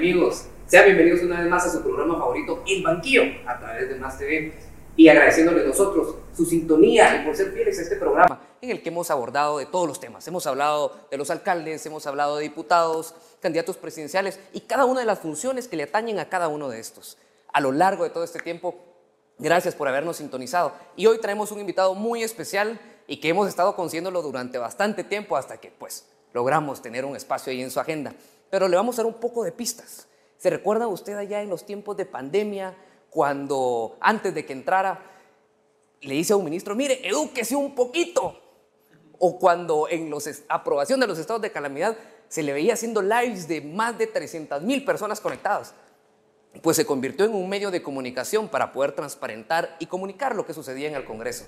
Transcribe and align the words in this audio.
amigos. 0.00 0.46
Sean 0.66 0.86
bienvenidos 0.86 1.20
una 1.20 1.42
vez 1.42 1.50
más 1.50 1.66
a 1.66 1.70
su 1.70 1.82
programa 1.82 2.18
favorito, 2.18 2.62
El 2.66 2.82
Banquillo, 2.82 3.22
a 3.46 3.58
través 3.58 3.86
de 3.86 3.96
Más 3.96 4.16
TV. 4.16 4.50
Y 4.96 5.08
agradeciéndoles 5.08 5.66
nosotros 5.66 6.14
su 6.34 6.46
sintonía 6.46 7.20
y 7.20 7.26
por 7.26 7.36
ser 7.36 7.52
fieles 7.52 7.78
a 7.78 7.82
este 7.82 7.96
programa 7.96 8.40
en 8.62 8.70
el 8.70 8.82
que 8.82 8.88
hemos 8.88 9.10
abordado 9.10 9.58
de 9.58 9.66
todos 9.66 9.86
los 9.86 10.00
temas. 10.00 10.26
Hemos 10.26 10.46
hablado 10.46 10.96
de 11.10 11.18
los 11.18 11.28
alcaldes, 11.28 11.84
hemos 11.84 12.06
hablado 12.06 12.36
de 12.36 12.44
diputados, 12.44 13.14
candidatos 13.40 13.76
presidenciales 13.76 14.40
y 14.54 14.60
cada 14.60 14.86
una 14.86 15.00
de 15.00 15.06
las 15.06 15.18
funciones 15.18 15.68
que 15.68 15.76
le 15.76 15.82
atañen 15.82 16.18
a 16.18 16.30
cada 16.30 16.48
uno 16.48 16.70
de 16.70 16.80
estos. 16.80 17.18
A 17.52 17.60
lo 17.60 17.70
largo 17.70 18.04
de 18.04 18.10
todo 18.10 18.24
este 18.24 18.38
tiempo, 18.38 18.74
gracias 19.38 19.74
por 19.74 19.86
habernos 19.86 20.16
sintonizado. 20.16 20.72
Y 20.96 21.04
hoy 21.06 21.18
traemos 21.18 21.52
un 21.52 21.60
invitado 21.60 21.94
muy 21.94 22.22
especial 22.22 22.80
y 23.06 23.18
que 23.18 23.28
hemos 23.28 23.48
estado 23.48 23.76
consiguiéndolo 23.76 24.22
durante 24.22 24.56
bastante 24.56 25.04
tiempo 25.04 25.36
hasta 25.36 25.58
que, 25.58 25.70
pues, 25.70 26.06
logramos 26.32 26.80
tener 26.80 27.04
un 27.04 27.16
espacio 27.16 27.50
ahí 27.50 27.60
en 27.60 27.70
su 27.70 27.80
agenda. 27.80 28.14
Pero 28.50 28.68
le 28.68 28.76
vamos 28.76 28.98
a 28.98 29.02
dar 29.02 29.06
un 29.06 29.20
poco 29.20 29.44
de 29.44 29.52
pistas. 29.52 30.08
¿Se 30.36 30.50
recuerda 30.50 30.88
usted 30.88 31.16
allá 31.16 31.42
en 31.42 31.50
los 31.50 31.64
tiempos 31.64 31.96
de 31.96 32.06
pandemia, 32.06 32.76
cuando 33.08 33.96
antes 34.00 34.34
de 34.34 34.44
que 34.44 34.52
entrara, 34.52 35.02
le 36.00 36.14
dice 36.14 36.32
a 36.32 36.36
un 36.36 36.44
ministro, 36.44 36.74
mire, 36.74 37.06
edúquese 37.06 37.54
un 37.54 37.74
poquito? 37.74 38.40
O 39.18 39.38
cuando 39.38 39.86
en 39.88 40.10
la 40.10 40.16
aprobación 40.48 40.98
de 40.98 41.06
los 41.06 41.18
estados 41.18 41.42
de 41.42 41.52
calamidad 41.52 41.96
se 42.28 42.42
le 42.42 42.52
veía 42.52 42.74
haciendo 42.74 43.02
lives 43.02 43.48
de 43.48 43.60
más 43.60 43.98
de 43.98 44.06
300 44.06 44.62
mil 44.62 44.84
personas 44.84 45.20
conectadas. 45.20 45.74
Pues 46.62 46.76
se 46.76 46.86
convirtió 46.86 47.24
en 47.24 47.34
un 47.34 47.48
medio 47.48 47.70
de 47.70 47.82
comunicación 47.82 48.48
para 48.48 48.72
poder 48.72 48.92
transparentar 48.92 49.76
y 49.78 49.86
comunicar 49.86 50.34
lo 50.34 50.46
que 50.46 50.54
sucedía 50.54 50.88
en 50.88 50.94
el 50.94 51.04
Congreso. 51.04 51.44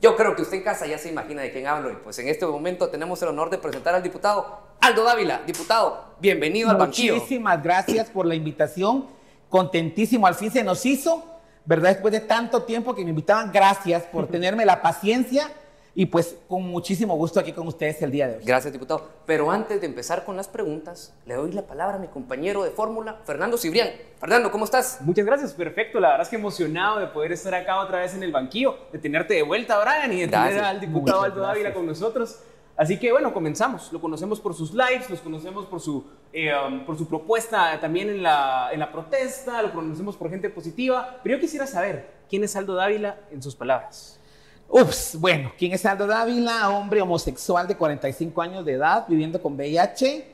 Yo 0.00 0.16
creo 0.16 0.34
que 0.34 0.42
usted 0.42 0.56
en 0.56 0.64
casa 0.64 0.86
ya 0.86 0.98
se 0.98 1.08
imagina 1.08 1.42
de 1.42 1.52
quién 1.52 1.66
hablo 1.66 1.90
y 1.90 1.94
pues 1.94 2.18
en 2.18 2.28
este 2.28 2.44
momento 2.44 2.88
tenemos 2.88 3.22
el 3.22 3.28
honor 3.28 3.50
de 3.50 3.58
presentar 3.58 3.94
al 3.94 4.02
diputado 4.02 4.71
Aldo 4.82 5.04
Dávila. 5.04 5.42
Diputado, 5.46 6.16
bienvenido 6.18 6.68
al 6.68 6.76
banquillo. 6.76 7.14
Muchísimas 7.14 7.62
gracias 7.62 8.10
por 8.10 8.26
la 8.26 8.34
invitación. 8.34 9.06
Contentísimo, 9.48 10.26
al 10.26 10.34
fin 10.34 10.50
se 10.50 10.64
nos 10.64 10.84
hizo, 10.84 11.24
¿verdad? 11.64 11.90
Después 11.90 12.10
de 12.10 12.18
tanto 12.18 12.64
tiempo 12.64 12.92
que 12.92 13.04
me 13.04 13.10
invitaban, 13.10 13.52
gracias 13.52 14.02
por 14.02 14.26
tenerme 14.30 14.66
la 14.66 14.82
paciencia 14.82 15.48
y 15.94 16.06
pues 16.06 16.36
con 16.48 16.62
muchísimo 16.62 17.14
gusto 17.14 17.38
aquí 17.38 17.52
con 17.52 17.68
ustedes 17.68 18.02
el 18.02 18.10
día 18.10 18.26
de 18.26 18.38
hoy. 18.38 18.44
Gracias, 18.44 18.72
diputado. 18.72 19.08
Pero 19.24 19.52
antes 19.52 19.80
de 19.80 19.86
empezar 19.86 20.24
con 20.24 20.36
las 20.36 20.48
preguntas, 20.48 21.14
le 21.26 21.34
doy 21.34 21.52
la 21.52 21.62
palabra 21.62 21.94
a 21.94 22.00
mi 22.00 22.08
compañero 22.08 22.64
de 22.64 22.70
fórmula, 22.70 23.20
Fernando 23.24 23.56
Cibrián. 23.58 23.88
Fernando, 24.18 24.50
¿cómo 24.50 24.64
estás? 24.64 24.98
Muchas 25.02 25.24
gracias, 25.24 25.52
perfecto. 25.52 26.00
La 26.00 26.08
verdad 26.08 26.22
es 26.24 26.28
que 26.28 26.36
emocionado 26.36 26.98
de 26.98 27.06
poder 27.06 27.30
estar 27.30 27.54
acá 27.54 27.78
otra 27.78 28.00
vez 28.00 28.14
en 28.14 28.24
el 28.24 28.32
banquillo, 28.32 28.78
de 28.90 28.98
tenerte 28.98 29.34
de 29.34 29.42
vuelta, 29.42 29.78
Brian, 29.78 30.12
y 30.12 30.22
de 30.22 30.26
tener 30.26 30.58
al 30.58 30.80
diputado 30.80 31.22
Aldo 31.22 31.42
Dávila 31.42 31.72
con 31.72 31.86
nosotros. 31.86 32.40
Así 32.76 32.98
que 32.98 33.12
bueno, 33.12 33.32
comenzamos. 33.32 33.92
Lo 33.92 34.00
conocemos 34.00 34.40
por 34.40 34.54
sus 34.54 34.72
lives, 34.72 35.08
los 35.10 35.20
conocemos 35.20 35.66
por 35.66 35.80
su, 35.80 36.04
eh, 36.32 36.50
um, 36.54 36.84
por 36.84 36.96
su 36.96 37.06
propuesta 37.06 37.78
también 37.80 38.08
en 38.08 38.22
la, 38.22 38.70
en 38.72 38.80
la 38.80 38.90
protesta, 38.90 39.62
lo 39.62 39.72
conocemos 39.72 40.16
por 40.16 40.30
gente 40.30 40.48
positiva. 40.48 41.20
Pero 41.22 41.36
yo 41.36 41.40
quisiera 41.40 41.66
saber, 41.66 42.10
¿quién 42.28 42.44
es 42.44 42.56
Aldo 42.56 42.74
Dávila 42.74 43.20
en 43.30 43.42
sus 43.42 43.54
palabras? 43.54 44.18
Ups, 44.68 45.16
bueno, 45.20 45.52
¿quién 45.58 45.72
es 45.72 45.84
Aldo 45.84 46.06
Dávila? 46.06 46.70
Hombre 46.70 47.02
homosexual 47.02 47.68
de 47.68 47.76
45 47.76 48.40
años 48.40 48.64
de 48.64 48.72
edad, 48.72 49.04
viviendo 49.06 49.40
con 49.42 49.54
VIH, 49.54 50.26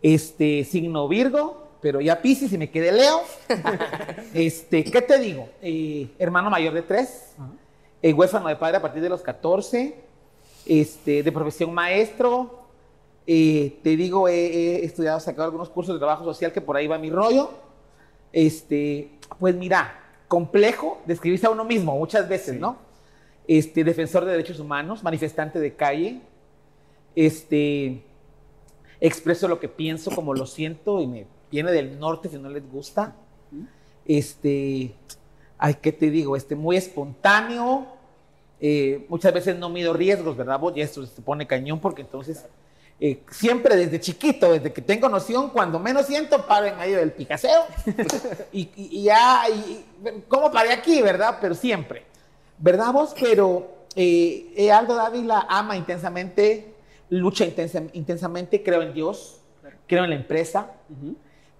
este, 0.00 0.64
signo 0.64 1.06
Virgo, 1.06 1.68
pero 1.82 2.00
ya 2.00 2.22
Pisces 2.22 2.50
y 2.50 2.56
me 2.56 2.70
quedé 2.70 2.92
Leo. 2.92 3.20
este, 4.32 4.84
¿qué 4.84 5.02
te 5.02 5.18
digo? 5.18 5.50
Eh, 5.60 6.08
hermano 6.18 6.48
mayor 6.48 6.72
de 6.72 6.80
tres, 6.80 7.34
eh, 8.00 8.14
huérfano 8.14 8.48
de 8.48 8.56
padre 8.56 8.78
a 8.78 8.80
partir 8.80 9.02
de 9.02 9.10
los 9.10 9.20
14, 9.20 10.02
este, 10.66 11.22
de 11.22 11.32
profesión 11.32 11.72
maestro. 11.72 12.64
Eh, 13.26 13.78
te 13.82 13.96
digo, 13.96 14.28
he, 14.28 14.84
estudiado, 14.84 15.18
sacado 15.20 15.44
algunos 15.44 15.70
cursos 15.70 15.94
de 15.94 15.98
trabajo 15.98 16.24
social 16.24 16.52
que 16.52 16.60
por 16.60 16.76
ahí 16.76 16.86
va 16.86 16.98
mi 16.98 17.10
rollo. 17.10 17.50
Este, 18.32 19.10
pues 19.38 19.54
mira, 19.54 20.00
complejo 20.28 21.00
describirse 21.06 21.46
a 21.46 21.50
uno 21.50 21.64
mismo 21.64 21.96
muchas 21.96 22.28
veces, 22.28 22.58
¿no? 22.58 22.84
este, 23.46 23.84
defensor 23.84 24.24
de 24.24 24.32
derechos 24.32 24.58
humanos, 24.58 25.02
manifestante 25.02 25.58
de 25.58 25.74
calle, 25.74 26.20
este, 27.14 28.02
expreso 29.00 29.48
lo 29.48 29.60
que 29.60 29.68
pienso 29.68 30.10
como 30.10 30.34
lo 30.34 30.46
siento 30.46 31.00
y 31.00 31.06
me 31.06 31.26
viene 31.50 31.72
del 31.72 31.98
norte 31.98 32.28
si 32.28 32.38
no 32.38 32.48
les 32.48 32.68
gusta. 32.70 33.14
Este, 34.06 34.94
ay, 35.58 35.74
¿qué 35.80 35.92
te 35.92 36.10
digo? 36.10 36.36
Este, 36.36 36.54
muy 36.56 36.76
espontáneo, 36.76 37.86
eh, 38.60 39.06
muchas 39.08 39.32
veces 39.32 39.56
no 39.56 39.68
mido 39.68 39.92
riesgos, 39.92 40.36
¿verdad? 40.36 40.60
y 40.74 40.80
esto 40.80 41.04
se 41.06 41.22
pone 41.22 41.46
cañón 41.46 41.80
porque 41.80 42.02
entonces 42.02 42.46
eh, 43.00 43.22
siempre 43.30 43.76
desde 43.76 44.00
chiquito, 44.00 44.52
desde 44.52 44.72
que 44.72 44.80
tengo 44.80 45.08
noción, 45.08 45.50
cuando 45.50 45.78
menos 45.78 46.06
siento, 46.06 46.46
paro 46.46 46.66
en 46.66 46.78
medio 46.78 46.98
del 46.98 47.12
picaseo 47.12 47.64
y, 48.52 48.70
y, 48.76 49.02
ya, 49.02 49.42
y, 49.48 49.84
¿cómo 50.28 50.50
paré 50.50 50.72
aquí, 50.72 51.02
verdad? 51.02 51.38
Pero 51.40 51.54
siempre. 51.54 52.14
¿verdad 52.58 52.92
vos? 52.92 53.14
Pero 53.18 53.86
eh, 53.96 54.70
Aldo 54.72 54.94
Dávila 54.94 55.46
ama 55.48 55.76
intensamente, 55.76 56.74
lucha 57.10 57.44
intensamente, 57.92 58.62
creo 58.62 58.82
en 58.82 58.92
Dios, 58.92 59.40
creo 59.86 60.04
en 60.04 60.10
la 60.10 60.16
empresa, 60.16 60.72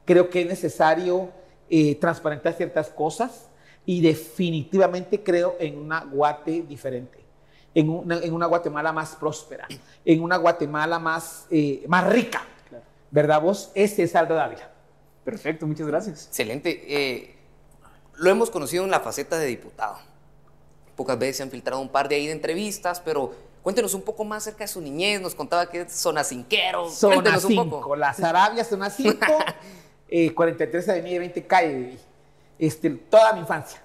creo 0.04 0.30
que 0.30 0.42
es 0.42 0.46
necesario 0.46 1.30
eh, 1.68 1.94
transparentar 1.96 2.54
ciertas 2.54 2.88
cosas 2.88 3.48
y 3.86 4.00
definitivamente 4.00 5.22
creo 5.22 5.56
en 5.58 5.78
una 5.78 6.04
Guate 6.04 6.62
diferente. 6.62 7.22
En 7.74 7.88
una, 7.90 8.46
Guatemala 8.46 8.92
más 8.92 9.16
próspera, 9.16 9.66
en 10.04 10.22
una 10.22 10.36
Guatemala 10.36 11.00
más, 11.00 11.46
eh, 11.50 11.84
más 11.88 12.06
rica, 12.06 12.44
¿verdad 13.10 13.40
vos? 13.40 13.72
Ese 13.74 14.04
es 14.04 14.14
Aldo 14.14 14.36
Dávila. 14.36 14.70
Perfecto, 15.24 15.66
muchas 15.66 15.86
gracias. 15.88 16.26
Excelente. 16.28 16.84
Eh, 16.86 17.34
lo 18.16 18.30
hemos 18.30 18.50
conocido 18.50 18.84
en 18.84 18.92
la 18.92 19.00
faceta 19.00 19.38
de 19.38 19.46
diputado 19.46 19.96
Pocas 20.96 21.18
veces 21.18 21.38
se 21.38 21.42
han 21.42 21.50
filtrado 21.50 21.80
un 21.80 21.88
par 21.88 22.08
de 22.08 22.14
ahí 22.14 22.26
de 22.26 22.32
entrevistas, 22.32 23.00
pero 23.00 23.32
cuéntenos 23.62 23.94
un 23.94 24.02
poco 24.02 24.24
más 24.24 24.44
acerca 24.44 24.64
de 24.64 24.68
su 24.68 24.80
niñez. 24.80 25.20
Nos 25.20 25.34
contaba 25.34 25.68
que 25.68 25.80
es 25.80 25.92
zona 25.92 26.22
cinquero. 26.22 26.88
Zona 26.88 27.38
5, 27.38 27.96
Las 27.96 28.22
Arabias, 28.22 28.68
zona 28.68 28.90
5, 28.90 29.18
eh, 30.08 30.32
43 30.32 30.88
Avenida 30.88 31.18
20 31.18 31.46
Calle, 31.46 31.98
este, 32.58 32.90
toda 32.90 33.32
mi 33.32 33.40
infancia. 33.40 33.82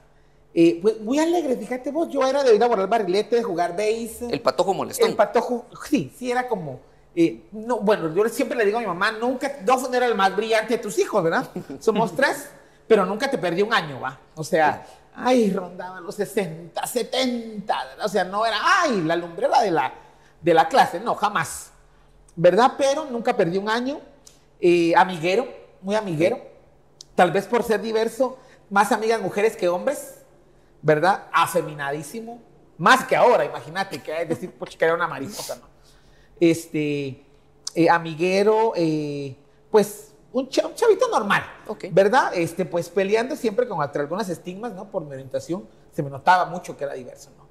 Eh, 0.54 0.80
pues 0.82 1.00
muy 1.02 1.20
alegre, 1.20 1.56
fíjate 1.56 1.92
vos, 1.92 2.10
yo 2.10 2.26
era 2.26 2.44
de 2.44 2.56
ir 2.56 2.64
a 2.64 2.68
borrar 2.68 2.90
barrilete, 2.90 3.36
de 3.36 3.44
jugar 3.44 3.72
base. 3.72 4.28
El 4.30 4.42
patojo 4.42 4.74
molestón. 4.74 5.10
El 5.10 5.16
patojo, 5.16 5.66
sí, 5.88 6.12
sí, 6.18 6.32
era 6.32 6.48
como... 6.48 6.80
Eh, 7.16 7.48
no, 7.52 7.80
bueno, 7.80 8.14
yo 8.14 8.28
siempre 8.30 8.58
le 8.58 8.66
digo 8.66 8.78
a 8.78 8.82
mi 8.82 8.88
mamá, 8.88 9.12
nunca, 9.12 9.58
no 9.66 9.94
era 9.94 10.06
el 10.06 10.16
más 10.16 10.36
brillante 10.36 10.78
de 10.78 10.80
tus 10.80 10.98
hijos, 11.00 11.24
¿verdad? 11.24 11.50
Somos 11.80 12.16
tres, 12.16 12.50
pero 12.88 13.06
nunca 13.06 13.30
te 13.30 13.38
perdí 13.38 13.62
un 13.62 13.74
año, 13.74 14.00
¿va? 14.00 14.20
O 14.36 14.44
sea, 14.44 14.86
ay, 15.16 15.52
rondaban 15.52 16.04
los 16.04 16.16
60, 16.16 16.86
70, 16.86 17.78
o 18.04 18.08
sea, 18.08 18.24
no 18.24 18.46
era, 18.46 18.58
ay, 18.62 19.02
la 19.02 19.16
lumbrera 19.16 19.62
de 19.62 19.72
la, 19.72 19.94
de 20.42 20.54
la 20.54 20.68
clase, 20.68 21.00
no, 21.00 21.16
jamás, 21.16 21.72
¿verdad? 22.36 22.74
Pero 22.78 23.06
nunca 23.06 23.36
perdí 23.36 23.58
un 23.58 23.70
año, 23.70 24.00
eh, 24.62 24.94
amiguero, 24.96 25.48
muy 25.82 25.96
amiguero, 25.96 26.40
tal 27.16 27.32
vez 27.32 27.46
por 27.46 27.64
ser 27.64 27.82
diverso, 27.82 28.38
más 28.70 28.92
amigas 28.92 29.22
mujeres 29.22 29.56
que 29.56 29.68
hombres, 29.68 30.22
¿verdad? 30.82 31.28
Afeminadísimo, 31.32 32.42
más 32.78 33.06
que 33.06 33.16
ahora, 33.16 33.46
imagínate, 33.46 34.02
que 34.02 34.22
es 34.22 34.30
decir, 34.30 34.52
pues 34.58 34.76
que 34.76 34.86
era 34.86 34.94
una 34.94 35.08
mariposa, 35.08 35.56
¿no? 35.58 35.68
Este, 36.40 37.26
eh, 37.76 37.90
amiguero, 37.90 38.74
eh, 38.76 39.36
pues 39.70 40.14
un, 40.32 40.48
chavito 40.48 41.08
normal, 41.12 41.44
¿verdad? 41.92 42.32
Este, 42.36 42.66
pues 42.66 42.88
peleando 42.90 43.36
siempre 43.36 43.68
con 43.68 43.82
algunas 43.82 44.30
estigmas, 44.30 44.74
¿no? 44.74 44.90
Por 44.90 45.04
mi 45.04 45.12
orientación, 45.14 45.68
se 45.92 46.04
me 46.04 46.10
notaba 46.10 46.46
mucho 46.46 46.78
que 46.78 46.84
era 46.84 46.94
diverso, 46.94 47.32
¿no? 47.38 47.48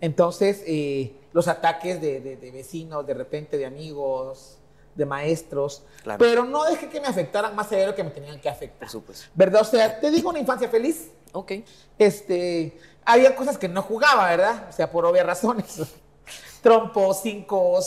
Entonces, 0.00 0.62
eh, 0.66 1.14
los 1.32 1.48
ataques 1.48 2.00
de, 2.00 2.50
vecinos, 2.52 3.06
de 3.06 3.14
repente 3.14 3.56
de 3.58 3.66
amigos, 3.66 4.55
de 4.96 5.06
maestros, 5.06 5.84
pero 6.18 6.44
no 6.44 6.64
dejé 6.64 6.88
que 6.88 7.00
me 7.00 7.06
afectaran 7.06 7.54
más 7.54 7.70
allá 7.70 7.82
de 7.82 7.86
lo 7.88 7.94
que 7.94 8.02
me 8.02 8.10
tenían 8.10 8.40
que 8.40 8.48
afectar. 8.48 8.88
¿Verdad? 9.34 9.60
O 9.62 9.64
sea, 9.64 10.00
te 10.00 10.10
digo 10.10 10.30
una 10.30 10.38
infancia 10.38 10.68
feliz. 10.68 11.10
Ok. 11.32 11.52
Este, 11.98 12.78
había 13.04 13.36
cosas 13.36 13.58
que 13.58 13.68
no 13.68 13.82
jugaba, 13.82 14.28
¿verdad? 14.28 14.66
O 14.68 14.72
sea, 14.72 14.90
por 14.90 15.04
obvias 15.04 15.26
razones. 15.26 15.82
Trompos, 16.62 17.20
cinco, 17.22 17.78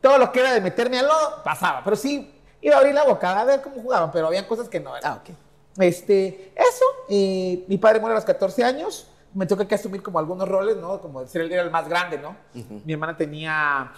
todo 0.00 0.18
lo 0.18 0.32
que 0.32 0.40
era 0.40 0.52
de 0.54 0.60
meterme 0.60 0.98
al 0.98 1.06
lodo, 1.06 1.42
pasaba. 1.42 1.82
Pero 1.82 1.96
sí, 1.96 2.32
iba 2.60 2.76
a 2.76 2.78
abrir 2.78 2.94
la 2.94 3.04
boca 3.04 3.38
a 3.38 3.44
ver 3.44 3.60
cómo 3.60 3.82
jugaban, 3.82 4.10
pero 4.10 4.28
había 4.28 4.46
cosas 4.46 4.68
que 4.68 4.80
no 4.80 4.96
eran. 4.96 5.12
Ah, 5.12 5.20
ok. 5.22 5.34
Este, 5.78 6.52
eso, 6.54 6.84
mi 7.08 7.78
padre 7.78 8.00
muere 8.00 8.12
a 8.12 8.16
los 8.16 8.24
14 8.24 8.62
años, 8.62 9.08
me 9.34 9.46
toca 9.46 9.66
que 9.66 9.74
asumir 9.74 10.02
como 10.02 10.18
algunos 10.18 10.48
roles, 10.48 10.76
¿no? 10.76 11.00
Como 11.00 11.26
ser 11.26 11.42
el, 11.42 11.52
era 11.52 11.62
el 11.62 11.70
más 11.70 11.88
grande, 11.88 12.18
¿no? 12.18 12.36
Mi 12.84 12.92
hermana 12.92 13.16
tenía 13.16 13.92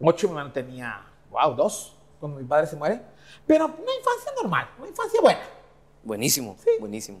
8, 0.00 0.26
mi 0.28 0.32
hermana 0.32 0.52
tenía, 0.52 1.02
wow, 1.34 1.54
2, 1.54 1.96
cuando 2.20 2.38
mi 2.38 2.46
padre 2.46 2.66
se 2.66 2.76
muere. 2.76 3.00
Pero 3.46 3.66
una 3.66 3.74
infancia 3.74 4.32
normal, 4.40 4.70
una 4.78 4.88
infancia 4.88 5.20
buena. 5.20 5.40
Buenísimo, 6.02 6.56
buenísimo. 6.80 7.20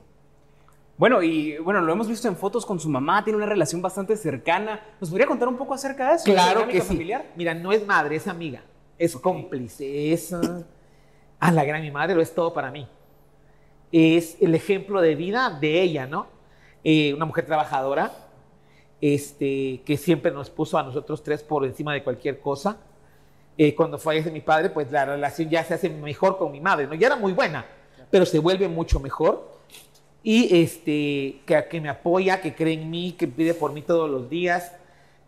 Bueno, 0.96 1.22
y 1.22 1.58
bueno, 1.58 1.80
lo 1.80 1.92
hemos 1.92 2.08
visto 2.08 2.28
en 2.28 2.36
fotos 2.36 2.64
con 2.64 2.80
su 2.80 2.88
mamá, 2.88 3.22
tiene 3.24 3.36
una 3.36 3.46
relación 3.46 3.82
bastante 3.82 4.16
cercana. 4.16 4.80
¿Nos 5.00 5.10
podría 5.10 5.26
contar 5.26 5.48
un 5.48 5.56
poco 5.56 5.74
acerca 5.74 6.10
de 6.10 6.14
eso? 6.16 6.24
Claro 6.24 6.66
que 6.68 6.80
sí. 6.80 6.86
Familiar? 6.86 7.26
Mira, 7.36 7.52
no 7.52 7.72
es 7.72 7.84
madre, 7.86 8.16
es 8.16 8.28
amiga 8.28 8.62
es 8.98 9.16
cómplice, 9.16 10.12
es, 10.12 10.32
a 10.32 11.52
la 11.52 11.64
gran 11.64 11.82
mi 11.82 11.90
madre 11.90 12.14
lo 12.14 12.22
es 12.22 12.34
todo 12.34 12.52
para 12.52 12.70
mí. 12.70 12.86
Es 13.92 14.40
el 14.40 14.54
ejemplo 14.54 15.00
de 15.00 15.14
vida 15.14 15.56
de 15.60 15.82
ella, 15.82 16.06
¿no? 16.06 16.26
Eh, 16.82 17.14
una 17.14 17.24
mujer 17.24 17.46
trabajadora, 17.46 18.12
este, 19.00 19.82
que 19.84 19.96
siempre 19.96 20.30
nos 20.32 20.50
puso 20.50 20.78
a 20.78 20.82
nosotros 20.82 21.22
tres 21.22 21.42
por 21.42 21.64
encima 21.64 21.92
de 21.92 22.02
cualquier 22.02 22.40
cosa. 22.40 22.78
Eh, 23.56 23.74
cuando 23.74 23.98
fallece 23.98 24.30
mi 24.30 24.40
padre, 24.40 24.70
pues 24.70 24.90
la 24.90 25.04
relación 25.04 25.48
ya 25.48 25.62
se 25.62 25.74
hace 25.74 25.88
mejor 25.88 26.38
con 26.38 26.50
mi 26.50 26.60
madre, 26.60 26.86
¿no? 26.86 26.94
Ya 26.94 27.06
era 27.06 27.16
muy 27.16 27.32
buena, 27.32 27.64
pero 28.10 28.26
se 28.26 28.38
vuelve 28.38 28.68
mucho 28.68 28.98
mejor. 28.98 29.52
Y 30.22 30.62
este, 30.62 31.42
que, 31.46 31.66
que 31.70 31.80
me 31.80 31.88
apoya, 31.88 32.40
que 32.40 32.54
cree 32.54 32.74
en 32.74 32.90
mí, 32.90 33.12
que 33.12 33.28
pide 33.28 33.54
por 33.54 33.72
mí 33.72 33.82
todos 33.82 34.10
los 34.10 34.28
días. 34.28 34.72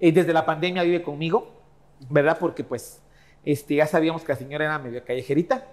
Eh, 0.00 0.10
desde 0.10 0.32
la 0.32 0.44
pandemia 0.44 0.82
vive 0.82 1.02
conmigo, 1.02 1.52
¿verdad? 2.10 2.36
Porque 2.38 2.64
pues 2.64 3.00
este, 3.44 3.76
ya 3.76 3.86
sabíamos 3.86 4.22
que 4.22 4.32
la 4.32 4.38
señora 4.38 4.64
era 4.64 4.78
medio 4.78 5.04
callejerita. 5.04 5.64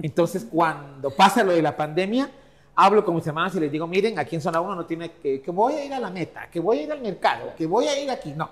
Entonces, 0.00 0.46
cuando 0.50 1.10
pasa 1.10 1.44
lo 1.44 1.52
de 1.52 1.60
la 1.60 1.76
pandemia, 1.76 2.30
hablo 2.74 3.04
con 3.04 3.14
mis 3.14 3.26
hermanos 3.26 3.54
y 3.56 3.60
les 3.60 3.70
digo, 3.70 3.86
miren, 3.86 4.18
aquí 4.18 4.36
en 4.36 4.40
zona 4.40 4.60
1 4.60 4.74
no 4.74 4.86
tiene 4.86 5.10
que, 5.12 5.42
que 5.42 5.50
voy 5.50 5.74
a 5.74 5.84
ir 5.84 5.92
a 5.92 6.00
la 6.00 6.10
meta, 6.10 6.48
que 6.50 6.60
voy 6.60 6.78
a 6.78 6.82
ir 6.84 6.92
al 6.92 7.00
mercado, 7.02 7.52
que 7.58 7.66
voy 7.66 7.86
a 7.86 8.02
ir 8.02 8.10
aquí. 8.10 8.32
No, 8.32 8.48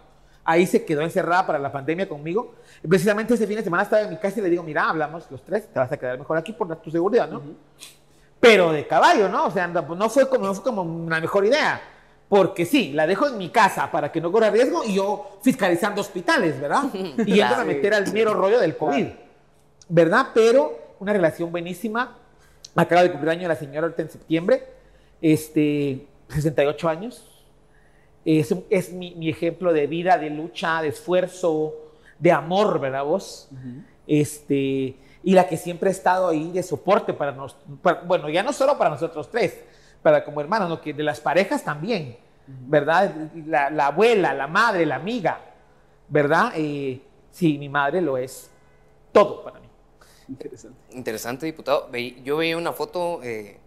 ahí 0.49 0.67
se 0.67 0.83
quedó 0.83 1.03
encerrada 1.03 1.47
para 1.47 1.59
la 1.59 1.71
pandemia 1.71 2.09
conmigo. 2.09 2.55
precisamente 2.89 3.35
ese 3.35 3.47
fin 3.47 3.57
de 3.57 3.63
semana 3.63 3.83
estaba 3.83 4.03
en 4.03 4.09
mi 4.09 4.17
casa 4.17 4.41
y 4.41 4.43
le 4.43 4.49
digo, 4.49 4.63
mira, 4.63 4.89
hablamos 4.89 5.31
los 5.31 5.45
tres, 5.45 5.69
te 5.71 5.79
vas 5.79 5.93
a 5.93 5.97
quedar 5.99 6.19
mejor 6.19 6.39
aquí 6.39 6.55
por 6.55 6.75
tu 6.77 6.91
seguridad, 6.91 7.29
¿no? 7.29 7.43
Pero 8.41 8.73
de 8.73 8.87
caballo, 8.87 9.29
¿no? 9.29 9.47
O 9.47 9.51
sea, 9.51 9.67
no 9.67 10.09
fue, 10.09 10.27
como, 10.27 10.47
no 10.47 10.55
fue 10.55 10.65
como 10.65 10.83
una 10.83 11.21
mejor 11.21 11.45
idea. 11.45 11.83
Porque 12.31 12.65
sí, 12.65 12.93
la 12.93 13.07
dejo 13.07 13.27
en 13.27 13.37
mi 13.37 13.51
casa 13.51 13.91
para 13.91 14.11
que 14.11 14.23
no 14.23 14.33
corra 14.33 14.49
riesgo 14.49 14.85
y 14.85 14.95
yo 14.95 15.39
fiscalizando 15.43 16.01
hospitales, 16.01 16.59
¿verdad? 16.59 16.85
Y 16.95 17.35
yendo 17.35 17.55
a 17.55 17.65
meter 17.65 17.93
al 17.93 18.11
mero 18.13 18.33
rollo 18.33 18.59
del 18.59 18.77
COVID, 18.77 19.07
¿verdad? 19.91 20.29
Pero 20.33 20.95
una 20.99 21.13
relación 21.13 21.51
buenísima. 21.51 22.17
Acaba 22.75 23.03
de 23.03 23.11
cumplir 23.11 23.31
año 23.31 23.49
la 23.49 23.57
señora 23.57 23.87
ahorita 23.87 24.03
en 24.03 24.11
septiembre, 24.11 24.67
este, 25.21 26.07
68 26.29 26.89
años. 26.89 27.38
Es, 28.37 28.55
es 28.69 28.93
mi, 28.93 29.15
mi, 29.15 29.31
ejemplo 29.31 29.73
de 29.73 29.87
vida, 29.87 30.19
de 30.19 30.29
lucha, 30.29 30.83
de 30.83 30.89
esfuerzo, 30.89 31.75
de 32.19 32.31
amor, 32.31 32.79
¿verdad 32.79 33.05
vos? 33.05 33.49
este, 34.07 34.97
y 35.23 35.33
la 35.33 35.49
que 35.49 35.57
siempre 35.57 35.89
ha 35.89 35.93
estado 35.93 36.29
ahí 36.29 36.51
de 36.51 36.63
soporte 36.63 37.15
para 37.15 37.33
nosotros, 37.33 37.67
bueno, 38.07 38.29
ya 38.29 38.43
no 38.43 38.53
solo 38.53 38.77
para 38.77 38.91
nosotros 38.91 39.31
tres, 39.31 39.59
para 40.03 40.25
como 40.25 40.41
hermanos, 40.41 40.69
¿no? 40.69 40.81
que 40.81 40.93
de 40.93 41.03
las 41.03 41.21
parejas 41.21 41.65
también, 41.65 42.17
¿verdad? 42.47 43.15
La, 43.47 43.71
la, 43.71 43.87
abuela, 43.87 44.35
la 44.35 44.47
madre, 44.47 44.85
la 44.85 44.97
amiga, 44.97 45.41
¿verdad? 46.09 46.53
Eh, 46.55 47.01
sí, 47.31 47.57
mi 47.59 47.69
madre 47.69 48.03
lo 48.03 48.19
es 48.19 48.51
todo 49.13 49.43
para 49.43 49.61
mí. 49.61 49.69
Interesante. 50.29 50.79
Interesante, 50.91 51.47
diputado. 51.47 51.91
Yo 52.25 52.37
veía 52.37 52.57
una 52.57 52.73
foto, 52.73 53.23
eh, 53.23 53.59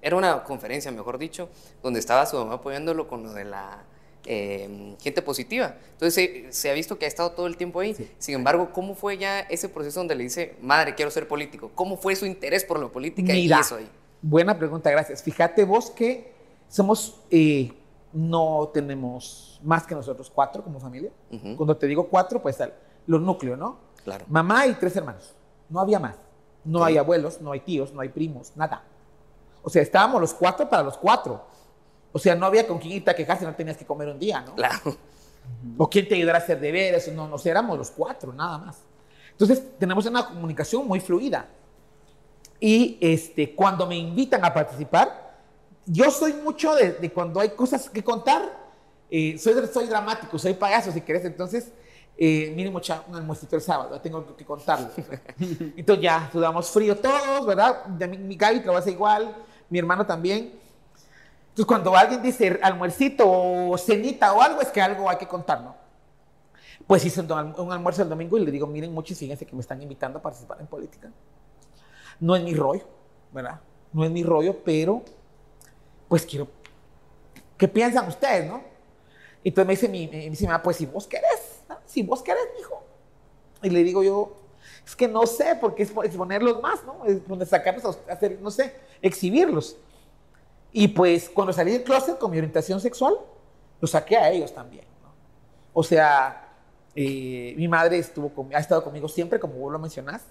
era 0.00 0.16
una 0.16 0.44
conferencia, 0.44 0.90
mejor 0.90 1.18
dicho, 1.18 1.48
donde 1.82 2.00
estaba 2.00 2.26
su 2.26 2.36
mamá 2.36 2.54
apoyándolo 2.54 3.08
con 3.08 3.22
lo 3.22 3.32
de 3.32 3.44
la 3.44 3.84
eh, 4.24 4.96
gente 5.00 5.22
positiva. 5.22 5.76
Entonces 5.92 6.54
se, 6.54 6.70
ha 6.70 6.74
visto 6.74 6.98
que 6.98 7.06
ha 7.06 7.08
estado 7.08 7.32
todo 7.32 7.46
el 7.46 7.56
tiempo 7.56 7.80
ahí. 7.80 7.94
Sí. 7.94 8.10
Sin 8.18 8.34
embargo, 8.34 8.70
¿cómo 8.72 8.94
fue 8.94 9.18
ya 9.18 9.40
ese 9.40 9.68
proceso 9.68 10.00
donde 10.00 10.14
le 10.14 10.24
dice, 10.24 10.56
madre, 10.60 10.94
quiero 10.94 11.10
ser 11.10 11.26
político? 11.26 11.70
¿Cómo 11.74 11.96
fue 11.96 12.14
su 12.14 12.26
interés 12.26 12.64
por 12.64 12.78
la 12.78 12.88
política 12.88 13.32
Mira, 13.32 13.56
y 13.56 13.60
eso 13.60 13.76
ahí? 13.76 13.88
Buena 14.20 14.58
pregunta, 14.58 14.90
gracias. 14.90 15.22
Fíjate 15.22 15.64
vos 15.64 15.90
que 15.90 16.32
somos, 16.68 17.20
eh, 17.30 17.72
no 18.12 18.70
tenemos 18.72 19.60
más 19.62 19.86
que 19.86 19.94
nosotros 19.94 20.30
cuatro 20.30 20.62
como 20.62 20.78
familia. 20.78 21.10
Uh 21.30 21.36
-huh. 21.36 21.56
Cuando 21.56 21.76
te 21.76 21.86
digo 21.86 22.08
cuatro, 22.08 22.42
pues 22.42 22.58
los 23.06 23.20
núcleos, 23.20 23.58
¿no? 23.58 23.78
Claro. 24.04 24.24
Mamá 24.28 24.66
y 24.66 24.74
tres 24.74 24.94
hermanos. 24.96 25.34
No 25.68 25.80
había 25.80 25.98
más. 25.98 26.16
No 26.64 26.84
hay 26.84 26.98
abuelos, 26.98 27.40
no 27.40 27.52
hay 27.52 27.60
tíos, 27.60 27.92
no 27.92 28.00
hay 28.00 28.08
primos, 28.10 28.52
nada. 28.56 28.84
O 29.62 29.70
sea, 29.70 29.82
estábamos 29.82 30.20
los 30.20 30.34
cuatro 30.34 30.68
para 30.68 30.82
los 30.82 30.96
cuatro. 30.96 31.44
O 32.12 32.18
sea, 32.18 32.34
no 32.34 32.46
había 32.46 32.66
con 32.66 32.78
quién 32.78 32.94
irte 32.94 33.10
a 33.10 33.14
quejarse, 33.14 33.44
no 33.44 33.54
tenías 33.54 33.76
que 33.76 33.84
comer 33.84 34.08
un 34.08 34.18
día, 34.18 34.40
¿no? 34.40 34.54
Claro. 34.54 34.96
O 35.76 35.88
quién 35.88 36.08
te 36.08 36.14
ayudara 36.14 36.38
a 36.38 36.42
hacer 36.42 36.60
deberes, 36.60 37.12
no, 37.12 37.26
no 37.28 37.38
sé, 37.38 37.50
éramos 37.50 37.78
los 37.78 37.90
cuatro, 37.90 38.32
nada 38.32 38.58
más. 38.58 38.78
Entonces, 39.30 39.62
tenemos 39.78 40.04
una 40.06 40.26
comunicación 40.26 40.86
muy 40.86 41.00
fluida. 41.00 41.46
Y 42.60 42.98
este, 43.00 43.54
cuando 43.54 43.86
me 43.86 43.96
invitan 43.96 44.44
a 44.44 44.52
participar, 44.52 45.38
yo 45.86 46.10
soy 46.10 46.32
mucho 46.34 46.74
de, 46.74 46.92
de 46.92 47.10
cuando 47.10 47.40
hay 47.40 47.50
cosas 47.50 47.88
que 47.88 48.02
contar, 48.02 48.68
eh, 49.10 49.38
soy, 49.38 49.54
soy 49.72 49.86
dramático, 49.86 50.38
soy 50.38 50.54
payaso, 50.54 50.92
si 50.92 51.00
querés, 51.00 51.24
entonces 51.24 51.72
eh, 52.20 52.52
mínimo 52.56 52.80
un 53.08 53.14
almuercito 53.14 53.54
el 53.54 53.62
sábado, 53.62 54.00
tengo 54.00 54.36
que 54.36 54.44
contarlo. 54.44 54.88
Entonces 55.38 56.02
ya 56.02 56.28
sudamos 56.32 56.68
frío 56.68 56.96
todos, 56.96 57.46
¿verdad? 57.46 57.86
Mi, 57.86 58.18
mi 58.18 58.34
Gaby 58.34 58.58
trabaja 58.60 58.90
igual, 58.90 59.36
mi 59.70 59.78
hermano 59.78 60.04
también. 60.04 60.52
Entonces 61.50 61.64
cuando 61.64 61.96
alguien 61.96 62.20
dice 62.20 62.58
almuercito 62.60 63.22
o 63.24 63.78
cenita 63.78 64.32
o 64.32 64.42
algo, 64.42 64.60
es 64.60 64.68
que 64.68 64.82
algo 64.82 65.08
hay 65.08 65.16
que 65.16 65.28
contar, 65.28 65.60
¿no? 65.60 65.76
Pues 66.88 67.04
hice 67.04 67.20
un, 67.20 67.30
un 67.30 67.72
almuerzo 67.72 68.02
el 68.02 68.08
domingo 68.08 68.36
y 68.36 68.44
le 68.44 68.50
digo, 68.50 68.66
miren, 68.66 68.92
muchos 68.92 69.16
fíjense 69.16 69.46
que 69.46 69.54
me 69.54 69.60
están 69.60 69.80
invitando 69.80 70.18
a 70.18 70.22
participar 70.22 70.60
en 70.60 70.66
política. 70.66 71.12
No 72.18 72.34
es 72.34 72.42
mi 72.42 72.52
rollo, 72.52 72.84
¿verdad? 73.32 73.60
No 73.92 74.02
es 74.04 74.10
mi 74.10 74.24
rollo, 74.24 74.56
pero 74.64 75.04
pues 76.08 76.26
quiero... 76.26 76.48
¿Qué 77.56 77.68
piensan 77.68 78.08
ustedes, 78.08 78.50
no? 78.50 78.60
Entonces 79.44 79.66
me 79.66 79.72
dice 79.72 79.88
mi, 79.88 80.08
mi 80.08 80.46
mamá, 80.46 80.62
pues 80.62 80.76
si 80.76 80.86
vos 80.86 81.06
querés, 81.06 81.62
¿no? 81.68 81.78
si 81.86 82.02
vos 82.02 82.22
querés, 82.22 82.46
hijo. 82.58 82.82
Y 83.62 83.70
le 83.70 83.82
digo 83.82 84.02
yo, 84.02 84.36
es 84.84 84.96
que 84.96 85.08
no 85.08 85.26
sé, 85.26 85.56
porque 85.60 85.82
es 85.82 85.92
exponerlos 86.04 86.60
más, 86.62 86.80
¿no? 86.84 87.04
Es 87.04 87.48
sacarlos 87.48 87.98
a 88.08 88.12
hacer, 88.12 88.38
no 88.40 88.50
sé, 88.50 88.74
exhibirlos. 89.02 89.76
Y 90.72 90.88
pues 90.88 91.28
cuando 91.28 91.52
salí 91.52 91.72
del 91.72 91.82
closet 91.82 92.18
con 92.18 92.30
mi 92.30 92.38
orientación 92.38 92.80
sexual, 92.80 93.18
los 93.80 93.90
saqué 93.90 94.16
a 94.16 94.30
ellos 94.30 94.52
también, 94.52 94.84
¿no? 95.02 95.12
O 95.72 95.82
sea, 95.82 96.48
eh, 96.94 97.54
mi 97.56 97.68
madre 97.68 97.98
estuvo 97.98 98.30
con, 98.30 98.54
ha 98.54 98.58
estado 98.58 98.82
conmigo 98.82 99.08
siempre, 99.08 99.38
como 99.38 99.54
vos 99.54 99.72
lo 99.72 99.78
mencionás. 99.78 100.22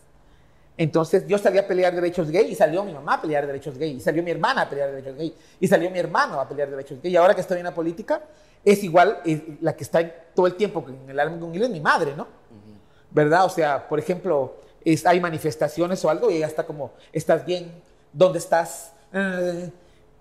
Entonces 0.77 1.25
yo 1.27 1.37
salí 1.37 1.57
a 1.57 1.67
pelear 1.67 1.93
derechos 1.95 2.29
gay 2.29 2.51
y 2.51 2.55
salió 2.55 2.83
mi 2.83 2.93
mamá 2.93 3.15
a 3.15 3.21
pelear 3.21 3.47
derechos 3.47 3.77
gay 3.77 3.91
y 3.97 3.99
salió 3.99 4.21
mi 4.21 4.29
hermana 4.29 4.63
a 4.63 4.69
pelear 4.69 4.91
derechos 4.91 5.15
gay 5.15 5.35
y 5.59 5.67
salió 5.67 5.89
mi 5.89 5.97
hermano 5.97 6.39
a 6.39 6.47
pelear 6.47 6.69
derechos 6.69 7.01
gay. 7.01 7.11
Y 7.11 7.15
ahora 7.15 7.33
que 7.33 7.41
estoy 7.41 7.57
en 7.57 7.63
la 7.63 7.73
política, 7.73 8.21
es 8.67 8.83
igual 8.83 9.21
es 9.23 9.41
la 9.61 9.77
que 9.77 9.83
está 9.85 10.05
todo 10.35 10.45
el 10.45 10.55
tiempo 10.55 10.83
en 10.85 11.09
el 11.09 11.17
álbum 11.17 11.39
con 11.39 11.55
él 11.55 11.63
es 11.63 11.69
mi 11.69 11.79
madre, 11.79 12.13
¿no? 12.17 12.23
Uh 12.23 12.25
-huh. 12.25 12.77
¿Verdad? 13.11 13.45
O 13.45 13.49
sea, 13.49 13.87
por 13.87 13.97
ejemplo, 13.97 14.57
es, 14.83 15.05
hay 15.05 15.21
manifestaciones 15.21 16.03
o 16.03 16.09
algo 16.09 16.29
y 16.29 16.35
ella 16.35 16.47
está 16.47 16.65
como, 16.65 16.91
¿estás 17.13 17.45
bien? 17.45 17.71
¿Dónde 18.11 18.39
estás? 18.39 18.91
Eh, 19.13 19.71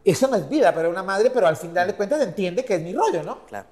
eso 0.04 0.28
no 0.28 0.36
es 0.36 0.48
vida 0.48 0.72
para 0.72 0.88
una 0.88 1.02
madre, 1.02 1.30
pero 1.30 1.48
al 1.48 1.56
final 1.56 1.88
de 1.88 1.96
cuentas 1.96 2.22
entiende 2.22 2.64
que 2.64 2.76
es 2.76 2.82
mi 2.82 2.94
rollo, 2.94 3.24
¿no? 3.24 3.44
Claro. 3.46 3.66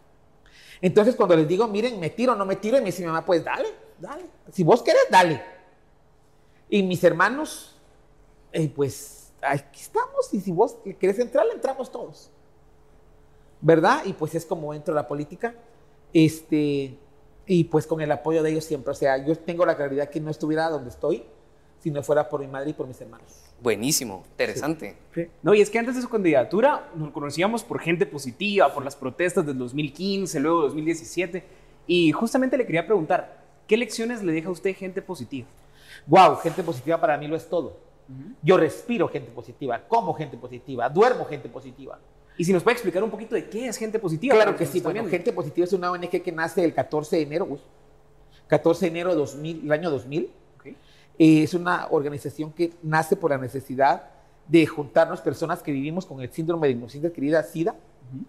Entonces 0.81 1.15
cuando 1.15 1.37
les 1.37 1.47
digo, 1.47 1.69
miren, 1.69 2.01
me 2.01 2.11
tiro 2.11 2.33
o 2.33 2.37
no 2.37 2.45
me 2.45 2.57
tiro, 2.57 2.77
y 2.77 2.81
me 2.81 2.87
dice 2.87 3.03
mi 3.03 3.07
mamá, 3.07 3.25
pues 3.25 3.45
dale, 3.45 3.69
dale. 4.01 4.25
Si 4.51 4.65
vos 4.65 4.83
querés, 4.83 5.07
dale. 5.09 5.41
Y 6.69 6.83
mis 6.83 7.05
hermanos, 7.05 7.77
eh, 8.51 8.69
pues 8.75 9.33
aquí 9.41 9.81
estamos 9.81 10.35
y 10.35 10.41
si 10.41 10.51
vos 10.51 10.79
querés 10.99 11.21
entrar, 11.21 11.47
entramos 11.55 11.93
todos. 11.93 12.33
¿Verdad? 13.65 14.03
Y 14.05 14.13
pues 14.13 14.35
es 14.35 14.45
como 14.45 14.75
entro 14.75 14.93
a 14.93 14.97
la 14.97 15.09
política. 15.09 15.55
Este, 16.13 16.97
y 17.47 17.65
pues 17.65 17.87
con 17.87 18.01
el 18.01 18.13
apoyo 18.13 18.43
de 18.43 18.51
ellos 18.51 18.65
siempre. 18.65 18.93
O 18.93 18.95
sea, 18.95 19.17
yo 19.25 19.35
tengo 19.37 19.65
la 19.65 19.75
claridad 19.77 20.11
que 20.11 20.21
no 20.21 20.31
estuviera 20.31 20.69
donde 20.69 20.91
estoy 20.91 21.25
si 21.81 21.91
no 21.91 22.03
fuera 22.03 22.29
por 22.29 22.41
mi 22.41 22.47
madre 22.47 22.71
y 22.71 22.73
por 22.75 22.87
mis 22.87 23.01
hermanos. 23.01 23.43
Buenísimo, 23.61 24.25
interesante. 24.33 24.97
Sí. 25.15 25.23
Sí. 25.23 25.31
No, 25.43 25.55
y 25.55 25.63
es 25.63 25.71
que 25.71 25.79
antes 25.79 25.97
de 25.97 26.03
su 26.03 26.09
candidatura 26.09 26.91
nos 26.95 27.11
conocíamos 27.11 27.65
por 27.65 27.81
gente 27.81 28.05
positiva, 28.05 28.73
por 28.73 28.85
las 28.85 28.97
protestas 28.97 29.47
del 29.47 29.59
2015, 29.59 30.41
luego 30.41 30.63
2017. 30.63 31.43
Y 31.87 32.13
justamente 32.13 32.57
le 32.59 32.67
quería 32.67 32.87
preguntar, 32.87 33.45
¿qué 33.67 33.77
lecciones 33.77 34.23
le 34.23 34.33
deja 34.33 34.49
a 34.49 34.53
usted 34.53 34.75
gente 34.77 35.03
positiva? 35.03 35.49
wow, 36.07 36.37
gente 36.37 36.63
positiva 36.63 37.01
para 37.01 37.17
mí 37.17 37.27
lo 37.27 37.37
es 37.37 37.49
todo. 37.49 37.79
Uh 38.09 38.13
-huh. 38.13 38.35
Yo 38.43 38.57
respiro 38.59 39.09
gente 39.09 39.31
positiva, 39.31 39.81
como 39.89 40.13
gente 40.15 40.37
positiva, 40.37 40.89
duermo 40.89 41.25
gente 41.25 41.49
positiva. 41.49 41.99
Y 42.37 42.45
si 42.45 42.53
nos 42.53 42.63
puede 42.63 42.75
explicar 42.75 43.03
un 43.03 43.11
poquito 43.11 43.35
de 43.35 43.49
qué 43.49 43.69
es 43.69 43.77
gente 43.77 43.99
positiva. 43.99 44.35
Claro 44.35 44.57
que 44.57 44.67
sí, 44.67 44.81
bueno, 44.81 45.07
Gente 45.07 45.33
Positiva 45.33 45.65
es 45.65 45.73
una 45.73 45.91
ONG 45.91 46.23
que 46.23 46.33
nace 46.33 46.65
el 46.65 46.75
14 46.75 47.17
de 47.17 47.23
enero, 47.23 47.47
uy, 47.49 47.61
14 48.49 48.87
de 48.87 48.91
enero 48.91 49.11
de 49.11 49.17
2000, 49.17 49.61
el 49.65 49.73
año 49.73 49.91
2000. 49.91 50.31
Okay. 50.59 50.77
Eh, 51.19 51.45
es 51.45 51.55
una 51.55 51.87
organización 51.91 52.53
que 52.53 52.73
nace 52.83 53.15
por 53.17 53.31
la 53.31 53.39
necesidad 53.39 54.11
de 54.49 54.67
juntarnos 54.67 55.21
personas 55.21 55.63
que 55.63 55.73
vivimos 55.73 56.07
con 56.07 56.21
el 56.21 56.31
síndrome 56.31 56.67
de 56.67 56.73
inmunodeficiencia 56.73 57.09
adquirida 57.11 57.43
SIDA. 57.43 57.73
Uh 57.73 58.17
-huh. 58.17 58.25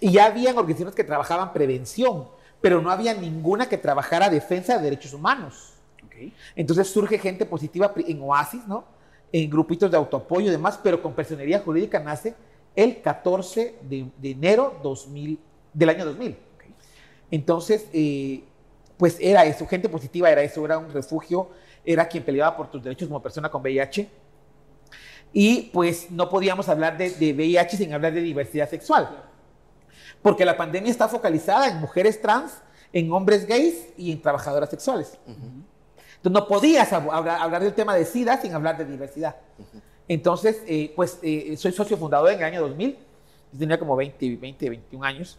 Y 0.00 0.12
ya 0.12 0.26
habían 0.26 0.56
organizaciones 0.58 0.94
que 0.94 1.04
trabajaban 1.04 1.52
prevención, 1.52 2.28
pero 2.60 2.82
no 2.82 2.90
había 2.90 3.14
ninguna 3.14 3.68
que 3.68 3.78
trabajara 3.78 4.28
defensa 4.28 4.76
de 4.76 4.84
derechos 4.84 5.14
humanos. 5.14 5.72
Okay. 6.06 6.34
Entonces 6.54 6.86
surge 6.88 7.18
gente 7.18 7.46
positiva 7.46 7.92
en 7.96 8.20
Oasis, 8.20 8.66
¿no? 8.66 8.84
En 9.32 9.48
grupitos 9.48 9.90
de 9.90 9.96
autoapoyo 9.96 10.48
y 10.48 10.50
demás, 10.50 10.78
pero 10.82 11.00
con 11.00 11.14
personería 11.14 11.60
jurídica 11.60 11.98
nace 11.98 12.34
el 12.74 13.02
14 13.02 13.76
de, 13.82 14.10
de 14.16 14.30
enero 14.30 14.78
2000, 14.82 15.38
del 15.72 15.88
año 15.88 16.04
2000. 16.04 16.36
Okay. 16.56 16.74
Entonces, 17.30 17.86
eh, 17.92 18.44
pues 18.96 19.16
era 19.20 19.44
eso, 19.44 19.66
gente 19.66 19.88
positiva 19.88 20.30
era 20.30 20.42
eso, 20.42 20.64
era 20.64 20.78
un 20.78 20.92
refugio 20.92 21.50
era 21.84 22.06
quien 22.06 22.24
peleaba 22.24 22.56
por 22.56 22.70
tus 22.70 22.82
derechos 22.82 23.08
como 23.08 23.22
persona 23.22 23.50
con 23.50 23.62
VIH. 23.62 24.08
Y 25.32 25.62
pues 25.72 26.10
no 26.10 26.28
podíamos 26.28 26.68
hablar 26.68 26.96
de, 26.96 27.10
de 27.10 27.32
VIH 27.32 27.76
sin 27.76 27.92
hablar 27.92 28.12
de 28.12 28.20
diversidad 28.20 28.68
sexual. 28.68 29.24
Porque 30.20 30.44
la 30.44 30.56
pandemia 30.56 30.90
está 30.90 31.08
focalizada 31.08 31.68
en 31.68 31.80
mujeres 31.80 32.20
trans, 32.20 32.52
en 32.92 33.10
hombres 33.12 33.46
gays 33.46 33.88
y 33.96 34.12
en 34.12 34.20
trabajadoras 34.20 34.68
sexuales. 34.70 35.18
Entonces 35.26 36.40
no 36.40 36.46
podías 36.46 36.92
hablar, 36.92 37.62
del 37.62 37.74
tema 37.74 37.94
de 37.94 38.04
SIDA 38.04 38.40
sin 38.40 38.54
hablar 38.54 38.76
de 38.76 38.84
diversidad. 38.84 39.36
Entonces, 40.08 40.62
eh, 40.66 40.92
pues 40.94 41.18
eh, 41.22 41.56
soy 41.56 41.72
socio 41.72 41.96
fundador 41.96 42.30
en 42.30 42.38
el 42.38 42.44
año 42.44 42.60
2000, 42.62 42.98
tenía 43.58 43.78
como 43.78 43.96
20, 43.96 44.36
20, 44.36 44.70
21 44.70 45.04
años. 45.04 45.38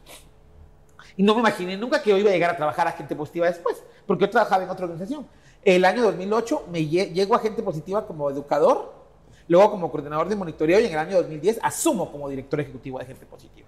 Y 1.15 1.23
no 1.23 1.33
me 1.35 1.41
imaginé 1.41 1.77
nunca 1.77 2.01
que 2.01 2.09
yo 2.09 2.17
iba 2.17 2.29
a 2.29 2.33
llegar 2.33 2.51
a 2.51 2.57
trabajar 2.57 2.87
a 2.87 2.91
gente 2.91 3.15
positiva 3.15 3.45
después, 3.47 3.83
porque 4.07 4.25
yo 4.25 4.29
trabajaba 4.29 4.63
en 4.63 4.69
otra 4.69 4.85
organización. 4.85 5.27
El 5.63 5.85
año 5.85 6.03
2008 6.03 6.67
me 6.71 6.85
llego 6.85 7.35
a 7.35 7.39
gente 7.39 7.61
positiva 7.61 8.05
como 8.05 8.29
educador, 8.29 8.93
luego 9.47 9.71
como 9.71 9.91
coordinador 9.91 10.27
de 10.27 10.35
monitoreo 10.35 10.79
y 10.79 10.85
en 10.85 10.91
el 10.91 10.97
año 10.97 11.17
2010 11.17 11.59
asumo 11.61 12.11
como 12.11 12.29
director 12.29 12.59
ejecutivo 12.59 12.99
de 12.99 13.05
gente 13.05 13.25
positiva. 13.25 13.67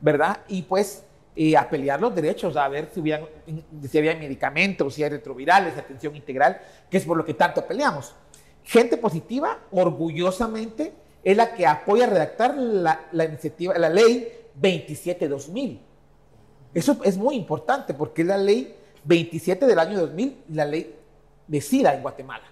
¿Verdad? 0.00 0.40
Y 0.48 0.62
pues 0.62 1.04
eh, 1.34 1.56
a 1.56 1.68
pelear 1.68 2.00
los 2.00 2.14
derechos, 2.14 2.56
a 2.56 2.68
ver 2.68 2.90
si, 2.92 3.02
si 3.88 3.98
había 3.98 4.14
medicamentos, 4.14 4.94
si 4.94 5.02
hay 5.02 5.10
retrovirales, 5.10 5.78
atención 5.78 6.14
integral, 6.14 6.60
que 6.90 6.98
es 6.98 7.04
por 7.04 7.16
lo 7.16 7.24
que 7.24 7.34
tanto 7.34 7.64
peleamos. 7.66 8.14
Gente 8.64 8.96
positiva, 8.96 9.58
orgullosamente, 9.70 10.92
es 11.24 11.36
la 11.36 11.54
que 11.54 11.66
apoya 11.66 12.06
a 12.06 12.10
redactar 12.10 12.56
la, 12.56 13.06
la 13.12 13.24
iniciativa, 13.24 13.76
la 13.78 13.88
ley 13.88 14.28
27-2000. 14.60 15.78
Eso 16.74 16.98
es 17.04 17.16
muy 17.16 17.36
importante 17.36 17.94
porque 17.94 18.22
es 18.22 18.28
la 18.28 18.38
ley 18.38 18.74
27 19.04 19.66
del 19.66 19.78
año 19.78 20.00
2000, 20.00 20.44
la 20.50 20.64
ley 20.64 20.94
de 21.46 21.60
SIDA 21.60 21.94
en 21.94 22.02
Guatemala, 22.02 22.44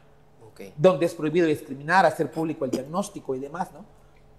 donde 0.77 1.07
es 1.07 1.15
prohibido 1.15 1.47
discriminar, 1.47 2.05
hacer 2.05 2.31
público 2.31 2.65
el 2.65 2.71
diagnóstico 2.71 3.35
y 3.35 3.39
demás, 3.39 3.73
¿no? 3.73 3.85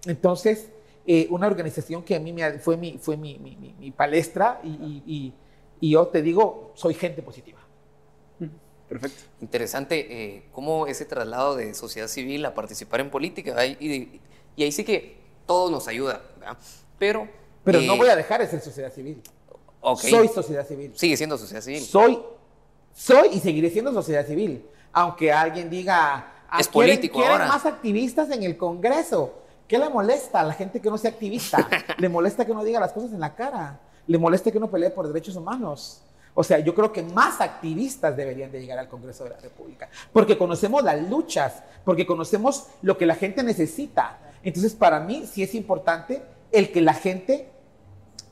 Entonces, 0.06 0.68
eh, 1.06 1.26
una 1.30 1.46
organización 1.46 2.02
que 2.02 2.14
a 2.14 2.20
mí 2.20 2.32
me, 2.32 2.58
fue, 2.58 2.76
mi, 2.76 2.98
fue 2.98 3.16
mi, 3.16 3.38
mi, 3.38 3.56
mi 3.56 3.90
palestra 3.90 4.60
y, 4.62 5.02
y, 5.06 5.34
y, 5.80 5.90
yo 5.90 6.06
te 6.06 6.22
digo, 6.22 6.72
soy 6.74 6.94
gente 6.94 7.22
positiva. 7.22 7.58
Perfecto. 8.92 9.22
Interesante 9.40 10.06
eh, 10.10 10.42
cómo 10.52 10.86
ese 10.86 11.06
traslado 11.06 11.56
de 11.56 11.72
sociedad 11.72 12.08
civil 12.08 12.44
a 12.44 12.54
participar 12.54 13.00
en 13.00 13.10
política, 13.10 13.64
y, 13.64 14.20
y 14.54 14.62
ahí 14.62 14.70
sí 14.70 14.84
que 14.84 15.16
todo 15.46 15.70
nos 15.70 15.88
ayuda, 15.88 16.20
¿verdad? 16.38 16.58
Pero... 16.98 17.26
Pero 17.64 17.80
no 17.80 17.94
eh, 17.94 17.98
voy 17.98 18.08
a 18.08 18.16
dejar 18.16 18.40
de 18.40 18.48
ser 18.48 18.60
sociedad 18.60 18.92
civil. 18.92 19.22
Soy 19.96 20.28
sociedad 20.28 20.66
civil. 20.66 20.92
Sigue 20.94 21.16
siendo 21.16 21.38
sociedad 21.38 21.62
civil. 21.62 21.80
Soy, 21.80 22.18
soy 22.92 23.28
y 23.32 23.40
seguiré 23.40 23.70
siendo 23.70 23.92
sociedad 23.92 24.26
civil. 24.26 24.66
Aunque 24.92 25.32
alguien 25.32 25.70
diga, 25.70 26.44
ah, 26.50 26.60
es 26.60 26.68
político 26.68 27.18
quieren 27.18 27.48
más 27.48 27.64
activistas 27.64 28.30
en 28.30 28.42
el 28.42 28.58
Congreso. 28.58 29.38
¿Qué 29.66 29.78
le 29.78 29.88
molesta 29.88 30.40
a 30.40 30.44
la 30.44 30.52
gente 30.52 30.80
que 30.80 30.90
no 30.90 30.98
sea 30.98 31.12
activista? 31.12 31.66
le 31.98 32.08
molesta 32.08 32.44
que 32.44 32.52
no 32.52 32.62
diga 32.62 32.78
las 32.78 32.92
cosas 32.92 33.12
en 33.12 33.20
la 33.20 33.34
cara. 33.34 33.80
Le 34.06 34.18
molesta 34.18 34.50
que 34.50 34.60
no 34.60 34.70
pelee 34.70 34.90
por 34.90 35.08
derechos 35.08 35.34
humanos. 35.36 36.02
O 36.34 36.42
sea, 36.42 36.58
yo 36.60 36.74
creo 36.74 36.92
que 36.92 37.02
más 37.02 37.40
activistas 37.40 38.16
deberían 38.16 38.50
de 38.50 38.60
llegar 38.60 38.78
al 38.78 38.88
Congreso 38.88 39.24
de 39.24 39.30
la 39.30 39.38
República, 39.38 39.88
porque 40.12 40.38
conocemos 40.38 40.82
las 40.82 41.08
luchas, 41.08 41.62
porque 41.84 42.06
conocemos 42.06 42.68
lo 42.80 42.96
que 42.96 43.04
la 43.04 43.14
gente 43.14 43.42
necesita. 43.42 44.18
Entonces, 44.42 44.74
para 44.74 45.00
mí 45.00 45.26
sí 45.30 45.42
es 45.42 45.54
importante 45.54 46.22
el 46.50 46.72
que 46.72 46.80
la 46.80 46.94
gente 46.94 47.48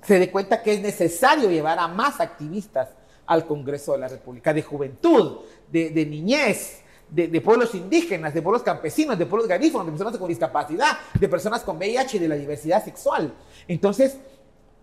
se 0.02 0.18
dé 0.18 0.30
cuenta 0.30 0.62
que 0.62 0.74
es 0.74 0.80
necesario 0.80 1.50
llevar 1.50 1.78
a 1.78 1.88
más 1.88 2.20
activistas 2.20 2.88
al 3.26 3.46
Congreso 3.46 3.92
de 3.92 3.98
la 3.98 4.08
República, 4.08 4.52
de 4.52 4.62
juventud, 4.62 5.40
de, 5.70 6.06
niñez, 6.06 6.80
de, 7.10 7.40
pueblos 7.40 7.74
indígenas, 7.74 8.34
de 8.34 8.42
pueblos 8.42 8.62
campesinos, 8.62 9.18
de 9.18 9.26
pueblos 9.26 9.48
garífonos, 9.48 9.86
de 9.86 9.92
personas 9.92 10.18
con 10.18 10.28
discapacidad, 10.28 10.98
de 11.18 11.28
personas 11.28 11.62
con 11.62 11.76
VIH 11.76 12.16
y 12.16 12.20
de 12.20 12.28
la 12.28 12.34
diversidad 12.34 12.84
sexual. 12.84 13.32
Entonces, 13.68 14.16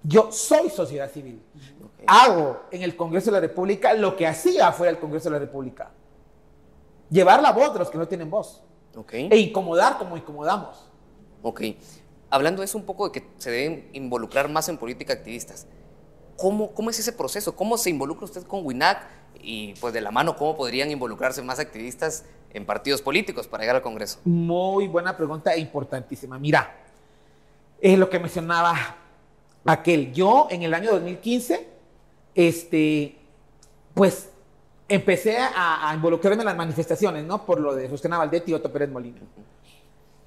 yo 0.04 0.32
soy 0.32 0.70
sociedad 0.70 1.12
civil. 1.12 1.42
Hago 2.08 2.62
en 2.72 2.82
el 2.82 2.96
Congreso 2.96 3.28
de 3.28 3.34
la 3.34 3.42
República 3.42 3.94
lo 3.94 4.16
que 4.16 4.26
hacía 4.26 4.72
fuera 4.72 4.92
del 4.92 5.00
Congreso 5.00 5.30
de 5.30 5.34
la 5.34 5.40
República. 5.40 5.92
Llevar 7.10 7.42
la 7.42 7.52
voz 7.52 7.74
de 7.74 7.80
los 7.80 7.90
que 7.90 7.98
no 7.98 8.08
tienen 8.08 8.30
voz. 8.30 8.64
E 9.12 9.38
incomodar 9.38 9.98
como 9.98 10.18
incomodamos. 10.18 10.90
Ok 11.44 11.62
hablando 12.30 12.62
de 12.62 12.66
eso 12.66 12.78
un 12.78 12.86
poco 12.86 13.10
de 13.10 13.12
que 13.12 13.28
se 13.38 13.52
deben 13.52 13.90
involucrar 13.94 14.50
más 14.50 14.70
en 14.70 14.78
política 14.78 15.14
activistas. 15.14 15.68
¿Cómo, 16.36 16.72
¿Cómo 16.74 16.90
es 16.90 17.00
ese 17.00 17.14
proceso? 17.14 17.56
¿Cómo 17.56 17.78
se 17.78 17.90
involucra 17.90 18.26
usted 18.26 18.44
con 18.44 18.66
WINAC? 18.66 19.08
Y 19.42 19.74
pues 19.76 19.94
de 19.94 20.02
la 20.02 20.12
mano, 20.12 20.36
¿cómo 20.36 20.56
podrían 20.56 20.92
involucrarse 20.92 21.42
más 21.42 21.60
activistas 21.60 22.26
en 22.54 22.66
partidos 22.66 23.02
políticos 23.02 23.48
para 23.48 23.64
llegar 23.64 23.78
al 23.78 23.82
Congreso? 23.82 24.20
Muy 24.26 24.88
buena 24.88 25.16
pregunta 25.16 25.54
e 25.54 25.60
importantísima. 25.60 26.38
Mira, 26.38 26.76
es 27.80 27.98
lo 27.98 28.10
que 28.10 28.20
mencionaba 28.20 28.76
aquel. 29.66 30.14
Yo 30.14 30.48
en 30.50 30.64
el 30.64 30.74
año 30.74 30.92
2015, 30.92 31.68
este, 32.38 33.18
pues 33.96 34.30
empecé 34.88 35.38
a, 35.40 35.92
involucrarme 35.96 36.44
en 36.44 36.46
las 36.46 36.56
manifestaciones, 36.56 37.26
¿no? 37.26 37.44
Por 37.44 37.60
lo 37.60 37.76
de 37.76 37.90
Justina 37.90 38.20
Valdetti 38.20 38.52
y 38.52 38.54
Otto 38.54 38.72
Pérez 38.72 38.90
Molina. 38.90 39.18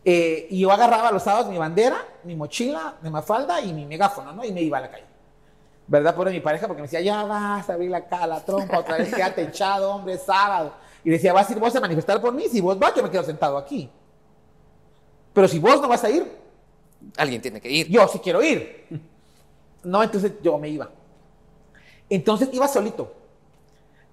Eh, 0.05 0.49
y 0.51 0.61
yo 0.61 0.73
agarraba 0.73 1.13
los 1.13 1.23
sábados 1.23 1.49
mi 1.49 1.57
bandera, 1.57 2.05
mi 2.25 2.35
mochila 2.35 2.97
mi 3.03 3.11
mafalda 3.11 3.61
y 3.61 3.73
mi 3.73 3.87
megáfono, 3.87 4.33
¿no? 4.33 4.45
Y 4.45 4.53
me 4.53 4.61
iba 4.61 4.79
a 4.79 4.81
la 4.81 4.91
calle. 4.91 5.05
¿Verdad? 5.87 6.15
Por 6.17 6.31
mi 6.31 6.41
pareja, 6.41 6.67
porque 6.67 6.83
me 6.83 6.89
decía, 6.89 7.01
ya 7.01 7.23
vas 7.23 7.69
a 7.71 7.73
abrir 7.75 7.91
la, 7.91 8.05
cara, 8.05 8.27
la 8.27 8.45
trompa, 8.45 8.81
otra 8.81 8.97
vez 8.97 9.15
quédate 9.15 9.43
echado, 9.43 9.95
hombre, 9.95 10.19
sábado. 10.19 10.73
Y 11.05 11.11
decía, 11.11 11.33
vas 11.33 11.49
a 11.49 11.53
ir 11.53 11.61
vos 11.61 11.75
a 11.77 11.81
manifestar 11.81 12.21
por 12.21 12.35
mí, 12.35 12.49
si 12.49 12.61
vos 12.61 12.77
vas, 12.77 12.93
yo 12.95 13.05
me 13.05 13.11
quedo 13.11 13.23
sentado 13.23 13.57
aquí. 13.57 13.89
Pero 15.33 15.47
si 15.47 15.61
vos 15.61 15.81
no 15.81 15.87
vas 15.87 16.03
a 16.03 16.11
ir, 16.11 16.27
alguien 17.17 17.41
tiene 17.41 17.61
que 17.61 17.71
ir. 17.71 17.89
Yo 17.89 18.07
sí 18.09 18.19
quiero 18.19 18.43
ir. 18.43 18.87
No, 19.83 20.03
entonces 20.03 20.33
yo 20.43 20.59
me 20.59 20.69
iba. 20.69 20.91
Entonces 22.11 22.51
iba 22.53 22.67
solito. 22.67 23.15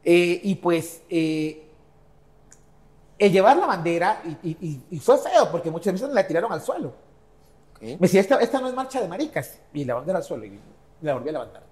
Eh, 0.06 0.40
y 0.44 0.56
pues 0.56 1.02
eh, 1.10 1.68
el 3.20 3.32
llevar 3.32 3.58
la 3.58 3.66
bandera, 3.66 4.22
y, 4.44 5.00
fue 5.00 5.18
feo, 5.18 5.52
porque 5.52 5.72
muchas 5.72 5.92
veces 5.92 6.10
la 6.12 6.26
tiraron 6.26 6.54
al 6.54 6.62
suelo. 6.62 6.94
Me 7.82 7.98
decía, 7.98 8.22
esta, 8.22 8.40
esta, 8.40 8.62
no 8.62 8.70
es 8.70 8.74
marcha 8.74 9.02
de 9.02 9.08
maricas, 9.08 9.60
y 9.74 9.84
la 9.84 9.96
bandera 9.96 10.20
al 10.20 10.24
suelo, 10.24 10.46
y 10.46 10.60
la 11.02 11.16
volví 11.16 11.30
a 11.30 11.32
levantar. 11.34 11.64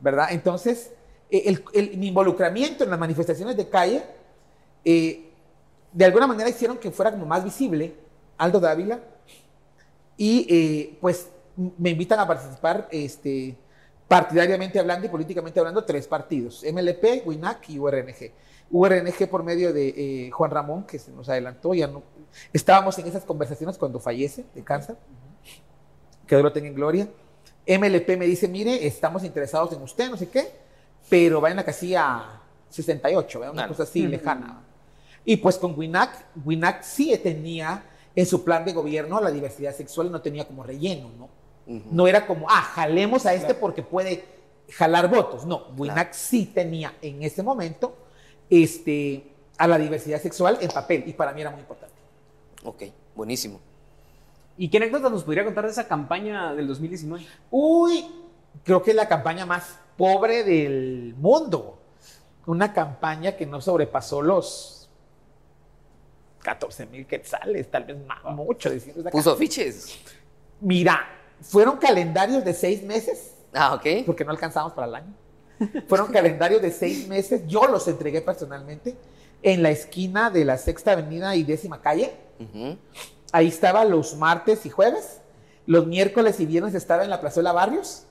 ¿Verdad? 0.00 0.28
Entonces, 0.30 0.92
eh, 1.30 1.56
el, 1.74 1.98
mi 1.98 2.08
involucramiento 2.08 2.84
en 2.84 2.90
las 2.90 2.98
manifestaciones 2.98 3.56
de 3.56 3.68
calle, 3.68 4.02
de 4.84 6.04
alguna 6.04 6.26
manera 6.26 6.48
hicieron 6.48 6.78
que 6.78 6.90
fuera 6.90 7.10
como 7.10 7.26
más 7.26 7.44
visible 7.44 7.94
Aldo 8.38 8.60
Dávila, 8.60 9.00
y 10.16 10.96
pues 11.00 11.28
me 11.56 11.90
invitan 11.90 12.20
a 12.20 12.26
participar 12.26 12.88
este, 12.90 13.56
partidariamente 14.12 14.78
hablando 14.78 15.06
y 15.06 15.08
políticamente 15.08 15.58
hablando 15.58 15.82
tres 15.84 16.06
partidos, 16.06 16.62
MLP, 16.70 17.26
WINAC 17.26 17.70
y 17.70 17.78
URNG. 17.78 18.30
URNG 18.70 19.26
por 19.26 19.42
medio 19.42 19.72
de 19.72 19.88
eh, 20.26 20.30
Juan 20.30 20.50
Ramón, 20.50 20.84
que 20.84 20.98
se 20.98 21.10
nos 21.12 21.30
adelantó, 21.30 21.72
ya 21.72 21.86
no. 21.86 22.02
Estábamos 22.52 22.98
en 22.98 23.06
esas 23.06 23.24
conversaciones 23.24 23.78
cuando 23.78 23.98
fallece 23.98 24.44
de 24.54 24.62
cáncer, 24.62 24.96
que 26.26 26.34
Dios 26.34 26.42
lo 26.42 26.52
tenga 26.52 26.68
en 26.68 26.74
gloria. 26.74 27.08
MLP 27.66 28.18
me 28.18 28.26
dice, 28.26 28.48
mire, 28.48 28.86
estamos 28.86 29.24
interesados 29.24 29.72
en 29.72 29.80
usted, 29.80 30.10
no 30.10 30.18
sé 30.18 30.28
qué, 30.28 30.46
pero 31.08 31.40
va 31.40 31.48
en 31.48 31.56
la 31.56 31.64
casilla 31.64 32.42
68, 32.68 33.40
una 33.50 33.66
cosa 33.66 33.84
así 33.84 34.06
lejana. 34.06 34.60
Y 35.24 35.38
pues 35.38 35.56
con 35.56 35.72
WINAC, 35.74 36.26
WINAC 36.44 36.82
sí 36.82 37.18
tenía 37.22 37.82
en 38.14 38.26
su 38.26 38.44
plan 38.44 38.62
de 38.66 38.74
gobierno 38.74 39.22
la 39.22 39.30
diversidad 39.30 39.74
sexual 39.74 40.08
y 40.08 40.10
no 40.10 40.20
tenía 40.20 40.46
como 40.46 40.64
relleno, 40.64 41.10
¿no? 41.16 41.41
No 41.66 42.06
era 42.06 42.26
como, 42.26 42.46
ah, 42.50 42.62
jalemos 42.62 43.24
a 43.26 43.34
este 43.34 43.54
porque 43.54 43.82
puede 43.82 44.24
jalar 44.72 45.08
votos. 45.08 45.46
No, 45.46 45.68
WINAC 45.76 46.12
sí 46.12 46.46
tenía 46.46 46.94
en 47.02 47.22
ese 47.22 47.42
momento 47.42 47.96
este, 48.50 49.32
a 49.58 49.68
la 49.68 49.78
diversidad 49.78 50.20
sexual 50.20 50.58
en 50.60 50.70
papel 50.70 51.04
y 51.06 51.12
para 51.12 51.32
mí 51.32 51.40
era 51.40 51.50
muy 51.50 51.60
importante. 51.60 51.94
Ok, 52.64 52.82
buenísimo. 53.14 53.60
¿Y 54.56 54.68
qué 54.68 54.76
anécdotas 54.76 55.10
nos 55.10 55.24
podría 55.24 55.44
contar 55.44 55.64
de 55.64 55.70
esa 55.70 55.88
campaña 55.88 56.54
del 56.54 56.66
2019? 56.66 57.26
Uy, 57.50 58.06
creo 58.64 58.82
que 58.82 58.90
es 58.90 58.96
la 58.96 59.08
campaña 59.08 59.46
más 59.46 59.78
pobre 59.96 60.44
del 60.44 61.14
mundo. 61.16 61.78
Una 62.46 62.72
campaña 62.72 63.36
que 63.36 63.46
no 63.46 63.60
sobrepasó 63.60 64.20
los 64.20 64.90
14 66.42 66.86
mil 66.86 67.06
quetzales, 67.06 67.70
tal 67.70 67.84
vez 67.84 68.04
más, 68.04 68.24
mucho. 68.34 68.70
¿Puso 69.10 69.32
afiches? 69.32 69.98
Mira, 70.60 71.21
fueron 71.42 71.76
calendarios 71.76 72.44
de 72.44 72.54
seis 72.54 72.82
meses. 72.82 73.34
Ah, 73.52 73.74
ok. 73.74 74.04
Porque 74.06 74.24
no 74.24 74.30
alcanzamos 74.30 74.72
para 74.72 74.86
el 74.86 74.94
año. 74.94 75.14
Fueron 75.88 76.10
calendarios 76.10 76.62
de 76.62 76.70
seis 76.70 77.06
meses. 77.06 77.42
Yo 77.46 77.66
los 77.66 77.86
entregué 77.86 78.20
personalmente 78.20 78.96
en 79.42 79.62
la 79.62 79.70
esquina 79.70 80.30
de 80.30 80.44
la 80.44 80.58
Sexta 80.58 80.92
Avenida 80.92 81.36
y 81.36 81.42
Décima 81.42 81.80
Calle. 81.80 82.14
Ahí 83.32 83.48
estaba 83.48 83.84
los 83.84 84.16
martes 84.16 84.66
y 84.66 84.70
jueves. 84.70 85.20
Los 85.66 85.86
miércoles 85.86 86.40
y 86.40 86.46
viernes 86.46 86.74
estaba 86.74 87.04
en 87.04 87.10
la 87.10 87.20
Plazuela 87.20 87.52
Barrios. 87.52 88.04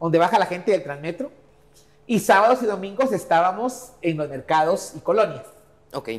Donde 0.00 0.18
baja 0.18 0.38
la 0.38 0.46
gente 0.46 0.72
del 0.72 0.82
Transmetro. 0.82 1.30
Y 2.06 2.20
sábados 2.20 2.62
y 2.62 2.66
domingos 2.66 3.12
estábamos 3.12 3.92
en 4.02 4.18
los 4.18 4.28
mercados 4.28 4.92
y 4.94 5.00
colonias. 5.00 5.46
Ok. 5.92 6.10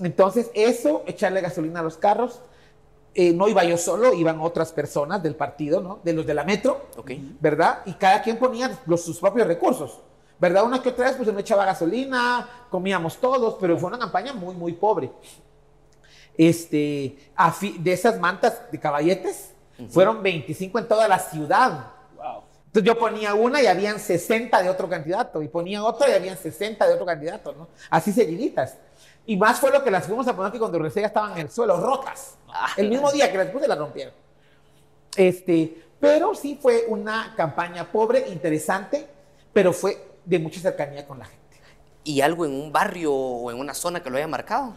Entonces, 0.00 0.50
eso, 0.54 1.02
echarle 1.06 1.40
gasolina 1.40 1.80
a 1.80 1.82
los 1.82 1.98
carros. 1.98 2.40
Eh, 3.14 3.32
no 3.32 3.46
iba 3.46 3.62
yo 3.64 3.76
solo, 3.76 4.14
iban 4.14 4.40
otras 4.40 4.72
personas 4.72 5.22
del 5.22 5.34
partido, 5.34 5.82
¿no? 5.82 6.00
De 6.02 6.14
los 6.14 6.24
de 6.24 6.32
la 6.32 6.44
metro, 6.44 6.86
Ok. 6.96 7.10
¿verdad? 7.40 7.80
Y 7.84 7.92
cada 7.94 8.22
quien 8.22 8.38
ponía 8.38 8.78
los, 8.86 9.04
sus 9.04 9.18
propios 9.18 9.46
recursos, 9.46 10.00
¿verdad? 10.38 10.64
Una 10.64 10.82
que 10.82 10.88
otra 10.88 11.06
vez, 11.06 11.16
pues 11.16 11.28
se 11.28 11.32
me 11.34 11.42
echaba 11.42 11.66
gasolina, 11.66 12.48
comíamos 12.70 13.18
todos, 13.18 13.56
pero 13.60 13.76
fue 13.76 13.88
una 13.88 13.98
campaña 13.98 14.32
muy, 14.32 14.54
muy 14.54 14.72
pobre. 14.72 15.10
Este, 16.38 17.18
de 17.78 17.92
esas 17.92 18.18
mantas 18.18 18.62
de 18.70 18.80
caballetes, 18.80 19.50
fueron 19.90 20.22
25 20.22 20.78
en 20.78 20.88
toda 20.88 21.06
la 21.06 21.18
ciudad. 21.18 21.90
Wow. 22.16 22.44
Entonces 22.66 22.84
yo 22.86 22.98
ponía 22.98 23.34
una 23.34 23.60
y 23.60 23.66
habían 23.66 23.98
60 23.98 24.62
de 24.62 24.70
otro 24.70 24.88
candidato, 24.88 25.42
y 25.42 25.48
ponía 25.48 25.84
otra 25.84 26.08
y 26.08 26.12
habían 26.12 26.38
60 26.38 26.86
de 26.86 26.94
otro 26.94 27.04
candidato, 27.04 27.52
¿no? 27.52 27.68
Así 27.90 28.12
seguiditas. 28.12 28.78
Y 29.26 29.36
más 29.36 29.60
fue 29.60 29.70
lo 29.70 29.82
que 29.84 29.90
las 29.90 30.06
fuimos 30.06 30.26
a 30.26 30.34
poner 30.34 30.52
que 30.52 30.58
cuando 30.58 30.78
recién 30.78 31.04
ya 31.04 31.08
estaban 31.08 31.32
en 31.32 31.38
el 31.38 31.50
suelo, 31.50 31.76
rotas. 31.76 32.38
El 32.76 32.88
mismo 32.88 33.10
día 33.12 33.30
que 33.30 33.38
las 33.38 33.48
puse 33.48 33.68
las 33.68 33.78
rompieron. 33.78 34.12
Este, 35.16 35.84
pero 36.00 36.34
sí 36.34 36.58
fue 36.60 36.86
una 36.88 37.34
campaña 37.36 37.90
pobre, 37.90 38.28
interesante, 38.28 39.08
pero 39.52 39.72
fue 39.72 40.12
de 40.24 40.38
mucha 40.38 40.60
cercanía 40.60 41.06
con 41.06 41.18
la 41.18 41.26
gente. 41.26 41.42
¿Y 42.04 42.20
algo 42.20 42.44
en 42.44 42.52
un 42.52 42.72
barrio 42.72 43.14
o 43.14 43.50
en 43.50 43.60
una 43.60 43.74
zona 43.74 44.02
que 44.02 44.10
lo 44.10 44.16
haya 44.16 44.26
marcado? 44.26 44.74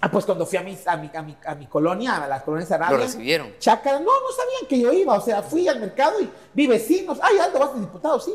Ah, 0.00 0.10
pues 0.10 0.24
cuando 0.24 0.46
fui 0.46 0.58
a 0.58 0.62
mi, 0.62 0.78
a 0.86 0.96
mi, 0.96 1.10
a 1.12 1.22
mi, 1.22 1.36
a 1.44 1.54
mi 1.54 1.66
colonia, 1.66 2.22
a 2.22 2.28
la 2.28 2.42
colonia 2.42 2.66
Sarabia. 2.66 2.96
Lo 2.96 3.02
recibieron. 3.02 3.52
Chácara, 3.58 3.98
no, 3.98 4.04
no 4.04 4.32
sabían 4.36 4.68
que 4.68 4.78
yo 4.78 4.92
iba. 4.92 5.14
O 5.14 5.20
sea, 5.20 5.42
fui 5.42 5.66
al 5.66 5.80
mercado 5.80 6.20
y 6.20 6.30
vi 6.54 6.66
vecinos. 6.66 7.18
Ay, 7.20 7.38
Aldo, 7.38 7.58
vas 7.58 7.74
de 7.74 7.80
diputado, 7.80 8.20
sí. 8.20 8.32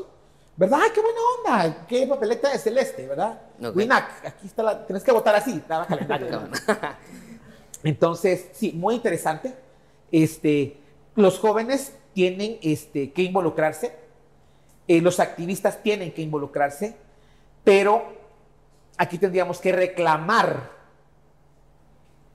¿Verdad? 0.55 0.79
Ay, 0.83 0.89
qué 0.93 1.01
buena 1.01 1.19
onda. 1.38 1.86
Qué 1.88 2.05
papeleta 2.07 2.51
de 2.51 2.60
celeste, 2.60 3.07
¿verdad? 3.07 3.41
Ok. 3.63 3.75
Winac, 3.75 4.25
aquí 4.25 4.48
está 4.48 4.62
la. 4.63 4.86
Tienes 4.86 5.03
que 5.03 5.12
votar 5.12 5.36
así, 5.36 5.51
estaba 5.53 5.86
calendario. 5.88 6.48
Entonces, 7.83 8.50
sí, 8.53 8.72
muy 8.74 8.95
interesante. 8.95 9.53
Este, 10.12 10.77
los 11.15 11.39
jóvenes 11.39 11.93
tienen 12.13 12.60
este, 12.62 13.12
que 13.12 13.24
involucrarse, 13.24 13.95
eh, 14.88 15.01
los 15.01 15.19
activistas 15.19 15.81
tienen 15.81 16.12
que 16.13 16.22
involucrarse, 16.22 16.95
pero 17.63 18.13
aquí 18.98 19.17
tendríamos 19.17 19.60
que 19.60 19.72
reclamar 19.72 20.69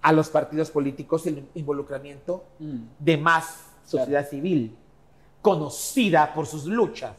a 0.03 0.13
los 0.13 0.29
partidos 0.29 0.71
políticos 0.71 1.27
el 1.27 1.49
involucramiento 1.55 2.45
Mm. 2.59 2.79
de 2.99 3.17
más 3.17 3.61
sociedad 3.85 4.29
civil, 4.29 4.77
conocida 5.43 6.35
por 6.35 6.47
sus 6.47 6.67
luchas 6.67 7.13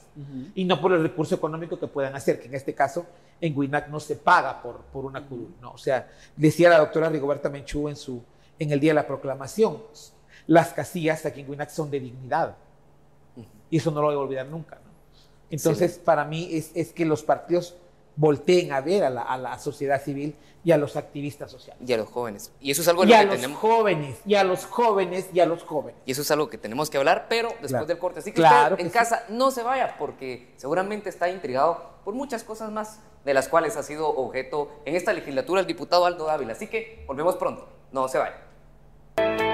y 0.54 0.66
no 0.66 0.80
por 0.82 0.94
el 0.94 1.02
recurso 1.02 1.36
económico 1.36 1.80
que 1.80 1.88
puedan 1.88 2.16
hacer, 2.16 2.40
que 2.40 2.48
en 2.48 2.56
este 2.56 2.74
caso 2.76 3.06
en 3.40 3.58
Winac 3.58 3.88
no 3.88 4.00
se 4.00 4.16
paga 4.16 4.62
por, 4.62 4.82
por 4.82 5.06
una 5.06 5.26
curul. 5.26 5.54
¿no? 5.62 5.72
O 5.72 5.78
sea, 5.78 6.10
decía 6.36 6.70
la 6.70 6.80
doctora 6.80 7.10
Rigoberta 7.10 7.50
Menchú 7.50 7.88
en, 7.88 7.96
su, 7.96 8.22
en 8.58 8.72
el 8.72 8.80
día 8.80 8.92
de 8.92 8.96
la 8.96 9.08
proclamación, 9.08 9.82
las 10.48 10.74
casillas 10.74 11.26
aquí 11.26 11.42
en 11.42 11.50
Winac 11.50 11.70
son 11.70 11.90
de 11.90 12.00
dignidad. 12.00 12.56
Y 13.70 13.78
eso 13.78 13.92
no 13.92 14.02
lo 14.02 14.08
voy 14.08 14.16
a 14.16 14.20
olvidar 14.20 14.48
nunca. 14.48 14.76
¿no? 14.76 14.92
Entonces, 15.50 15.98
para 15.98 16.26
mí 16.26 16.50
es, 16.52 16.72
es 16.76 16.92
que 16.92 17.06
los 17.06 17.24
partidos 17.24 17.76
volteen 18.16 18.72
a 18.74 18.82
ver 18.82 19.04
a 19.04 19.10
la, 19.10 19.22
a 19.22 19.38
la 19.38 19.58
sociedad 19.60 20.02
civil 20.02 20.36
y 20.64 20.72
a 20.72 20.78
los 20.78 20.96
activistas 20.98 21.50
sociales. 21.50 21.82
Y 21.90 21.94
a 21.94 21.98
los 21.98 22.10
jóvenes. 22.10 22.52
Y 22.60 22.72
eso 22.72 22.82
es 22.82 22.88
algo 22.90 23.04
de 23.04 23.08
Y 23.08 23.12
lo 23.12 23.16
a 23.16 23.20
que 23.22 23.26
los 23.28 23.36
tenemos. 23.38 23.60
jóvenes, 23.60 24.18
y 24.26 24.36
a 24.36 24.44
los 24.44 24.66
jóvenes, 24.66 25.30
y 25.34 25.40
a 25.40 25.46
los 25.46 25.64
jóvenes. 25.64 26.02
Y 26.06 26.12
eso 26.12 26.22
es 26.22 26.32
algo 26.32 26.50
que 26.50 26.58
tenemos 26.58 26.90
que 26.90 26.98
hablar, 26.98 27.28
pero 27.30 27.48
después 27.50 27.70
Claro. 27.72 27.86
del 27.86 27.98
corte. 27.98 28.20
Así 28.20 28.32
que 28.32 28.36
Claro 28.42 28.76
usted 28.76 28.86
en 28.86 28.92
sí. 28.92 28.98
casa 28.98 29.24
no 29.30 29.52
se 29.52 29.64
vaya, 29.64 29.96
porque 29.98 30.54
seguramente 30.58 31.08
está 31.10 31.30
intrigado 31.30 31.82
por 32.04 32.14
muchas 32.14 32.44
cosas 32.44 32.72
más 32.72 33.00
de 33.24 33.34
las 33.34 33.48
cuales 33.48 33.78
ha 33.78 33.84
sido 33.84 34.10
objeto 34.10 34.70
en 34.86 34.96
esta 34.96 35.14
legislatura 35.14 35.62
el 35.62 35.68
diputado 35.68 36.06
Aldo 36.06 36.26
Dávila. 36.26 36.54
Así 36.54 36.68
que 36.68 37.04
volvemos 37.08 37.38
pronto. 37.38 37.70
No 37.92 38.08
se 38.10 38.18
vaya. 38.18 39.49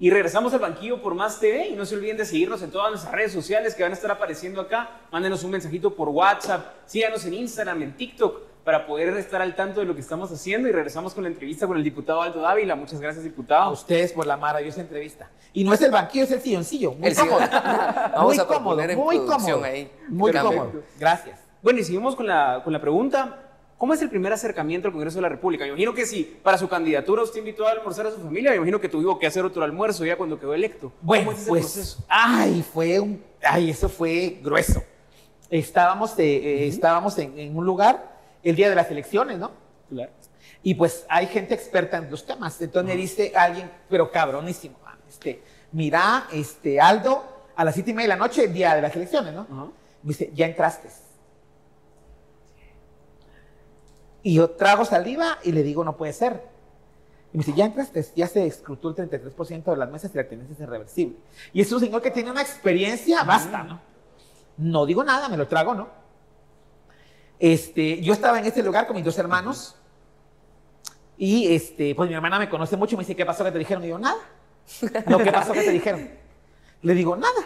Y 0.00 0.10
regresamos 0.10 0.52
al 0.54 0.60
banquillo 0.60 1.02
por 1.02 1.14
Más 1.14 1.40
TV 1.40 1.68
y 1.68 1.74
no 1.74 1.84
se 1.84 1.96
olviden 1.96 2.16
de 2.16 2.24
seguirnos 2.24 2.62
en 2.62 2.70
todas 2.70 2.90
nuestras 2.90 3.12
redes 3.12 3.32
sociales 3.32 3.74
que 3.74 3.82
van 3.82 3.90
a 3.90 3.94
estar 3.96 4.10
apareciendo 4.10 4.60
acá. 4.60 4.88
Mándenos 5.10 5.42
un 5.42 5.50
mensajito 5.50 5.94
por 5.94 6.08
WhatsApp, 6.08 6.66
síganos 6.86 7.24
en 7.24 7.34
Instagram, 7.34 7.82
en 7.82 7.96
TikTok 7.96 8.42
para 8.64 8.86
poder 8.86 9.08
estar 9.16 9.40
al 9.42 9.56
tanto 9.56 9.80
de 9.80 9.86
lo 9.86 9.94
que 9.94 10.00
estamos 10.00 10.30
haciendo 10.30 10.68
y 10.68 10.72
regresamos 10.72 11.14
con 11.14 11.24
la 11.24 11.30
entrevista 11.30 11.66
con 11.66 11.76
el 11.78 11.82
diputado 11.82 12.22
Aldo 12.22 12.42
Dávila. 12.42 12.76
Muchas 12.76 13.00
gracias, 13.00 13.24
A 13.24 13.28
diputado. 13.28 13.72
ustedes 13.72 14.12
por 14.12 14.26
la 14.26 14.36
maravillosa 14.36 14.82
entrevista. 14.82 15.30
Y 15.52 15.64
no 15.64 15.72
es 15.72 15.80
el 15.82 15.90
banquillo, 15.90 16.24
es 16.24 16.30
el 16.32 16.42
silloncillo. 16.42 16.92
Muy 16.92 17.08
El 17.08 17.16
cómodo. 17.16 17.38
Vamos 18.14 18.24
muy 18.34 18.38
a 18.38 18.46
cómodo, 18.46 18.80
en 18.82 18.96
muy 18.98 19.18
cómodo. 19.20 19.64
ahí. 19.64 19.90
Muy 20.08 20.30
Perfecto. 20.30 20.56
cómodo. 20.56 20.82
Gracias. 21.00 21.40
Bueno, 21.62 21.80
y 21.80 21.84
seguimos 21.84 22.14
con 22.14 22.26
la, 22.26 22.60
con 22.62 22.72
la 22.72 22.80
pregunta. 22.80 23.47
¿Cómo 23.78 23.94
es 23.94 24.02
el 24.02 24.10
primer 24.10 24.32
acercamiento 24.32 24.88
al 24.88 24.92
Congreso 24.92 25.18
de 25.18 25.22
la 25.22 25.28
República? 25.28 25.62
Me 25.62 25.68
imagino 25.70 25.94
que 25.94 26.04
si 26.04 26.24
para 26.24 26.58
su 26.58 26.68
candidatura 26.68 27.22
usted 27.22 27.38
invitó 27.38 27.66
a 27.66 27.70
almorzar 27.70 28.06
a 28.08 28.10
su 28.10 28.18
familia, 28.18 28.50
me 28.50 28.56
imagino 28.56 28.80
que 28.80 28.88
tuvo 28.88 29.16
que 29.20 29.26
hacer 29.28 29.44
otro 29.44 29.62
almuerzo 29.62 30.04
ya 30.04 30.16
cuando 30.16 30.38
quedó 30.38 30.52
electo. 30.52 30.92
Bueno, 31.00 31.26
¿Cómo 31.26 31.32
es 31.36 31.42
ese 31.42 31.48
pues, 31.48 31.62
proceso? 31.62 32.04
ay, 32.08 32.64
fue 32.72 32.98
un, 32.98 33.22
ay, 33.42 33.70
eso 33.70 33.88
fue 33.88 34.40
grueso. 34.42 34.82
Estábamos, 35.48 36.16
de- 36.16 36.64
eh, 36.64 36.66
estábamos 36.68 37.16
en, 37.18 37.38
en 37.38 37.56
un 37.56 37.64
lugar 37.64 38.18
el 38.42 38.56
día 38.56 38.68
de 38.68 38.74
las 38.74 38.90
elecciones, 38.90 39.38
¿no? 39.38 39.52
Claro. 39.88 40.10
Y 40.64 40.74
pues 40.74 41.06
hay 41.08 41.28
gente 41.28 41.54
experta 41.54 41.98
en 41.98 42.10
los 42.10 42.26
temas. 42.26 42.60
Entonces 42.60 42.92
me 42.92 43.00
dice 43.00 43.32
alguien, 43.36 43.70
pero 43.88 44.10
cabronísimo, 44.10 44.76
ah, 44.84 44.96
este, 45.08 45.40
mira, 45.70 46.26
este, 46.32 46.80
Aldo, 46.80 47.22
a 47.54 47.64
las 47.64 47.74
siete 47.74 47.92
y 47.92 47.94
media 47.94 48.08
de 48.14 48.18
la 48.18 48.26
noche, 48.26 48.44
el 48.44 48.52
día 48.52 48.74
de 48.74 48.82
las 48.82 48.94
elecciones, 48.96 49.32
¿no? 49.32 49.46
Me 50.02 50.08
dice, 50.08 50.30
ya 50.34 50.46
entraste. 50.46 50.88
Y 54.22 54.34
yo 54.34 54.50
trago 54.50 54.84
saliva 54.84 55.38
y 55.44 55.52
le 55.52 55.62
digo, 55.62 55.84
no 55.84 55.96
puede 55.96 56.12
ser. 56.12 56.42
Y 57.32 57.38
me 57.38 57.44
dice, 57.44 57.56
ya 57.56 57.66
entraste, 57.66 58.04
ya 58.16 58.26
se 58.26 58.46
escrutó 58.46 58.88
el 58.88 58.96
33% 58.96 59.64
de 59.64 59.76
las 59.76 59.90
mesas 59.90 60.10
y 60.14 60.16
la 60.16 60.24
tendencia 60.24 60.54
es 60.54 60.60
irreversible. 60.60 61.16
Y 61.52 61.60
es 61.60 61.70
un 61.70 61.80
señor 61.80 62.00
que 62.00 62.10
tiene 62.10 62.30
una 62.30 62.40
experiencia, 62.40 63.22
basta, 63.22 63.62
¿no? 63.64 63.80
No 64.56 64.86
digo 64.86 65.04
nada, 65.04 65.28
me 65.28 65.36
lo 65.36 65.46
trago, 65.46 65.74
¿no? 65.74 65.88
Este, 67.38 68.02
yo 68.02 68.12
estaba 68.12 68.38
en 68.38 68.46
este 68.46 68.62
lugar 68.62 68.86
con 68.86 68.96
mis 68.96 69.04
dos 69.04 69.16
hermanos 69.18 69.76
y 71.16 71.54
este, 71.54 71.94
pues 71.94 72.08
mi 72.08 72.14
hermana 72.14 72.38
me 72.38 72.48
conoce 72.48 72.76
mucho 72.76 72.94
y 72.94 72.98
me 72.98 73.02
dice, 73.02 73.14
¿qué 73.14 73.26
pasó 73.26 73.44
que 73.44 73.52
te 73.52 73.58
dijeron? 73.58 73.82
Y 73.82 73.86
digo, 73.86 73.98
nada. 73.98 74.18
No, 75.06 75.18
¿qué 75.18 75.30
pasó 75.30 75.52
que 75.52 75.62
te 75.62 75.70
dijeron? 75.70 76.08
Le 76.82 76.94
digo, 76.94 77.16
nada. 77.16 77.40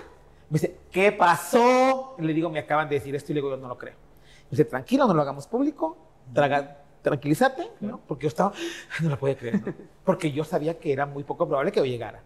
Me 0.48 0.58
dice, 0.58 0.76
¿qué 0.90 1.12
pasó? 1.12 2.14
Le 2.18 2.32
digo, 2.32 2.50
me 2.50 2.58
acaban 2.58 2.88
de 2.88 2.96
decir 2.96 3.14
esto 3.14 3.32
y 3.32 3.34
le 3.34 3.38
digo, 3.40 3.50
yo 3.50 3.56
no 3.56 3.68
lo 3.68 3.78
creo. 3.78 3.94
Me 3.94 4.50
dice, 4.50 4.64
tranquilo, 4.64 5.06
no 5.06 5.14
lo 5.14 5.22
hagamos 5.22 5.46
público, 5.46 5.96
traga, 6.32 6.78
tranquilízate, 7.02 7.70
¿no? 7.80 8.00
Porque 8.06 8.24
yo 8.24 8.28
estaba, 8.28 8.52
no 9.02 9.10
lo 9.10 9.18
podía 9.18 9.36
creer, 9.36 9.66
¿no? 9.66 9.74
Porque 10.04 10.32
yo 10.32 10.44
sabía 10.44 10.78
que 10.78 10.92
era 10.92 11.06
muy 11.06 11.24
poco 11.24 11.46
probable 11.46 11.72
que 11.72 11.80
yo 11.80 11.86
llegara. 11.86 12.22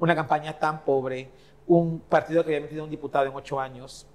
Una 0.00 0.14
campaña 0.14 0.58
tan 0.58 0.84
pobre, 0.84 1.30
un 1.66 2.00
partido 2.00 2.44
que 2.44 2.50
había 2.54 2.60
metido 2.60 2.84
un 2.84 2.90
diputado 2.90 3.24
en 3.26 3.34
ocho 3.34 3.58
años, 3.58 4.06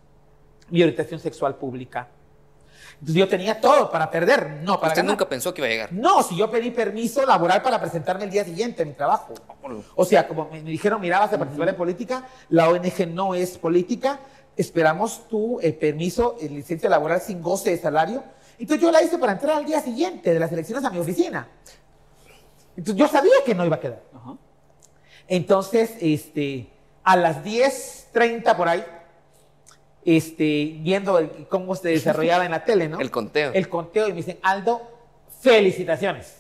mi 0.70 0.82
orientación 0.84 1.20
sexual 1.20 1.56
pública. 1.56 2.10
Entonces 2.94 3.16
yo 3.16 3.28
tenía 3.28 3.60
todo 3.60 3.90
para 3.92 4.10
perder, 4.10 4.60
no 4.64 4.80
para 4.80 4.90
Usted 4.90 5.02
ganar. 5.02 5.12
nunca 5.14 5.30
pensó 5.30 5.54
que 5.54 5.62
iba 5.62 5.68
a 5.68 5.72
llegar. 5.72 5.94
No, 5.94 6.24
si 6.24 6.36
yo 6.38 6.50
pedí 6.50 6.72
permiso 6.72 7.26
laboral 7.26 7.62
para 7.62 7.80
presentarme 7.80 8.26
el 8.26 8.32
día 8.32 8.44
siguiente 8.44 8.82
en 8.84 8.90
mi 8.90 8.94
trabajo. 8.96 9.34
O 9.96 10.06
sea, 10.06 10.28
como 10.28 10.46
me, 10.50 10.62
me 10.62 10.70
dijeron, 10.72 11.00
mira, 11.02 11.20
vas 11.20 11.34
a 11.34 11.38
participar 11.38 11.70
en 11.70 11.76
política, 11.76 12.28
la 12.50 12.70
ONG 12.70 13.08
no 13.08 13.36
es 13.36 13.58
política, 13.58 14.20
esperamos 14.56 15.28
tu 15.28 15.60
eh, 15.62 15.74
permiso, 15.74 16.38
eh, 16.42 16.50
licencia 16.50 16.90
laboral 16.90 17.22
sin 17.22 17.42
goce 17.42 17.72
de 17.72 17.78
salario. 17.78 18.24
Entonces 18.60 18.82
yo 18.82 18.92
la 18.92 19.04
hice 19.04 19.18
para 19.18 19.34
entrar 19.34 19.58
al 19.58 19.66
día 19.66 19.80
siguiente 19.82 20.34
de 20.34 20.40
las 20.40 20.52
elecciones 20.52 20.84
a 20.84 20.90
mi 20.90 20.98
oficina. 21.00 21.48
Entonces 22.76 22.96
yo 22.96 23.08
sabía 23.08 23.34
que 23.46 23.54
no 23.56 23.66
iba 23.66 23.76
a 23.76 23.80
quedar. 23.80 24.04
Ajá. 24.16 24.36
Entonces, 25.28 25.92
este, 26.00 26.70
a 27.04 27.16
las 27.16 27.44
10.30 27.44 28.56
por 28.56 28.68
ahí, 28.70 28.84
este, 30.06 30.78
viendo 30.80 31.18
el- 31.20 31.48
cómo 31.50 31.76
se 31.76 31.90
desarrollaba 31.90 32.46
en 32.46 32.52
la 32.52 32.64
tele, 32.64 32.88
¿no? 32.88 33.00
El 33.00 33.12
conteo. 33.12 33.52
El 33.54 33.68
conteo 33.68 34.08
y 34.08 34.12
me 34.12 34.18
dicen, 34.18 34.40
Aldo, 34.42 34.82
felicitaciones. 35.42 36.34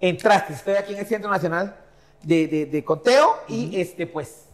Entraste, 0.00 0.52
estoy 0.54 0.74
aquí 0.74 0.92
en 0.94 1.00
el 1.00 1.06
Centro 1.06 1.30
Nacional 1.30 1.76
de, 2.22 2.46
de- 2.48 2.66
de 2.66 2.84
Conteo 2.84 3.36
y 3.48 3.78
este, 3.80 4.06
pues, 4.06 4.46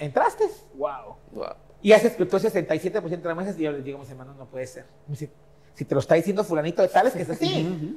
entraste. 0.00 0.44
Wow. 0.74 1.16
Wow. 1.32 1.46
Y 1.82 1.90
ya 1.90 1.98
se 1.98 2.08
escrutó 2.08 2.38
67% 2.38 3.22
de 3.22 3.28
las 3.28 3.36
mesas 3.36 3.58
y 3.58 3.62
yo 3.62 3.72
les 3.72 3.84
digo 3.84 3.98
a 3.98 4.00
mis 4.00 4.10
hermanos, 4.10 4.36
no 4.36 4.46
puede 4.46 4.66
ser. 4.66 4.84
Me 5.06 5.12
dice, 5.12 5.30
si 5.76 5.84
te 5.84 5.94
lo 5.94 6.00
está 6.00 6.14
diciendo 6.16 6.42
fulanito 6.42 6.82
de 6.82 6.88
tales 6.88 7.12
que 7.12 7.22
es 7.22 7.30
así. 7.30 7.96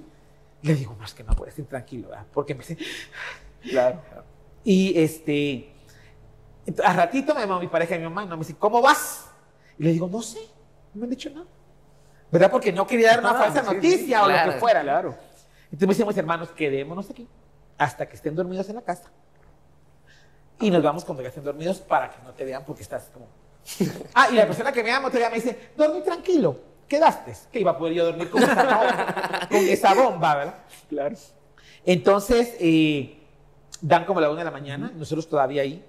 Le 0.61 0.75
digo, 0.75 0.95
no, 0.99 1.05
es 1.05 1.13
que 1.13 1.23
no 1.23 1.33
puedes 1.35 1.57
ir 1.57 1.65
tranquilo, 1.65 2.09
¿verdad? 2.09 2.25
Porque 2.33 2.53
me 2.53 2.59
dice, 2.59 2.77
Claro. 3.63 4.01
y 4.63 4.99
este, 4.99 5.71
a 6.83 6.93
ratito 6.93 7.33
me 7.33 7.39
llamó 7.41 7.59
mi 7.59 7.67
pareja 7.69 7.95
y 7.95 7.99
mi 7.99 8.03
mamá, 8.03 8.23
y 8.25 8.27
me 8.27 8.35
dice, 8.37 8.55
¿cómo 8.55 8.81
vas? 8.81 9.29
Y 9.77 9.83
le 9.83 9.93
digo, 9.93 10.07
no 10.07 10.21
sé. 10.21 10.39
No 10.93 10.99
me 10.99 11.03
han 11.05 11.09
dicho 11.11 11.29
nada. 11.29 11.45
¿Verdad? 12.31 12.51
Porque 12.51 12.71
no 12.73 12.85
quería 12.85 13.11
dar 13.11 13.19
una 13.21 13.31
Ah, 13.31 13.33
falsa 13.45 13.61
sí, 13.61 13.67
sí, 13.69 13.75
noticia 13.75 14.23
o 14.23 14.27
lo 14.29 14.51
que 14.51 14.59
fuera. 14.59 14.81
Claro. 14.81 15.15
Entonces 15.71 15.87
me 15.87 15.93
dicen 15.93 16.07
mis 16.07 16.17
hermanos, 16.17 16.49
quedémonos 16.49 17.09
aquí 17.09 17.27
hasta 17.77 18.07
que 18.09 18.15
estén 18.15 18.35
dormidos 18.35 18.67
en 18.69 18.75
la 18.75 18.81
casa. 18.81 19.09
Y 20.59 20.69
nos 20.69 20.83
vamos 20.83 21.05
cuando 21.05 21.23
ya 21.23 21.29
estén 21.29 21.43
dormidos 21.45 21.79
para 21.79 22.09
que 22.09 22.21
no 22.23 22.33
te 22.33 22.43
vean 22.43 22.65
porque 22.65 22.81
estás 22.83 23.09
como... 23.13 23.27
Ah, 24.13 24.27
y 24.29 24.35
la 24.35 24.45
persona 24.45 24.71
que 24.73 24.83
me 24.83 24.89
llama 24.89 25.07
otro 25.07 25.19
día 25.19 25.29
me 25.29 25.35
dice, 25.35 25.71
dormí 25.77 26.01
tranquilo, 26.01 26.59
quedaste. 26.89 27.33
Que 27.51 27.61
iba 27.61 27.71
a 27.71 27.77
poder 27.77 27.93
yo 27.93 28.05
dormir 28.05 28.29
con 28.29 28.43
esa 28.43 28.63
bomba, 28.63 29.47
con 29.49 29.57
esa 29.57 29.93
bomba 29.93 30.35
¿verdad? 30.35 30.55
Claro. 30.89 31.15
Entonces, 31.85 32.55
eh, 32.59 33.17
dan 33.81 34.05
como 34.05 34.19
la 34.19 34.29
una 34.29 34.39
de 34.39 34.45
la 34.45 34.51
mañana, 34.51 34.91
nosotros 34.93 35.29
todavía 35.29 35.61
ahí, 35.61 35.85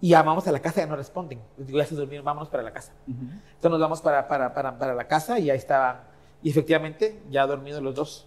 y 0.00 0.08
llamamos 0.08 0.46
a 0.48 0.52
la 0.52 0.60
casa 0.60 0.80
y 0.80 0.84
ya 0.84 0.88
no 0.88 0.96
responden. 0.96 1.40
Les 1.58 1.66
digo, 1.66 1.78
ya 1.78 1.86
se 1.86 1.94
durmieron, 1.94 2.24
vámonos 2.24 2.48
para 2.48 2.62
la 2.62 2.72
casa. 2.72 2.92
Entonces 3.06 3.70
nos 3.70 3.80
vamos 3.80 4.00
para, 4.00 4.26
para, 4.26 4.52
para, 4.52 4.78
para 4.78 4.94
la 4.94 5.06
casa 5.06 5.38
y 5.38 5.50
ahí 5.50 5.58
estaba, 5.58 6.04
y 6.42 6.50
efectivamente, 6.50 7.22
ya 7.30 7.46
dormidos 7.46 7.82
los 7.82 7.94
dos. 7.94 8.26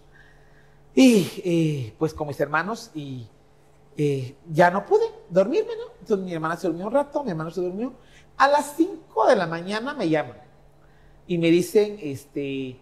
Y 0.94 1.28
eh, 1.44 1.94
pues 1.98 2.14
con 2.14 2.28
mis 2.28 2.38
hermanos, 2.38 2.92
y 2.94 3.26
eh, 3.96 4.36
ya 4.48 4.70
no 4.70 4.86
pude 4.86 5.04
dormirme, 5.28 5.72
¿no? 5.76 5.92
Entonces 6.00 6.24
mi 6.24 6.32
hermana 6.32 6.56
se 6.56 6.68
durmió 6.68 6.86
un 6.86 6.92
rato, 6.92 7.24
mi 7.24 7.30
hermano 7.30 7.50
se 7.50 7.60
durmió. 7.60 7.92
A 8.36 8.48
las 8.48 8.74
5 8.76 9.26
de 9.26 9.36
la 9.36 9.46
mañana 9.48 9.94
me 9.94 10.08
llaman 10.08 10.43
y 11.26 11.38
me 11.38 11.50
dicen, 11.50 11.98
este, 12.02 12.76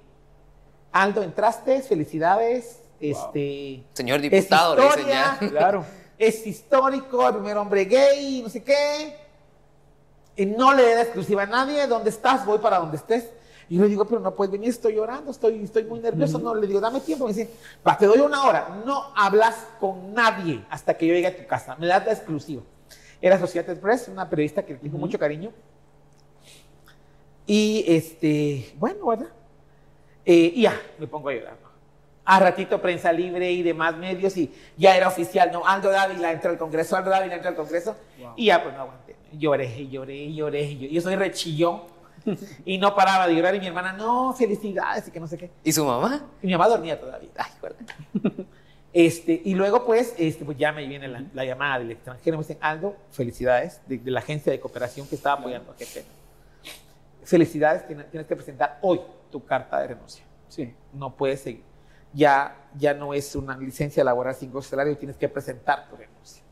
Aldo, 0.92 1.22
entraste, 1.22 1.80
felicidades, 1.82 2.80
este... 3.00 3.82
Señor 3.92 4.20
diputado, 4.20 4.76
le 4.76 4.86
es 4.86 4.96
dicen 4.96 5.10
ya. 5.10 5.32
historia, 5.34 5.50
Claro. 5.58 5.84
es 6.18 6.46
histórico, 6.46 7.26
el 7.28 7.34
primer 7.34 7.56
hombre 7.56 7.84
gay, 7.84 8.40
no 8.42 8.48
sé 8.48 8.62
qué. 8.62 9.16
Y 10.36 10.46
no 10.46 10.72
le 10.72 10.94
da 10.94 11.02
exclusiva 11.02 11.42
a 11.42 11.46
nadie. 11.46 11.86
¿Dónde 11.86 12.10
estás? 12.10 12.46
Voy 12.46 12.58
para 12.58 12.78
donde 12.78 12.96
estés. 12.96 13.28
Y 13.68 13.76
yo 13.76 13.82
le 13.84 13.88
digo, 13.88 14.04
pero 14.06 14.20
no 14.20 14.34
puedes 14.34 14.50
venir, 14.50 14.70
estoy 14.70 14.94
llorando, 14.94 15.30
estoy, 15.30 15.62
estoy 15.62 15.84
muy 15.84 16.00
nervioso. 16.00 16.38
No, 16.38 16.54
le 16.54 16.66
digo, 16.66 16.80
dame 16.80 17.00
tiempo. 17.00 17.26
Me 17.26 17.32
dice, 17.32 17.50
va, 17.86 17.96
te 17.96 18.06
doy 18.06 18.18
una 18.18 18.44
hora. 18.44 18.82
No 18.84 19.12
hablas 19.16 19.56
con 19.78 20.14
nadie 20.14 20.64
hasta 20.70 20.94
que 20.94 21.06
yo 21.06 21.14
llegue 21.14 21.26
a 21.28 21.36
tu 21.36 21.46
casa. 21.46 21.76
Me 21.76 21.86
das 21.86 22.04
la 22.06 22.12
exclusiva. 22.12 22.62
Era 23.20 23.38
Sociedad 23.38 23.76
Press, 23.78 24.08
una 24.08 24.28
periodista 24.28 24.64
que 24.64 24.72
le 24.74 24.78
tengo 24.78 24.98
mucho 24.98 25.18
cariño. 25.18 25.52
Y 27.46 27.84
este, 27.86 28.72
bueno, 28.76 29.06
¿verdad? 29.06 29.28
Eh, 30.24 30.52
y 30.54 30.62
ya, 30.62 30.80
me 30.98 31.06
pongo 31.06 31.28
a 31.28 31.34
llorar. 31.34 31.56
¿no? 31.62 31.68
A 32.24 32.38
ratito 32.38 32.80
prensa 32.80 33.12
libre 33.12 33.50
y 33.50 33.62
demás 33.62 33.96
medios 33.96 34.36
y 34.36 34.52
ya 34.76 34.96
era 34.96 35.08
oficial, 35.08 35.50
¿no? 35.52 35.66
Aldo 35.66 35.90
Dávila 35.90 36.30
entra 36.30 36.50
al 36.50 36.58
Congreso, 36.58 36.96
Aldo 36.96 37.10
Dávila 37.10 37.34
entra 37.34 37.50
al 37.50 37.56
Congreso. 37.56 37.96
Y 38.36 38.46
ya, 38.46 38.62
pues 38.62 38.74
no 38.74 38.82
aguanté. 38.82 39.16
Lloré 39.32 39.66
lloré 39.88 40.32
lloré. 40.32 40.62
y 40.62 40.76
lloré. 40.78 40.88
Yo 40.90 41.00
soy 41.00 41.16
rechillón 41.16 41.82
y 42.64 42.78
no 42.78 42.94
paraba 42.94 43.26
de 43.26 43.34
llorar. 43.34 43.56
Y 43.56 43.60
mi 43.60 43.66
hermana, 43.66 43.92
no, 43.92 44.32
felicidades 44.34 45.08
y 45.08 45.10
que 45.10 45.18
no 45.18 45.26
sé 45.26 45.36
qué. 45.36 45.50
¿Y 45.64 45.72
su 45.72 45.84
mamá? 45.84 46.24
Y 46.40 46.46
mi 46.46 46.52
mamá 46.52 46.68
dormía 46.68 47.00
todavía. 47.00 47.30
Ay, 47.36 47.50
joder. 47.60 47.76
Este, 48.94 49.40
y 49.42 49.54
luego, 49.54 49.86
pues, 49.86 50.14
este, 50.18 50.44
pues 50.44 50.58
ya 50.58 50.70
me 50.70 50.86
viene 50.86 51.08
la, 51.08 51.24
la 51.32 51.46
llamada 51.46 51.78
del 51.78 51.92
extranjero. 51.92 52.36
Me 52.36 52.42
dicen, 52.42 52.58
Aldo, 52.60 52.94
felicidades, 53.10 53.80
de, 53.86 53.96
de 53.96 54.10
la 54.10 54.20
agencia 54.20 54.52
de 54.52 54.60
cooperación 54.60 55.08
que 55.08 55.14
estaba 55.14 55.40
apoyando 55.40 55.72
a 55.72 55.74
GP. 55.74 56.04
Felicidades, 57.24 57.86
tienes, 57.86 58.26
que 58.26 58.36
presentar 58.36 58.78
hoy 58.82 59.00
tu 59.30 59.44
carta 59.44 59.80
de 59.80 59.88
renuncia. 59.88 60.24
Sí. 60.48 60.74
No 60.92 61.16
puedes 61.16 61.40
seguir. 61.40 61.62
Ya, 62.12 62.68
ya 62.76 62.94
no 62.94 63.14
es 63.14 63.34
una 63.36 63.56
licencia 63.56 64.04
laboral 64.04 64.34
sin 64.34 64.52
goce 64.52 64.66
de 64.66 64.70
salario, 64.70 64.98
tienes 64.98 65.16
que 65.16 65.28
presentar 65.28 65.88
tu 65.88 65.96
renuncia. 65.96 66.42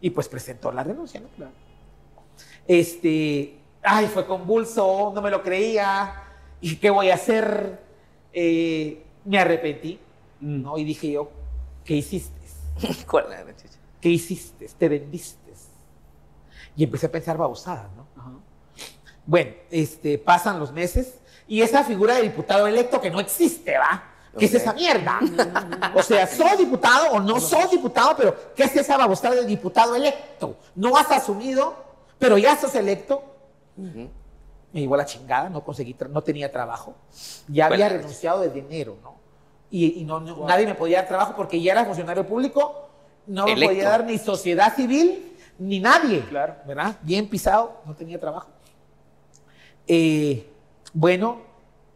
Y 0.00 0.10
pues 0.10 0.28
presentó 0.28 0.72
la 0.72 0.82
renuncia, 0.82 1.20
¿no? 1.20 1.28
Claro. 1.28 1.52
Este, 2.66 3.58
ay, 3.82 4.06
fue 4.06 4.26
convulso, 4.26 5.12
no 5.14 5.22
me 5.22 5.30
lo 5.30 5.42
creía. 5.42 6.22
¿Y 6.60 6.76
qué 6.76 6.90
voy 6.90 7.10
a 7.10 7.14
hacer? 7.14 7.80
Eh, 8.32 9.02
me 9.24 9.38
arrepentí, 9.38 10.00
Mm. 10.40 10.62
¿no? 10.62 10.78
Y 10.78 10.84
dije 10.84 11.10
yo, 11.12 11.30
¿qué 11.84 11.94
hiciste? 11.94 12.40
¿Cuál 13.10 13.32
era? 13.32 13.54
¿Qué 14.00 14.08
hiciste? 14.08 14.66
¿Te 14.78 14.88
vendiste? 14.88 15.36
Y 16.76 16.84
empecé 16.84 17.06
a 17.06 17.12
pensar 17.12 17.38
babosadas, 17.38 17.90
¿no? 17.96 18.05
Bueno, 19.26 19.52
este, 19.70 20.18
pasan 20.18 20.58
los 20.58 20.72
meses 20.72 21.18
y 21.48 21.60
esa 21.62 21.84
figura 21.84 22.14
de 22.14 22.22
diputado 22.22 22.66
electo 22.66 23.00
que 23.00 23.10
no 23.10 23.20
existe, 23.20 23.76
¿va? 23.76 24.04
¿Qué 24.38 24.44
es 24.44 24.54
esa 24.54 24.72
mierda? 24.74 25.18
O 25.94 26.02
sea, 26.02 26.26
soy 26.26 26.56
diputado 26.58 27.12
o 27.12 27.20
no 27.20 27.40
soy 27.40 27.64
diputado, 27.70 28.14
pero 28.16 28.36
¿qué 28.54 28.64
es 28.64 28.76
esa 28.76 28.96
babosada 28.98 29.34
de 29.36 29.46
diputado 29.46 29.94
electo? 29.96 30.56
No 30.74 30.96
has 30.96 31.10
asumido, 31.10 31.74
pero 32.18 32.36
ya 32.38 32.54
sos 32.56 32.74
electo. 32.74 33.22
Ujú. 33.76 34.10
Me 34.72 34.80
llevó 34.80 34.96
la 34.96 35.06
chingada, 35.06 35.48
no 35.48 35.64
conseguí, 35.64 35.96
no 36.10 36.22
tenía 36.22 36.52
trabajo. 36.52 36.94
Ya 37.48 37.66
había 37.66 37.88
renunciado 37.88 38.40
desde 38.42 38.58
enero, 38.58 38.98
¿no? 39.02 39.16
Y, 39.70 40.00
y 40.00 40.04
no, 40.04 40.20
no- 40.20 40.46
nadie 40.46 40.66
me 40.66 40.74
podía 40.74 40.98
dar 40.98 41.08
trabajo 41.08 41.34
porque 41.34 41.60
ya 41.62 41.72
era 41.72 41.84
funcionario 41.86 42.26
público, 42.26 42.88
no 43.26 43.46
me 43.46 43.52
podía 43.68 43.88
dar 43.88 44.04
ni 44.04 44.18
sociedad 44.18 44.74
civil, 44.76 45.34
ni 45.58 45.80
nadie. 45.80 46.20
Claro. 46.28 46.56
¿Verdad? 46.66 46.96
Bien 47.02 47.26
pisado, 47.28 47.80
no 47.86 47.94
tenía 47.94 48.20
trabajo. 48.20 48.48
Eh, 49.86 50.48
bueno, 50.92 51.38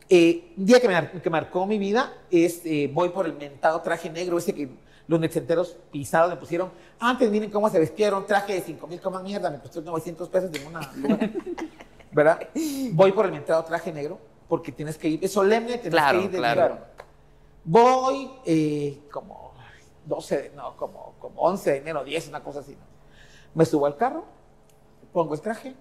eh, 0.09 0.53
un 0.57 0.67
día 0.67 0.81
que, 0.81 0.89
me 0.89 0.95
mar- 0.95 1.23
que 1.23 1.31
marcó 1.31 1.67
mi 1.67 1.79
vida 1.79 2.13
es, 2.31 2.63
eh, 2.65 2.91
voy 2.93 3.11
por 3.11 3.27
el 3.27 3.35
mentado 3.35 3.81
traje 3.81 4.11
negro, 4.11 4.39
ese 4.39 4.55
que 4.55 4.69
los 5.07 5.19
netcenteros 5.19 5.77
pisados 5.91 6.31
me 6.31 6.37
pusieron. 6.37 6.71
Antes 7.01 7.31
miren 7.31 7.51
cómo 7.51 7.69
se 7.69 7.79
vestieron, 7.79 8.27
traje 8.27 8.55
de 8.55 8.61
5 8.61 8.87
mil 8.87 9.01
como 9.01 9.19
mierda, 9.21 9.51
me 9.51 9.59
costó 9.59 9.81
900 9.83 10.29
pesos 10.29 10.51
en 10.55 10.67
una... 10.67 10.81
¿Verdad? 12.13 12.41
Voy 12.93 13.13
por 13.13 13.27
el 13.27 13.33
mentado 13.33 13.65
traje 13.65 13.93
negro, 13.93 14.19
porque 14.49 14.73
tienes 14.73 14.99
que 14.99 15.09
ir, 15.09 15.25
es 15.25 15.33
solemne, 15.33 15.75
tienes 15.79 15.91
Claro, 15.91 16.19
que 16.19 16.25
ir 16.25 16.31
de 16.33 16.39
claro. 16.39 16.61
negro. 16.63 16.79
Voy 17.65 18.31
eh, 18.45 18.99
como 19.13 19.53
12, 20.07 20.43
de- 20.43 20.51
no, 20.57 20.77
como, 20.77 21.15
como 21.21 21.41
11 21.43 21.71
de 21.71 21.77
enero, 21.79 22.03
10, 22.03 22.29
una 22.29 22.43
cosa 22.43 22.61
así. 22.61 22.73
¿no? 22.73 22.79
Me 23.55 23.65
subo 23.65 23.87
al 23.87 23.97
carro, 23.97 24.25
pongo 25.13 25.35
el 25.35 25.41
traje, 25.41 25.75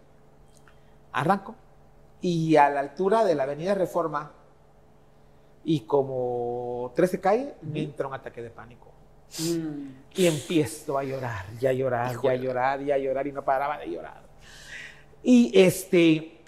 arranco, 1.12 1.56
y 2.22 2.56
a 2.56 2.70
la 2.70 2.82
altura 2.82 3.24
de 3.24 3.36
la 3.36 3.44
avenida 3.44 3.76
Reforma, 3.76 4.32
y 5.64 5.82
como 5.82 6.92
13 6.96 7.20
calle, 7.20 7.54
me 7.62 7.82
entra 7.82 8.08
un 8.08 8.14
ataque 8.14 8.42
de 8.42 8.50
pánico. 8.50 8.92
Mm. 9.40 9.90
Y 10.16 10.26
empiezo 10.26 10.98
a 10.98 11.04
llorar, 11.04 11.46
ya 11.60 11.72
llorar, 11.72 12.12
Híjole. 12.14 12.38
ya 12.38 12.44
llorar, 12.44 12.84
ya 12.84 12.98
llorar, 12.98 13.28
y 13.28 13.32
no 13.32 13.44
paraba 13.44 13.78
de 13.78 13.92
llorar. 13.92 14.22
Y 15.22 15.52
este, 15.54 16.40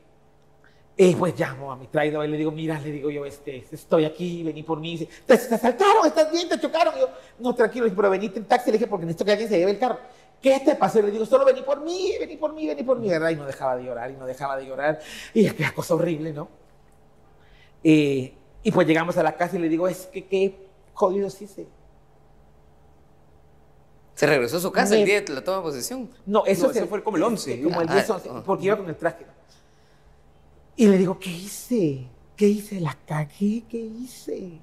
eh, 0.98 1.16
pues 1.18 1.38
llamo 1.40 1.72
a 1.72 1.76
mi 1.76 1.88
traidor 1.88 2.26
y 2.26 2.30
le 2.30 2.38
digo, 2.38 2.52
mira, 2.52 2.80
le 2.80 2.92
digo 2.92 3.10
yo, 3.10 3.26
este, 3.26 3.66
estoy 3.72 4.06
aquí, 4.06 4.44
vení 4.44 4.64
por 4.64 4.80
mí. 4.80 4.94
Y 4.94 4.98
dice, 4.98 5.10
te, 5.26 5.38
te 5.38 5.56
asaltaron, 5.56 6.06
estás 6.06 6.32
bien, 6.32 6.50
te 6.50 6.60
chocaron. 6.60 6.94
Y 6.98 7.02
yo, 7.02 7.10
no, 7.40 7.54
tranquilo, 7.54 7.88
pero 7.96 8.10
venite 8.10 8.40
en 8.40 8.46
taxi, 8.46 8.72
le 8.72 8.78
dije, 8.78 8.88
porque 8.88 9.06
necesito 9.06 9.26
que 9.26 9.32
alguien 9.32 9.50
se 9.50 9.58
lleve 9.58 9.72
el 9.72 9.80
carro. 9.80 10.00
¿Qué 10.41 10.60
te 10.60 10.75
pasó? 10.75 10.99
Y 10.99 11.04
le 11.04 11.12
digo, 11.12 11.25
solo 11.25 11.45
vení 11.45 11.62
por 11.62 11.82
mí, 11.82 12.13
vení 12.19 12.36
por 12.38 12.54
mí, 12.54 12.65
vení 12.67 12.84
por 12.84 12.97
mí, 12.99 13.08
¿verdad? 13.10 13.30
Y 13.30 13.36
no 13.36 13.45
dejaba 13.45 13.75
de 13.77 13.84
llorar, 13.84 14.10
y 14.12 14.15
no 14.15 14.25
dejaba 14.25 14.58
de 14.58 14.65
llorar. 14.65 14.99
Y 15.34 15.45
es 15.45 15.54
que 15.54 15.63
es 15.63 15.71
cosa 15.71 15.93
horrible, 15.95 16.34
¿no? 16.34 16.49
Eh, 17.84 18.34
y 18.63 18.71
pues 18.71 18.88
llegamos 18.88 19.17
a 19.17 19.23
la 19.23 19.36
casa 19.36 19.56
y 19.56 19.60
le 19.60 19.69
digo, 19.69 19.88
es 19.88 20.08
que 20.08 20.25
qué 20.25 20.56
jodidos 20.93 21.39
hice. 21.41 21.67
Se 24.15 24.25
regresó 24.27 24.58
a 24.58 24.60
su 24.62 24.71
casa 24.71 24.93
el 24.95 25.01
Me- 25.01 25.06
día 25.06 25.21
de 25.21 25.34
la 25.34 25.43
toma 25.43 25.58
de 25.58 25.63
posesión. 25.63 26.10
No, 26.25 26.45
eso, 26.45 26.65
No, 26.67 26.71
ese 26.71 26.86
fue 26.86 27.04
como 27.04 27.17
el 27.17 27.23
11. 27.23 27.62
Como 27.63 27.82
el 27.82 27.89
Ah, 27.89 27.93
10, 27.95 28.10
11, 28.10 28.30
ah. 28.32 28.43
porque 28.45 28.65
iba 28.65 28.77
con 28.77 28.88
el 28.89 28.95
traje. 28.95 29.25
Y 30.75 30.88
le 30.88 30.97
digo, 30.97 31.17
¿qué 31.19 31.30
hice? 31.30 32.08
¿Qué 32.36 32.47
hice? 32.47 32.80
La 32.80 32.97
cagué, 33.06 33.63
¿qué 33.69 33.77
hice? 33.77 34.60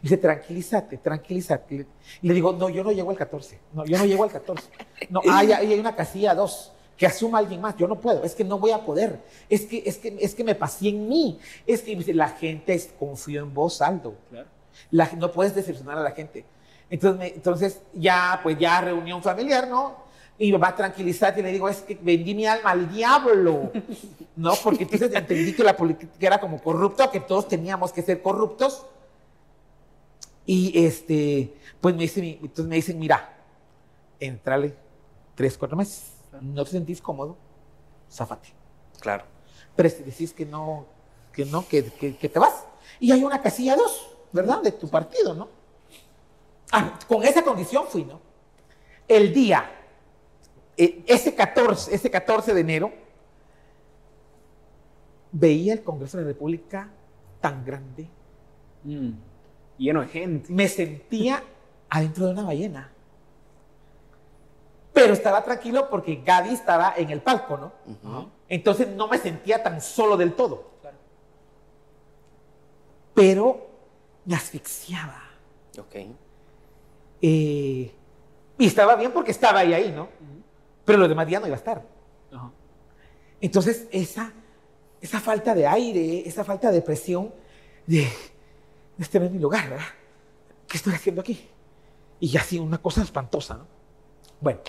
Y 0.00 0.02
dice, 0.04 0.16
tranquilízate, 0.16 0.98
tranquilízate. 0.98 1.86
Y 2.22 2.28
le 2.28 2.34
digo, 2.34 2.52
no, 2.52 2.68
yo 2.68 2.82
no 2.84 2.92
llego 2.92 3.10
al 3.10 3.16
14. 3.16 3.58
No, 3.72 3.84
yo 3.84 3.98
no 3.98 4.04
llego 4.04 4.24
al 4.24 4.30
14. 4.30 4.68
No, 5.10 5.20
hay, 5.30 5.52
hay 5.52 5.78
una 5.78 5.94
casilla 5.94 6.34
2 6.34 6.72
que 6.96 7.06
asuma 7.06 7.38
alguien 7.38 7.60
más. 7.60 7.76
Yo 7.76 7.86
no 7.86 8.00
puedo, 8.00 8.24
es 8.24 8.34
que 8.34 8.44
no 8.44 8.58
voy 8.58 8.70
a 8.70 8.84
poder. 8.84 9.20
Es 9.48 9.62
que, 9.66 9.82
es 9.84 9.98
que, 9.98 10.16
es 10.20 10.34
que 10.34 10.44
me 10.44 10.54
pasé 10.54 10.88
en 10.88 11.08
mí. 11.08 11.38
Es 11.66 11.82
que 11.82 11.96
la 12.14 12.28
gente 12.30 12.80
confío 12.98 13.42
en 13.42 13.52
vos, 13.52 13.82
Aldo. 13.82 14.14
Claro. 14.30 14.48
La- 14.90 15.10
no 15.16 15.30
puedes 15.32 15.54
decepcionar 15.54 15.98
a 15.98 16.02
la 16.02 16.12
gente. 16.12 16.44
Entonces, 16.88 17.18
me- 17.18 17.28
entonces 17.34 17.80
ya, 17.92 18.40
pues 18.42 18.58
ya 18.58 18.80
reunión 18.80 19.22
familiar, 19.22 19.68
¿no? 19.68 20.04
Y 20.38 20.52
va 20.52 20.68
a 20.68 20.76
tranquilizar 20.76 21.36
y 21.38 21.42
le 21.42 21.50
digo, 21.50 21.66
es 21.68 21.78
que 21.78 21.98
vendí 22.00 22.34
mi 22.34 22.46
alma 22.46 22.70
al 22.72 22.90
diablo, 22.92 23.72
¿no? 24.36 24.52
Porque 24.62 24.82
entonces 24.84 25.10
entendí 25.14 25.54
que 25.54 25.64
la 25.64 25.74
política 25.74 26.12
era 26.20 26.38
como 26.38 26.60
corrupta, 26.62 27.10
que 27.10 27.20
todos 27.20 27.48
teníamos 27.48 27.90
que 27.92 28.02
ser 28.02 28.20
corruptos. 28.22 28.84
Y 30.46 30.84
este, 30.86 31.54
pues 31.80 31.94
me 31.94 32.02
dicen, 32.02 32.24
entonces 32.24 32.66
me 32.66 32.76
dicen, 32.76 32.98
mira, 32.98 33.36
entrale 34.20 34.74
tres, 35.34 35.58
cuatro 35.58 35.76
meses. 35.76 36.12
No 36.40 36.64
te 36.64 36.70
sentís 36.70 37.00
cómodo, 37.02 37.36
zafate. 38.10 38.48
Claro. 39.00 39.24
Pero 39.74 39.88
si 39.90 40.02
decís 40.04 40.32
que 40.32 40.46
no, 40.46 40.86
que 41.32 41.44
no, 41.44 41.66
que, 41.66 41.84
que- 41.84 42.16
que 42.16 42.28
te 42.28 42.38
vas. 42.38 42.64
Y 43.00 43.10
hay 43.12 43.24
una 43.24 43.42
casilla 43.42 43.74
dos, 43.76 44.08
¿verdad? 44.32 44.62
De 44.62 44.72
tu 44.72 44.88
partido, 44.88 45.34
¿no? 45.34 45.48
Ah, 46.72 46.98
con 47.08 47.22
esa 47.24 47.42
condición 47.42 47.84
fui, 47.88 48.04
¿no? 48.04 48.20
El 49.08 49.32
día, 49.34 49.70
eh, 50.76 51.02
ese, 51.06 51.34
14, 51.34 51.94
ese 51.94 52.10
14 52.10 52.54
de 52.54 52.60
enero, 52.60 52.92
veía 55.32 55.72
el 55.74 55.82
Congreso 55.82 56.16
de 56.18 56.24
la 56.24 56.28
República 56.28 56.90
tan 57.40 57.64
grande, 57.64 58.08
Mm. 58.84 59.10
Lleno 59.78 60.00
de 60.00 60.08
gente. 60.08 60.52
me 60.52 60.68
sentía 60.68 61.42
adentro 61.90 62.26
de 62.26 62.32
una 62.32 62.42
ballena. 62.42 62.92
Pero 64.92 65.12
estaba 65.12 65.44
tranquilo 65.44 65.90
porque 65.90 66.22
Gaby 66.24 66.50
estaba 66.50 66.94
en 66.96 67.10
el 67.10 67.20
palco, 67.20 67.58
¿no? 67.58 68.30
Entonces 68.48 68.88
no 68.88 69.08
me 69.08 69.18
sentía 69.18 69.62
tan 69.62 69.80
solo 69.80 70.16
del 70.16 70.34
todo. 70.34 70.70
Pero 73.14 73.66
me 74.24 74.34
asfixiaba. 74.34 75.22
Ok. 75.78 75.96
Eh, 77.20 77.92
y 78.58 78.66
estaba 78.66 78.96
bien 78.96 79.12
porque 79.12 79.30
estaba 79.30 79.60
ahí, 79.60 79.74
ahí, 79.74 79.92
¿no? 79.92 80.08
Pero 80.84 80.98
los 80.98 81.08
demás 81.08 81.26
días 81.26 81.40
no 81.40 81.46
iba 81.46 81.56
a 81.56 81.58
estar. 81.58 81.82
Entonces, 83.40 83.86
esa, 83.90 84.32
esa 85.00 85.20
falta 85.20 85.54
de 85.54 85.66
aire, 85.66 86.26
esa 86.26 86.42
falta 86.42 86.70
de 86.70 86.80
presión, 86.80 87.34
de, 87.86 88.08
este 88.98 89.18
no 89.20 89.26
es 89.26 89.32
mi 89.32 89.38
lugar, 89.38 89.68
¿verdad? 89.68 89.84
¿Qué 90.68 90.76
estoy 90.76 90.94
haciendo 90.94 91.20
aquí? 91.20 91.48
Y 92.20 92.36
así, 92.36 92.58
una 92.58 92.78
cosa 92.78 93.02
espantosa, 93.02 93.54
¿no? 93.54 93.66
Bueno, 94.40 94.60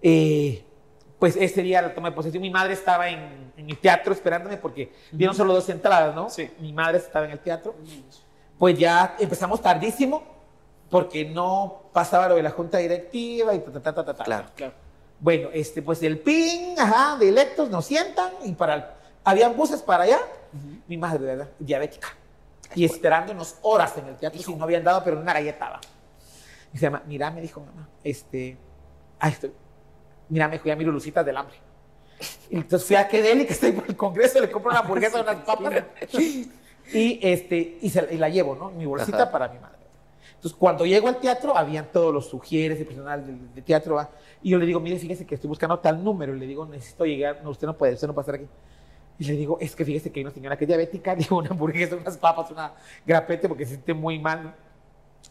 eh, 0.00 0.64
pues 1.18 1.36
ese 1.36 1.62
día 1.62 1.80
la 1.82 1.94
toma 1.94 2.10
de 2.10 2.16
posesión, 2.16 2.40
mi 2.42 2.50
madre 2.50 2.72
estaba 2.74 3.08
en, 3.08 3.52
en 3.56 3.70
el 3.70 3.78
teatro 3.78 4.12
esperándome 4.12 4.56
porque 4.56 4.92
dieron 5.12 5.36
solo 5.36 5.52
dos 5.54 5.68
entradas, 5.68 6.14
¿no? 6.14 6.28
Sí. 6.30 6.50
Mi 6.58 6.72
madre 6.72 6.98
estaba 6.98 7.26
en 7.26 7.32
el 7.32 7.38
teatro. 7.38 7.74
Pues 8.58 8.78
ya 8.78 9.16
empezamos 9.18 9.60
tardísimo 9.60 10.22
porque 10.90 11.24
no 11.24 11.82
pasaba 11.92 12.28
lo 12.28 12.34
de 12.36 12.42
la 12.42 12.50
junta 12.50 12.78
directiva 12.78 13.54
y 13.54 13.60
ta, 13.60 13.72
ta, 13.72 13.80
ta, 13.82 13.94
ta, 13.94 14.04
ta, 14.04 14.14
ta. 14.14 14.24
Claro. 14.24 14.48
Claro. 14.56 14.74
Bueno, 15.20 15.50
este, 15.52 15.82
pues 15.82 16.02
el 16.02 16.18
PIN, 16.18 16.74
ajá, 16.78 17.16
de 17.18 17.28
electos 17.28 17.70
nos 17.70 17.84
sientan 17.86 18.32
y 18.44 18.52
para 18.52 18.74
el- 18.74 18.84
habían 19.24 19.56
buses 19.56 19.80
para 19.82 20.02
allá. 20.04 20.18
Mi 20.88 20.96
madre, 20.96 21.24
¿verdad? 21.24 21.48
Diabética. 21.58 22.08
Y 22.74 22.84
esperándonos 22.84 23.56
horas 23.62 23.96
en 23.98 24.06
el 24.06 24.16
teatro 24.16 24.40
si 24.42 24.54
no 24.54 24.64
habían 24.64 24.84
dado, 24.84 25.02
pero 25.04 25.18
una 25.20 25.32
galleta. 25.32 25.70
va. 25.70 25.80
Y 26.72 26.78
se 26.78 26.82
llama, 26.86 27.02
mira, 27.06 27.30
me 27.30 27.40
dijo 27.40 27.60
mamá, 27.60 27.88
este, 28.02 28.56
ay, 29.18 29.32
estoy, 29.32 29.52
mira, 30.28 30.48
me 30.48 30.54
dijo, 30.54 30.66
ya 30.66 30.76
miro 30.76 30.90
lucitas 30.92 31.24
del 31.26 31.36
hambre. 31.36 31.56
Y 32.50 32.56
entonces 32.56 32.86
fui 32.86 32.96
a 32.96 33.08
Kedeli, 33.08 33.44
que 33.46 33.52
estoy 33.52 33.72
por 33.72 33.84
el 33.88 33.96
congreso, 33.96 34.40
le 34.40 34.50
compro 34.50 34.70
una 34.70 34.80
hamburguesa, 34.80 35.20
unas 35.20 35.36
papas. 35.44 35.74
Y, 36.92 37.18
este, 37.22 37.78
y, 37.80 37.90
se- 37.90 38.08
y 38.12 38.16
la 38.18 38.28
llevo, 38.28 38.54
¿no? 38.54 38.70
Mi 38.70 38.86
bolsita 38.86 39.22
Ajá. 39.24 39.30
para 39.32 39.48
mi 39.48 39.58
madre. 39.58 39.78
Entonces, 40.34 40.58
cuando 40.58 40.84
llego 40.84 41.08
al 41.08 41.18
teatro, 41.20 41.56
habían 41.56 41.86
todos 41.92 42.12
los 42.12 42.26
sugieres 42.28 42.80
y 42.80 42.84
personal 42.84 43.24
del 43.24 43.54
de 43.54 43.62
teatro. 43.62 43.94
¿va? 43.94 44.10
Y 44.42 44.50
yo 44.50 44.58
le 44.58 44.66
digo, 44.66 44.80
mire, 44.80 44.98
fíjese 44.98 45.24
que 45.24 45.36
estoy 45.36 45.46
buscando 45.48 45.78
tal 45.78 46.02
número. 46.02 46.34
Y 46.34 46.40
le 46.40 46.46
digo, 46.46 46.66
necesito 46.66 47.04
llegar. 47.06 47.40
No, 47.44 47.50
usted 47.50 47.66
no 47.66 47.76
puede, 47.76 47.94
usted 47.94 48.08
no 48.08 48.12
puede 48.14 48.22
estar 48.24 48.34
aquí. 48.34 48.46
Y 49.22 49.24
le 49.24 49.34
digo, 49.34 49.56
es 49.60 49.76
que 49.76 49.84
fíjese 49.84 50.10
que 50.10 50.18
hay 50.18 50.24
una 50.24 50.34
señora 50.34 50.56
que 50.56 50.64
es 50.64 50.68
diabética, 50.68 51.14
digo, 51.14 51.36
una 51.36 51.50
hamburguesa, 51.50 51.94
unas 51.94 52.18
papas, 52.18 52.50
una 52.50 52.72
grapete, 53.06 53.46
porque 53.46 53.64
se 53.64 53.74
siente 53.74 53.94
muy 53.94 54.18
mal. 54.18 54.52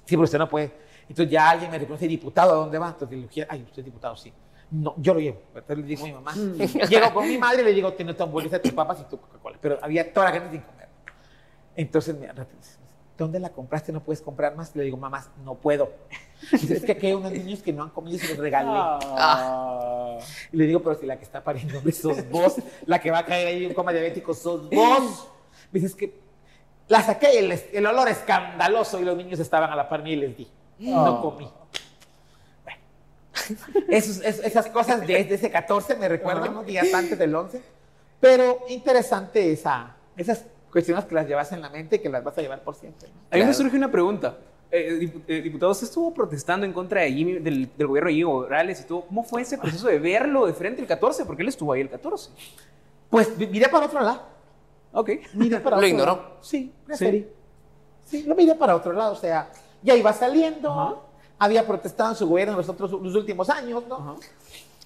Sí, 0.05 0.15
pero 0.15 0.21
usted 0.21 0.37
no 0.37 0.47
puede. 0.47 0.71
Entonces 1.09 1.29
ya 1.29 1.49
alguien 1.49 1.69
me 1.69 1.77
reconoce, 1.77 2.07
diputado, 2.07 2.53
¿a 2.53 2.55
dónde 2.55 2.77
va? 2.77 2.87
Entonces 2.87 3.17
le 3.17 3.27
dije, 3.27 3.45
ay, 3.49 3.63
usted 3.63 3.79
es 3.79 3.85
diputado, 3.85 4.15
sí. 4.15 4.31
No, 4.71 4.93
yo 4.95 5.13
lo 5.13 5.19
llevo. 5.19 5.41
Entonces 5.53 5.77
le 5.79 5.83
digo 5.83 6.05
a 6.05 6.07
mi 6.07 6.13
mamá. 6.13 6.33
Llego 6.33 7.13
con 7.13 7.27
mi 7.27 7.37
madre 7.37 7.63
y 7.63 7.65
le 7.65 7.73
digo, 7.73 7.91
tiene 7.91 8.13
tu 8.13 8.23
hamburguesa, 8.23 8.61
tus 8.61 8.71
papas 8.71 9.01
y 9.01 9.03
tu 9.09 9.19
Coca-Cola. 9.19 9.57
Pero 9.59 9.77
había 9.81 10.13
toda 10.13 10.27
la 10.27 10.31
gente 10.31 10.51
sin 10.51 10.61
comer. 10.61 10.87
Entonces, 11.75 12.15
dice, 12.17 12.77
¿dónde 13.21 13.39
la 13.39 13.49
compraste? 13.49 13.91
¿No 13.91 14.01
puedes 14.03 14.21
comprar 14.21 14.55
más? 14.55 14.75
Le 14.75 14.83
digo, 14.83 14.97
mamá, 14.97 15.25
no 15.45 15.55
puedo. 15.55 15.91
Dice, 16.51 16.77
es 16.77 16.83
que 16.83 16.93
aquí 16.93 17.07
hay 17.07 17.13
unos 17.13 17.31
niños 17.31 17.61
que 17.61 17.71
no 17.71 17.83
han 17.83 17.89
comido 17.91 18.17
y 18.17 18.19
se 18.19 18.29
los 18.29 18.37
regalé. 18.37 18.69
Ah. 18.73 20.17
Y 20.51 20.57
le 20.57 20.65
digo, 20.65 20.81
pero 20.81 20.95
si 20.99 21.05
la 21.05 21.17
que 21.17 21.23
está 21.23 21.43
pariendo, 21.43 21.77
hombre, 21.77 21.93
sos 21.93 22.27
vos. 22.29 22.55
La 22.85 22.99
que 22.99 23.11
va 23.11 23.19
a 23.19 23.25
caer 23.25 23.47
ahí 23.47 23.65
en 23.65 23.73
coma 23.73 23.91
diabético, 23.93 24.33
sos 24.33 24.69
vos. 24.69 25.27
Me 25.71 25.79
dice, 25.79 25.87
es 25.87 25.95
que 25.95 26.19
la 26.87 27.01
saqué, 27.03 27.39
el, 27.39 27.51
el 27.51 27.85
olor 27.85 28.09
escandaloso 28.09 28.99
y 28.99 29.05
los 29.05 29.15
niños 29.15 29.39
estaban 29.39 29.69
a 29.71 29.75
la 29.75 29.87
par 29.87 30.01
mía 30.03 30.13
y 30.13 30.17
les 30.17 30.37
di. 30.37 30.47
No 30.79 31.05
Ah. 31.05 31.21
comí. 31.21 31.49
Bueno, 32.63 32.79
esos- 33.89 34.21
es- 34.23 34.39
esas 34.39 34.67
cosas 34.67 35.01
de, 35.05 35.23
de 35.23 35.35
ese 35.35 35.49
14 35.51 35.95
me 35.95 36.09
recuerdan 36.09 36.49
unos 36.49 36.65
días 36.65 36.91
antes 36.93 37.17
del 37.17 37.33
11. 37.35 37.61
Pero 38.19 38.59
interesante 38.69 39.51
esa, 39.51 39.95
esas 40.17 40.45
cuestiones 40.71 41.05
que 41.05 41.15
las 41.15 41.27
llevas 41.27 41.51
en 41.51 41.61
la 41.61 41.69
mente 41.69 41.97
y 41.97 41.99
que 41.99 42.09
las 42.09 42.23
vas 42.23 42.37
a 42.37 42.41
llevar 42.41 42.63
por 42.63 42.75
siempre. 42.75 43.09
¿no? 43.09 43.13
A 43.13 43.19
mí 43.19 43.25
me 43.31 43.39
Claro. 43.39 43.53
surge 43.53 43.75
una 43.77 43.91
pregunta. 43.91 44.37
Eh, 44.71 44.99
dipu- 45.01 45.21
eh, 45.27 45.41
diputado, 45.41 45.71
usted 45.73 45.85
estuvo 45.87 46.13
protestando 46.13 46.65
en 46.65 46.71
contra 46.71 47.01
de 47.01 47.11
Jimmy, 47.11 47.33
del, 47.39 47.69
del 47.77 47.87
gobierno 47.87 48.07
de 48.07 48.13
Jimmy 48.15 48.31
Morales 48.31 48.79
y 48.81 48.85
todo. 48.85 49.01
¿Cómo 49.01 49.23
fue 49.23 49.41
ese 49.41 49.57
proceso 49.57 49.87
de 49.87 49.99
verlo 49.99 50.45
de 50.45 50.53
frente 50.53 50.81
el 50.81 50.87
14? 50.87 51.25
Porque 51.25 51.41
él 51.41 51.49
estuvo 51.49 51.73
ahí 51.73 51.81
el 51.81 51.89
14. 51.89 52.29
Pues 53.09 53.37
mi- 53.37 53.47
miré 53.47 53.67
para 53.67 53.85
otro 53.87 53.99
lado. 54.01 54.21
Ok. 54.93 55.09
Miré 55.33 55.59
para 55.59 55.71
Lo 55.75 55.77
otro 55.79 55.87
ignoró. 55.87 56.15
lado. 56.15 56.37
Sí, 56.41 56.71
Sí. 56.93 56.95
sí. 57.05 57.27
Sí, 58.05 58.23
lo 58.23 58.33
miré 58.35 58.55
para 58.55 58.75
otro 58.75 58.93
lado. 58.93 59.11
O 59.13 59.15
sea, 59.17 59.49
ya 59.83 59.93
iba 59.95 60.13
saliendo, 60.13 60.69
Ajá. 60.71 60.95
había 61.39 61.67
protestado 61.67 62.11
en 62.11 62.15
su 62.15 62.27
gobierno 62.27 62.53
en 62.53 62.57
los, 62.57 62.69
otros, 62.69 62.91
los 62.91 63.15
últimos 63.15 63.49
años, 63.49 63.83
¿no? 63.87 63.95
Ajá. 63.95 64.15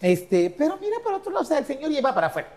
Este, 0.01 0.53
pero 0.57 0.77
mira 0.81 0.97
para 1.03 1.17
otro 1.17 1.31
lado, 1.31 1.43
o 1.43 1.47
sea, 1.47 1.57
el 1.59 1.65
señor 1.65 1.89
ya 1.91 1.99
iba 1.99 2.13
para 2.13 2.27
afuera. 2.27 2.49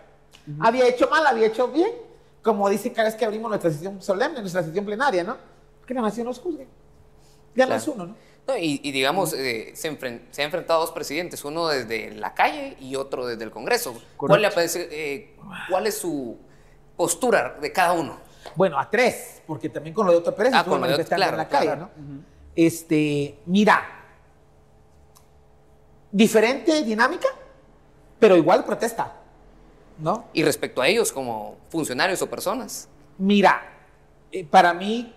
Había 0.59 0.87
hecho 0.87 1.07
mal, 1.09 1.25
había 1.27 1.45
hecho 1.47 1.67
bien, 1.67 1.91
como 2.41 2.69
dice 2.69 2.91
cada 2.91 3.07
vez 3.09 3.15
que 3.15 3.25
abrimos 3.25 3.49
nuestra 3.49 3.71
sesión 3.71 4.01
solemne, 4.01 4.39
nuestra 4.41 4.63
sesión 4.63 4.85
plenaria, 4.85 5.23
¿no? 5.23 5.37
Que 5.85 5.93
la 5.93 6.01
nación 6.01 6.27
nos 6.27 6.39
juzgue. 6.39 6.67
Ya 7.55 7.65
no 7.65 7.69
Claro. 7.69 7.75
es 7.81 7.87
uno, 7.87 8.05
¿no? 8.07 8.15
No, 8.47 8.57
y, 8.57 8.79
y 8.83 8.91
digamos, 8.91 9.33
eh, 9.33 9.73
se, 9.75 9.91
enfren- 9.91 10.21
se 10.31 10.41
han 10.41 10.45
enfrentado 10.47 10.79
dos 10.79 10.91
presidentes, 10.91 11.43
uno 11.45 11.67
desde 11.67 12.11
la 12.15 12.33
calle 12.33 12.75
y 12.79 12.95
otro 12.95 13.27
desde 13.27 13.43
el 13.43 13.51
Congreso. 13.51 14.01
¿Cuál, 14.17 14.41
le 14.41 14.49
parece, 14.51 14.87
eh, 14.91 15.35
¿Cuál 15.69 15.85
es 15.87 15.97
su 15.99 16.37
postura 16.97 17.57
de 17.61 17.71
cada 17.71 17.93
uno? 17.93 18.17
Bueno, 18.55 18.79
a 18.79 18.89
tres, 18.89 19.41
porque 19.45 19.69
también 19.69 19.93
con 19.93 20.05
lo 20.07 20.11
de 20.13 20.17
Otto 20.19 20.33
Pérez 20.33 20.53
Ah, 20.55 20.63
con 20.63 20.79
lo 20.81 20.87
de 20.87 20.93
Otto, 20.93 21.03
manifestando 21.05 21.25
en 21.25 21.37
la 21.37 21.47
claro, 21.47 21.65
calle, 21.65 21.77
claro. 21.77 21.91
¿no? 21.97 22.23
Este, 22.55 23.37
mira, 23.45 23.83
diferente 26.11 26.81
dinámica, 26.83 27.27
pero 28.19 28.35
igual 28.35 28.65
protesta, 28.65 29.18
¿no? 29.99 30.25
Y 30.33 30.43
respecto 30.43 30.81
a 30.81 30.87
ellos 30.87 31.11
como 31.11 31.57
funcionarios 31.69 32.21
o 32.21 32.29
personas. 32.29 32.87
Mira, 33.17 33.61
eh, 34.31 34.45
para 34.45 34.73
mí, 34.73 35.13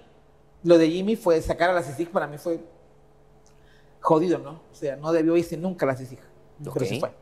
lo 0.64 0.79
de 0.79 0.90
Jimmy 0.90 1.16
fue 1.16 1.40
sacar 1.40 1.71
a 1.71 1.73
la 1.73 1.83
CICIG, 1.83 2.11
para 2.11 2.27
mí 2.27 2.38
fue 2.38 2.61
jodido, 4.01 4.38
¿no? 4.38 4.62
O 4.71 4.75
sea, 4.75 4.97
no 4.97 5.12
debió 5.12 5.37
irse 5.37 5.57
nunca 5.57 5.87
a 5.87 5.88
la 5.88 5.97
CICIG, 5.97 6.21
pero 6.73 6.87
se 6.87 7.01
fue. 7.01 7.12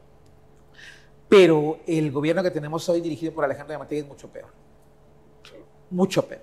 Pero 1.28 1.78
el 1.86 2.10
gobierno 2.10 2.42
que 2.42 2.50
tenemos 2.50 2.88
hoy, 2.88 3.00
dirigido 3.00 3.32
por 3.32 3.44
Alejandro 3.44 3.72
Yamatei, 3.72 4.00
es 4.00 4.06
mucho 4.06 4.28
peor. 4.28 4.48
Mucho 5.90 6.26
peor. 6.26 6.42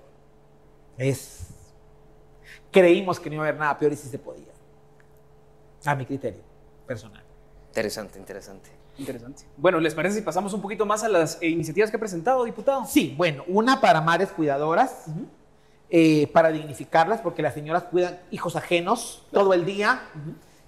Es. 0.96 1.48
Creímos 2.70 3.20
que 3.20 3.28
no 3.28 3.36
iba 3.36 3.44
a 3.44 3.48
haber 3.48 3.60
nada 3.60 3.78
peor 3.78 3.92
y 3.92 3.96
sí 3.96 4.08
se 4.08 4.18
podía. 4.18 4.52
A 5.84 5.94
mi 5.94 6.06
criterio 6.06 6.40
personal. 6.86 7.22
Interesante, 7.68 8.18
interesante. 8.18 8.77
Interesante. 8.98 9.44
Bueno, 9.56 9.78
¿les 9.80 9.94
parece 9.94 10.16
si 10.16 10.22
pasamos 10.22 10.52
un 10.52 10.60
poquito 10.60 10.84
más 10.84 11.04
a 11.04 11.08
las 11.08 11.38
eh, 11.40 11.48
iniciativas 11.48 11.90
que 11.90 11.96
ha 11.96 12.00
presentado, 12.00 12.44
diputado? 12.44 12.84
Sí, 12.84 13.14
bueno, 13.16 13.44
una 13.46 13.80
para 13.80 14.00
madres 14.00 14.30
cuidadoras, 14.30 15.04
eh, 15.90 16.26
para 16.32 16.50
dignificarlas, 16.50 17.20
porque 17.20 17.40
las 17.42 17.54
señoras 17.54 17.84
cuidan 17.84 18.18
hijos 18.30 18.56
ajenos 18.56 19.22
todo 19.32 19.54
el 19.54 19.64
día 19.64 20.02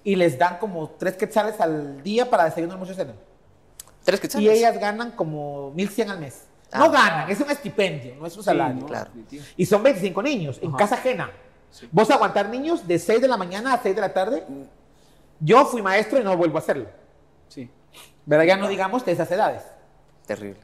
y 0.03 0.15
les 0.15 0.37
dan 0.39 0.57
como 0.59 0.89
tres 0.91 1.15
quetzales 1.17 1.59
al 1.59 2.01
día 2.03 2.29
para 2.29 2.45
desayuno, 2.45 2.73
almuerzo 2.73 2.93
y 2.93 2.97
cena. 2.97 3.13
Tres 4.03 4.19
Y 4.19 4.21
quetzales. 4.21 4.57
ellas 4.57 4.79
ganan 4.79 5.11
como 5.11 5.73
1.100 5.75 6.09
al 6.09 6.19
mes. 6.19 6.45
Ah. 6.71 6.79
No 6.79 6.89
ganan, 6.89 7.29
es 7.29 7.39
un 7.41 7.51
estipendio, 7.51 8.15
no 8.15 8.25
es 8.25 8.35
un 8.37 8.43
salario. 8.43 8.79
no, 8.81 8.85
claro. 8.87 9.11
Y 9.57 9.65
son 9.65 9.83
25 9.83 10.23
niños 10.23 10.57
en 10.61 10.71
casa 10.71 10.95
ajena. 10.95 11.29
Sí. 11.69 11.87
¿Vos 11.91 12.09
aguantar 12.09 12.49
niños 12.49 12.87
de 12.87 12.97
6 12.97 13.21
de 13.21 13.27
la 13.27 13.37
mañana 13.37 13.73
a 13.73 13.77
6 13.81 13.93
de 13.93 14.01
la 14.01 14.13
tarde? 14.13 14.43
Yo 15.39 15.65
fui 15.65 15.81
maestro 15.81 16.19
y 16.19 16.23
no 16.23 16.35
vuelvo 16.37 16.57
a 16.57 16.61
hacerlo. 16.61 16.87
Sí. 17.49 17.69
¿Verdad? 18.25 18.45
Ya 18.45 18.57
no 18.57 18.67
digamos 18.67 19.05
de 19.05 19.11
esas 19.13 19.29
edades. 19.31 19.63
Terrible. 20.25 20.59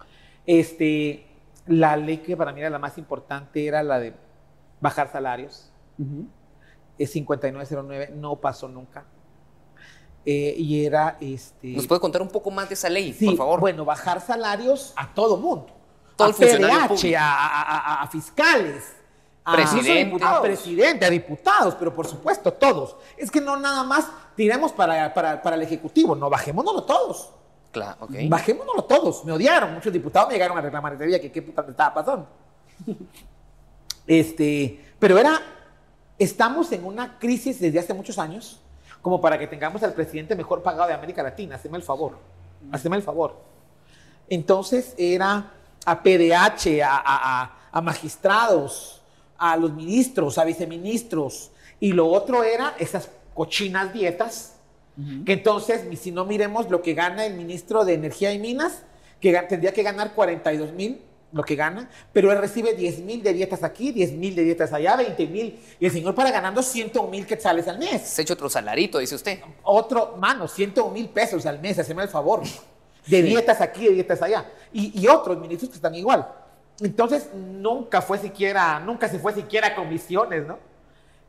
Este, 0.46 1.28
la 1.66 1.98
ley 1.98 2.18
que 2.20 2.38
para 2.38 2.54
mí 2.54 2.62
era 2.62 2.70
la 2.70 2.80
más 2.80 2.98
importante 2.98 3.66
era 3.66 3.84
la 3.84 4.00
de 4.00 4.14
bajar 4.80 5.12
salarios. 5.12 5.72
Es 6.98 7.12
5909, 7.12 8.12
no 8.16 8.36
pasó 8.38 8.68
nunca. 8.68 9.06
Eh, 10.26 10.56
y 10.58 10.86
era 10.86 11.18
este. 11.22 11.70
¿Nos 11.70 11.88
puede 11.88 12.02
contar 12.02 12.22
un 12.22 12.28
poco 12.30 12.52
más 12.52 12.68
de 12.68 12.74
esa 12.76 12.90
ley, 12.90 13.14
sí, 13.14 13.28
por 13.28 13.38
favor? 13.38 13.60
Bueno, 13.62 13.86
bajar 13.86 14.20
salarios 14.22 14.94
a 14.96 15.14
todo 15.14 15.38
mundo. 15.38 15.68
Todo 16.16 16.30
a 16.30 16.34
PDH, 16.34 17.16
a, 17.16 17.22
a- 17.22 17.78
a- 17.78 18.02
a 18.04 18.08
fiscales, 18.08 18.84
Presidente. 19.50 20.24
a 20.26 20.42
presidente, 20.42 21.06
a 21.06 21.10
diputados, 21.10 21.76
pero 21.76 21.94
por 21.94 22.08
supuesto 22.08 22.52
todos. 22.54 22.98
Es 23.16 23.32
que 23.32 23.40
no 23.40 23.56
nada 23.56 23.84
más 23.84 24.10
tiremos 24.36 24.74
para, 24.74 25.14
para, 25.14 25.42
para 25.42 25.56
el 25.56 25.62
Ejecutivo, 25.62 26.16
no 26.16 26.30
bajémonos 26.30 26.86
todos. 26.86 27.32
Claro, 27.78 28.08
todos. 28.86 29.24
Me 29.26 29.32
odiaron. 29.32 29.74
Muchos 29.74 29.94
diputados 29.94 30.28
me 30.28 30.34
llegaron 30.34 30.58
a 30.58 30.62
reclamar 30.62 30.98
día 30.98 31.22
que 31.22 31.32
qué 31.32 31.42
puta 31.42 31.62
me 31.62 31.72
estaba 31.72 31.94
pasando. 31.94 32.28
Este, 34.08 34.86
pero 35.00 35.18
era, 35.18 35.42
estamos 36.18 36.72
en 36.72 36.86
una 36.86 37.20
crisis 37.20 37.60
desde 37.60 37.80
hace 37.80 37.94
muchos 37.94 38.18
años, 38.18 38.62
como 39.02 39.20
para 39.20 39.38
que 39.38 39.48
tengamos 39.48 39.84
al 39.84 39.94
presidente 39.94 40.34
mejor 40.34 40.64
pagado 40.64 40.88
de 40.88 40.94
América 40.94 41.22
Latina. 41.22 41.56
Haceme 41.56 41.78
el 41.78 41.84
favor. 41.84 42.18
Haceme 42.72 42.96
el 42.96 43.04
favor. 43.04 43.36
Entonces 44.30 44.94
era 44.98 45.52
a 45.86 46.04
PDH, 46.04 46.82
a, 46.84 47.82
magistrados, 47.82 49.02
a 49.38 49.56
los 49.56 49.72
ministros, 49.74 50.38
a 50.38 50.44
viceministros. 50.44 51.52
Y 51.80 51.94
lo 51.94 52.08
otro 52.08 52.44
era 52.44 52.76
esas 52.80 53.10
cochinas 53.34 53.94
dietas, 53.94 54.57
que 55.26 55.34
entonces, 55.34 55.82
si 56.00 56.12
no 56.12 56.26
miremos 56.26 56.70
lo 56.72 56.82
que 56.82 56.96
gana 56.96 57.26
el 57.26 57.36
ministro 57.36 57.86
de 57.86 57.94
Energía 57.94 58.34
y 58.34 58.40
Minas, 58.40 58.84
que 59.22 59.32
tendría 59.48 59.72
que 59.72 59.84
ganar 59.84 60.14
42 60.16 60.74
mil 60.74 61.02
lo 61.32 61.44
que 61.44 61.56
gana, 61.56 61.90
pero 62.14 62.32
él 62.32 62.38
recibe 62.38 62.74
10 62.74 63.00
mil 63.00 63.22
de 63.22 63.34
dietas 63.34 63.62
aquí, 63.64 63.92
10 63.92 64.14
mil 64.14 64.34
de 64.34 64.44
dietas 64.44 64.72
allá, 64.72 64.96
20 64.96 65.28
mil, 65.28 65.60
y 65.80 65.86
el 65.86 65.92
señor 65.92 66.16
para 66.16 66.32
ganando 66.32 66.64
101 66.64 67.10
mil 67.10 67.26
quetzales 67.26 67.68
al 67.68 67.78
mes. 67.80 68.02
Se 68.02 68.22
ha 68.22 68.24
hecho 68.24 68.34
otro 68.34 68.50
salarito, 68.50 68.98
dice 69.00 69.16
usted. 69.16 69.40
Otro, 69.64 70.16
mano, 70.18 70.48
101 70.48 70.94
mil 70.94 71.10
pesos 71.10 71.46
al 71.46 71.60
mes, 71.60 71.78
haceme 71.78 72.04
el 72.04 72.10
favor, 72.10 72.42
de 73.08 73.22
dietas 73.22 73.60
aquí, 73.60 73.86
de 73.86 73.92
dietas 73.92 74.22
allá, 74.22 74.46
y, 74.72 75.00
y, 75.00 75.08
otros 75.08 75.38
ministros 75.38 75.70
que 75.70 75.76
están 75.76 75.96
igual. 75.96 76.28
Entonces, 76.80 77.30
nunca 77.34 78.02
fue 78.02 78.18
siquiera, 78.20 78.80
nunca 78.80 79.10
se 79.10 79.20
fue 79.20 79.34
siquiera 79.34 79.68
a 79.68 79.76
comisiones, 79.76 80.48
¿no? 80.48 80.60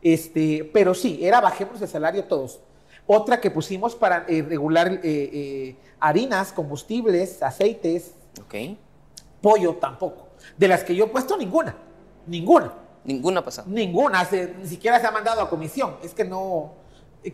Este, 0.01 0.71
pero 0.73 0.95
sí, 0.95 1.19
era 1.23 1.41
bajemos 1.41 1.83
el 1.83 1.89
salario 1.89 2.25
todos. 2.25 2.61
Otra 3.09 3.41
que 3.41 3.51
pusimos 3.51 3.97
para 3.97 4.25
eh, 4.29 4.43
regular 4.43 4.93
eh, 4.93 5.01
eh, 5.03 5.77
harinas, 5.99 6.53
combustibles, 6.53 7.43
aceites. 7.43 8.13
Ok 8.41 8.55
pollo 9.41 9.75
tampoco. 9.75 10.29
De 10.57 10.69
las 10.69 10.85
que 10.85 10.95
yo 10.95 11.05
he 11.05 11.09
puesto, 11.09 11.37
ninguna. 11.37 11.75
Ninguna. 12.27 12.73
Ninguna 13.05 13.45
pasada. 13.45 13.67
Ninguna. 13.71 14.27
ni 14.61 14.69
siquiera 14.69 15.01
se 15.01 15.07
ha 15.07 15.11
mandado 15.11 15.41
a 15.41 15.51
comisión. 15.51 15.97
Es 16.03 16.15
que 16.15 16.25
no. 16.25 16.73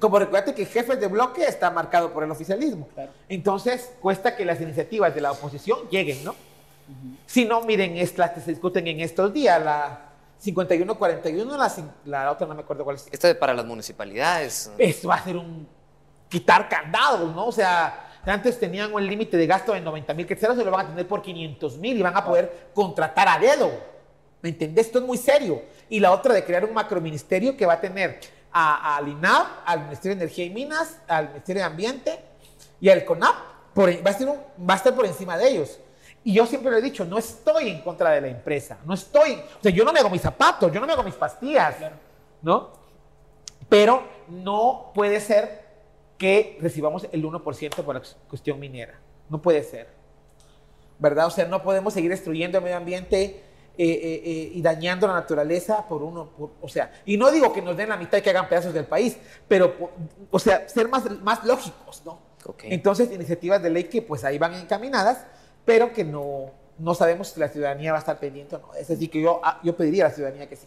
Como 0.00 0.18
recuerda 0.18 0.54
que 0.54 0.64
jefe 0.64 0.96
de 0.96 1.06
bloque 1.08 1.44
está 1.44 1.70
marcado 1.70 2.12
por 2.12 2.24
el 2.24 2.30
oficialismo. 2.30 2.88
Entonces, 3.28 3.92
cuesta 4.00 4.34
que 4.34 4.44
las 4.44 4.60
iniciativas 4.60 5.14
de 5.14 5.20
la 5.20 5.32
oposición 5.32 5.78
lleguen, 5.90 6.24
¿no? 6.24 6.34
Si 7.26 7.44
no, 7.44 7.62
miren, 7.62 7.96
estas 7.96 8.30
que 8.30 8.40
se 8.40 8.50
discuten 8.50 8.86
en 8.86 9.00
estos 9.00 9.32
días, 9.32 9.62
la 9.62 10.03
5141, 10.44 11.56
la, 11.56 11.72
la 12.04 12.30
otra 12.30 12.46
no 12.46 12.54
me 12.54 12.60
acuerdo 12.60 12.84
cuál 12.84 12.96
es. 12.96 13.08
Esta 13.10 13.30
es 13.30 13.36
para 13.36 13.54
las 13.54 13.64
municipalidades. 13.64 14.70
Esto 14.76 15.08
va 15.08 15.14
a 15.14 15.24
ser 15.24 15.36
un 15.38 15.66
quitar 16.28 16.68
candados, 16.68 17.34
¿no? 17.34 17.46
O 17.46 17.52
sea, 17.52 18.10
antes 18.26 18.60
tenían 18.60 18.92
un 18.92 19.06
límite 19.06 19.38
de 19.38 19.46
gasto 19.46 19.72
de 19.72 19.80
90 19.80 20.12
mil 20.12 20.26
quetzales, 20.26 20.58
se 20.58 20.64
lo 20.64 20.70
van 20.70 20.86
a 20.86 20.88
tener 20.90 21.08
por 21.08 21.22
500 21.22 21.78
mil 21.78 21.96
y 21.96 22.02
van 22.02 22.16
a 22.16 22.24
poder 22.24 22.70
contratar 22.74 23.26
a 23.28 23.38
dedo. 23.38 23.70
¿Me 24.42 24.50
entendés? 24.50 24.86
Esto 24.86 24.98
es 24.98 25.04
muy 25.06 25.16
serio. 25.16 25.62
Y 25.88 26.00
la 26.00 26.12
otra 26.12 26.34
de 26.34 26.44
crear 26.44 26.64
un 26.66 26.74
macroministerio 26.74 27.56
que 27.56 27.64
va 27.64 27.74
a 27.74 27.80
tener 27.80 28.20
al 28.52 29.08
INAP, 29.08 29.46
al 29.64 29.80
Ministerio 29.84 30.16
de 30.16 30.24
Energía 30.24 30.44
y 30.44 30.50
Minas, 30.50 30.98
al 31.08 31.30
Ministerio 31.30 31.62
de 31.62 31.66
Ambiente 31.66 32.20
y 32.80 32.90
al 32.90 33.02
CONAP. 33.06 33.34
va, 33.78 34.10
a 34.10 34.62
va 34.62 34.74
a 34.74 34.76
estar 34.76 34.94
por 34.94 35.06
encima 35.06 35.38
de 35.38 35.48
ellos. 35.48 35.78
Y 36.24 36.32
yo 36.32 36.46
siempre 36.46 36.70
lo 36.70 36.78
he 36.78 36.82
dicho, 36.82 37.04
no 37.04 37.18
estoy 37.18 37.68
en 37.68 37.82
contra 37.82 38.10
de 38.10 38.22
la 38.22 38.28
empresa, 38.28 38.78
no 38.86 38.94
estoy, 38.94 39.32
o 39.32 39.62
sea, 39.62 39.70
yo 39.70 39.84
no 39.84 39.92
me 39.92 40.00
hago 40.00 40.08
mis 40.08 40.22
zapatos, 40.22 40.72
yo 40.72 40.80
no 40.80 40.86
me 40.86 40.94
hago 40.94 41.02
mis 41.02 41.14
pastillas, 41.14 41.76
¿no? 42.40 42.70
Pero 43.68 44.02
no 44.28 44.90
puede 44.94 45.20
ser 45.20 45.64
que 46.16 46.58
recibamos 46.60 47.06
el 47.12 47.22
1% 47.22 47.74
por 47.82 47.94
la 47.94 48.02
cuestión 48.28 48.58
minera. 48.58 48.98
No 49.28 49.42
puede 49.42 49.62
ser. 49.62 49.88
¿Verdad? 50.98 51.26
O 51.26 51.30
sea, 51.30 51.46
no 51.46 51.62
podemos 51.62 51.92
seguir 51.92 52.10
destruyendo 52.10 52.58
el 52.58 52.64
medio 52.64 52.76
ambiente 52.76 53.42
eh, 53.76 53.88
eh, 53.88 54.22
eh, 54.24 54.50
y 54.54 54.62
dañando 54.62 55.06
la 55.06 55.14
naturaleza 55.14 55.86
por 55.88 56.02
uno. 56.02 56.30
o 56.60 56.68
sea, 56.68 56.92
y 57.04 57.16
no 57.16 57.30
digo 57.30 57.52
que 57.52 57.60
nos 57.60 57.76
den 57.76 57.88
la 57.88 57.96
mitad 57.96 58.18
y 58.18 58.22
que 58.22 58.30
hagan 58.30 58.48
pedazos 58.48 58.72
del 58.72 58.86
país, 58.86 59.18
pero, 59.48 59.90
o 60.30 60.38
sea, 60.38 60.68
ser 60.68 60.88
más, 60.88 61.10
más 61.22 61.44
lógicos, 61.44 62.02
¿no? 62.04 62.34
Entonces, 62.64 63.10
iniciativas 63.10 63.62
de 63.62 63.70
ley 63.70 63.84
que 63.84 64.02
pues 64.02 64.22
ahí 64.22 64.38
van 64.38 64.54
encaminadas, 64.54 65.26
pero 65.64 65.92
que 65.92 66.04
no, 66.04 66.50
no 66.78 66.94
sabemos 66.94 67.28
si 67.28 67.40
la 67.40 67.48
ciudadanía 67.48 67.92
va 67.92 67.98
a 67.98 68.00
estar 68.00 68.18
pendiente 68.18 68.56
o 68.56 68.58
no. 68.58 68.74
Es 68.74 68.88
decir, 68.88 69.10
que 69.10 69.20
yo, 69.20 69.40
ah, 69.42 69.60
yo 69.62 69.76
pediría 69.76 70.06
a 70.06 70.08
la 70.08 70.14
ciudadanía 70.14 70.48
que 70.48 70.56
sí. 70.56 70.66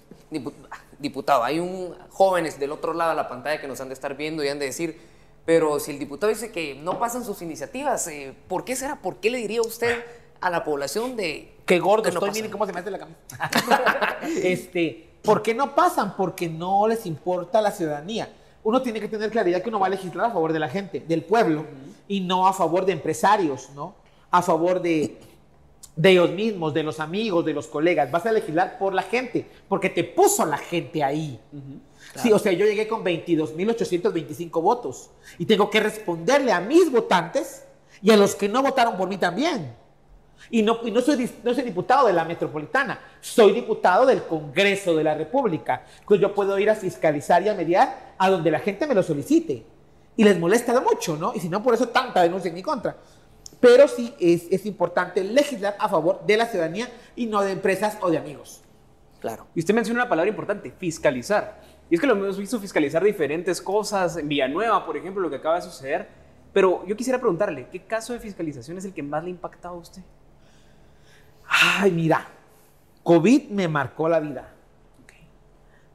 Diputado, 1.00 1.44
hay 1.44 1.60
un 1.60 1.96
jóvenes 2.10 2.60
del 2.60 2.72
otro 2.72 2.94
lado 2.94 3.12
de 3.12 3.16
la 3.16 3.30
pantalla 3.30 3.62
que 3.62 3.68
nos 3.68 3.80
han 3.82 3.90
de 3.90 3.94
estar 3.94 4.16
viendo 4.18 4.44
y 4.44 4.50
han 4.50 4.60
de 4.60 4.66
decir 4.66 5.00
pero 5.48 5.80
si 5.80 5.92
el 5.92 6.00
diputado 6.00 6.30
dice 6.30 6.52
que 6.52 6.76
no 6.76 7.00
pasan 7.00 7.24
sus 7.24 7.42
iniciativas, 7.42 8.06
eh, 8.08 8.36
¿por 8.50 8.66
qué 8.66 8.76
será? 8.76 8.98
¿Por 9.02 9.16
qué 9.22 9.30
le 9.30 9.38
diría 9.38 9.62
usted 9.62 10.04
a 10.42 10.50
la 10.50 10.66
población 10.66 11.16
de... 11.16 11.56
Qué 11.66 11.80
gordo 11.80 12.10
estoy, 12.10 12.32
miren 12.32 12.52
cómo 12.52 12.66
se 12.66 12.74
me 12.74 12.82
hace 12.82 12.92
la 12.92 13.00
camisa. 13.00 13.18
este, 14.44 15.08
¿Por 15.22 15.42
qué 15.42 15.54
no 15.54 15.74
pasan? 15.74 16.18
Porque 16.18 16.50
no 16.50 16.86
les 16.90 17.06
importa 17.06 17.62
la 17.62 17.72
ciudadanía. 17.72 18.30
Uno 18.62 18.82
tiene 18.82 19.00
que 19.00 19.08
tener 19.08 19.32
claridad 19.32 19.62
que 19.62 19.70
uno 19.70 19.80
va 19.80 19.88
a 19.88 19.90
legislar 19.90 20.26
a 20.26 20.32
favor 20.32 20.52
de 20.52 20.60
la 20.60 20.68
gente, 20.68 21.00
del 21.00 21.24
pueblo, 21.24 21.64
y 22.10 22.20
no 22.20 22.46
a 22.46 22.52
favor 22.52 22.86
de 22.86 22.92
empresarios, 22.92 23.70
¿no? 23.74 23.96
A 24.32 24.42
favor 24.42 24.82
de, 24.82 25.18
de 25.98 26.12
ellos 26.12 26.30
mismos, 26.32 26.74
de 26.74 26.84
los 26.84 27.00
amigos, 27.00 27.44
de 27.44 27.54
los 27.54 27.68
colegas. 27.68 28.10
Vas 28.12 28.26
a 28.26 28.32
legislar 28.32 28.78
por 28.78 28.94
la 28.94 29.02
gente, 29.02 29.46
porque 29.68 29.90
te 29.90 30.04
puso 30.04 30.46
la 30.46 30.58
gente 30.58 31.04
ahí. 31.04 31.40
Sí, 32.16 32.32
o 32.32 32.40
sea, 32.40 32.52
yo 32.52 32.66
llegué 32.66 32.88
con 32.88 33.04
22.825 33.04 34.62
votos 34.62 35.10
y 35.38 35.46
tengo 35.46 35.70
que 35.70 35.80
responderle 35.80 36.52
a 36.52 36.62
mis 36.62 36.92
votantes 36.92 37.66
y 38.02 38.12
a 38.12 38.18
los 38.18 38.36
que 38.36 38.48
no 38.48 38.62
votaron 38.62 38.96
por 38.96 39.10
mí 39.10 39.18
también. 39.18 39.76
Y 40.50 40.62
no, 40.62 40.80
no, 40.84 41.02
soy, 41.02 41.30
no 41.44 41.54
soy 41.54 41.64
diputado 41.64 42.08
de 42.08 42.14
la 42.14 42.24
metropolitana, 42.24 43.00
soy 43.20 43.52
diputado 43.54 44.06
del 44.06 44.24
Congreso 44.24 44.96
de 44.96 45.04
la 45.04 45.16
República. 45.16 45.84
Pues 46.06 46.22
yo 46.22 46.34
puedo 46.34 46.58
ir 46.60 46.70
a 46.70 46.76
fiscalizar 46.76 47.42
y 47.42 47.50
a 47.50 47.56
mediar 47.56 48.14
a 48.18 48.30
donde 48.30 48.52
la 48.52 48.60
gente 48.60 48.86
me 48.88 48.94
lo 48.94 49.04
solicite. 49.04 49.66
Y 50.16 50.24
les 50.24 50.40
molesta 50.40 50.80
mucho, 50.80 51.18
¿no? 51.18 51.34
Y 51.36 51.40
si 51.40 51.50
no, 51.50 51.62
por 51.62 51.74
eso 51.74 51.90
tanta 51.90 52.22
denuncia 52.22 52.50
en 52.50 52.56
mi 52.56 52.64
contra. 52.64 52.98
Pero 53.60 53.88
sí 53.88 54.14
es, 54.20 54.48
es 54.52 54.66
importante 54.66 55.24
legislar 55.24 55.76
a 55.80 55.90
favor 55.90 56.26
de 56.26 56.38
la 56.38 56.46
ciudadanía 56.46 56.90
y 57.16 57.26
no 57.26 57.42
de 57.42 57.52
empresas 57.52 57.98
o 58.02 58.10
de 58.10 58.18
amigos. 58.18 58.62
Claro. 59.20 59.48
Y 59.56 59.60
usted 59.60 59.74
menciona 59.74 60.02
una 60.02 60.10
palabra 60.10 60.30
importante, 60.30 60.72
fiscalizar. 60.72 61.60
Y 61.90 61.96
es 61.96 62.02
que 62.02 62.08
lo 62.08 62.14
hemos 62.14 62.38
visto 62.38 62.60
fiscalizar 62.60 63.04
diferentes 63.04 63.62
cosas, 63.62 64.18
en 64.18 64.28
Villanueva, 64.28 64.86
por 64.86 64.98
ejemplo, 64.98 65.22
lo 65.22 65.30
que 65.30 65.38
acaba 65.38 65.56
de 65.56 65.62
suceder. 65.62 66.08
Pero 66.54 66.86
yo 66.86 66.96
quisiera 66.96 67.20
preguntarle, 67.20 67.68
¿qué 67.72 67.84
caso 67.84 68.14
de 68.14 68.20
fiscalización 68.20 68.78
es 68.78 68.86
el 68.86 68.94
que 68.94 69.04
más 69.04 69.24
le 69.24 69.30
ha 69.30 69.32
impactado 69.32 69.76
a 69.76 69.80
usted? 69.80 70.02
Ay, 71.48 71.92
mira, 71.92 72.28
COVID 73.04 73.50
me 73.50 73.68
marcó 73.68 74.10
la 74.10 74.20
vida. 74.20 74.54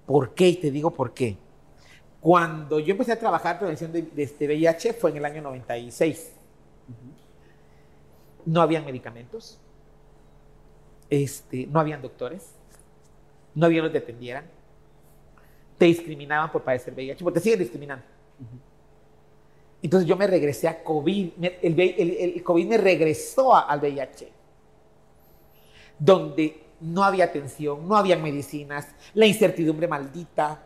¿Por 0.07 0.35
qué? 0.35 0.49
Y 0.49 0.57
te 0.57 0.71
digo 0.71 0.91
por 0.91 1.13
qué. 1.13 1.37
Cuando 2.21 2.79
yo 2.79 2.93
empecé 2.93 3.13
a 3.13 3.19
trabajar 3.19 3.55
en 3.55 3.59
prevención 3.59 3.93
de, 3.93 4.09
este 4.17 4.47
VIH 4.47 4.95
fue 4.95 5.11
en 5.11 5.19
el 5.19 5.25
año 5.25 5.43
96. 5.43 6.33
No 8.45 8.61
habían 8.61 8.85
medicamentos, 8.85 9.59
este, 11.11 11.67
no 11.67 11.81
habían 11.81 12.03
doctores, 12.03 12.55
no 13.55 13.67
había 13.67 13.83
los 13.83 13.93
que 13.93 13.99
atendieran 13.99 14.45
te 15.83 15.87
discriminaban 15.87 16.53
por 16.53 16.63
padecer 16.63 16.95
VIH, 16.95 17.25
porque 17.25 17.41
te 17.41 17.43
siguen 17.43 17.59
discriminando. 17.59 18.05
Entonces 19.83 20.09
yo 20.09 20.17
me 20.17 20.29
regresé 20.29 20.69
a 20.69 20.85
COVID, 20.85 21.31
el, 21.61 22.41
COVID 22.45 22.67
me 22.69 22.79
regresó 22.79 23.53
al 23.53 23.81
VIH, 23.81 24.29
donde 25.99 26.63
no 26.81 27.03
había 27.03 27.25
atención, 27.25 27.89
no 27.89 27.97
había 27.97 28.17
medicinas, 28.17 28.95
la 29.15 29.27
incertidumbre 29.27 29.89
maldita. 29.89 30.63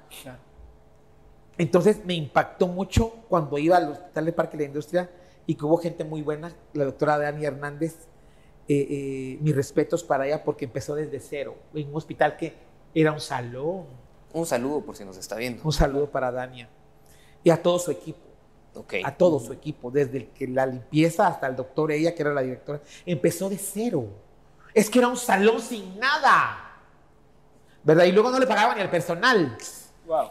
Entonces 1.56 2.04
me 2.04 2.12
impactó 2.12 2.66
mucho 2.66 3.10
cuando 3.26 3.56
iba 3.56 3.78
al 3.78 3.92
Hospital 3.92 4.26
de 4.26 4.32
Parque 4.34 4.58
de 4.58 4.64
la 4.64 4.68
Industria 4.68 5.10
y 5.46 5.54
que 5.54 5.64
hubo 5.64 5.76
gente 5.78 6.04
muy 6.04 6.22
buena, 6.22 6.54
la 6.72 6.84
doctora 6.84 7.18
Dani 7.18 7.44
Hernández, 7.44 8.08
eh, 8.68 8.86
eh, 8.90 9.38
mis 9.40 9.54
respetos 9.54 10.02
para 10.02 10.26
ella 10.26 10.42
porque 10.42 10.64
empezó 10.64 10.94
desde 10.94 11.20
cero, 11.20 11.56
en 11.74 11.88
un 11.88 11.96
hospital 11.96 12.36
que 12.36 12.54
era 12.94 13.12
un 13.12 13.20
salón 13.20 13.86
un 14.36 14.44
saludo 14.44 14.82
por 14.82 14.94
si 14.94 15.04
nos 15.04 15.16
está 15.16 15.36
viendo. 15.36 15.62
Un 15.64 15.72
saludo 15.72 16.10
para 16.10 16.30
Dania 16.30 16.68
y 17.42 17.48
a 17.48 17.62
todo 17.62 17.78
su 17.78 17.90
equipo. 17.90 18.20
Okay. 18.74 19.02
A 19.02 19.16
todo 19.16 19.40
su 19.40 19.54
equipo, 19.54 19.90
desde 19.90 20.18
el 20.18 20.26
que 20.28 20.46
la 20.46 20.66
limpieza 20.66 21.26
hasta 21.26 21.46
el 21.46 21.56
doctor, 21.56 21.90
ella 21.90 22.14
que 22.14 22.20
era 22.20 22.34
la 22.34 22.42
directora, 22.42 22.82
empezó 23.06 23.48
de 23.48 23.56
cero. 23.56 24.06
Es 24.74 24.90
que 24.90 24.98
era 24.98 25.08
un 25.08 25.16
salón 25.16 25.62
sin 25.62 25.98
nada. 25.98 26.82
¿Verdad? 27.82 28.04
Y 28.04 28.12
luego 28.12 28.30
no 28.30 28.38
le 28.38 28.46
pagaban 28.46 28.76
ni 28.76 28.82
al 28.82 28.90
personal. 28.90 29.56
Wow. 30.06 30.28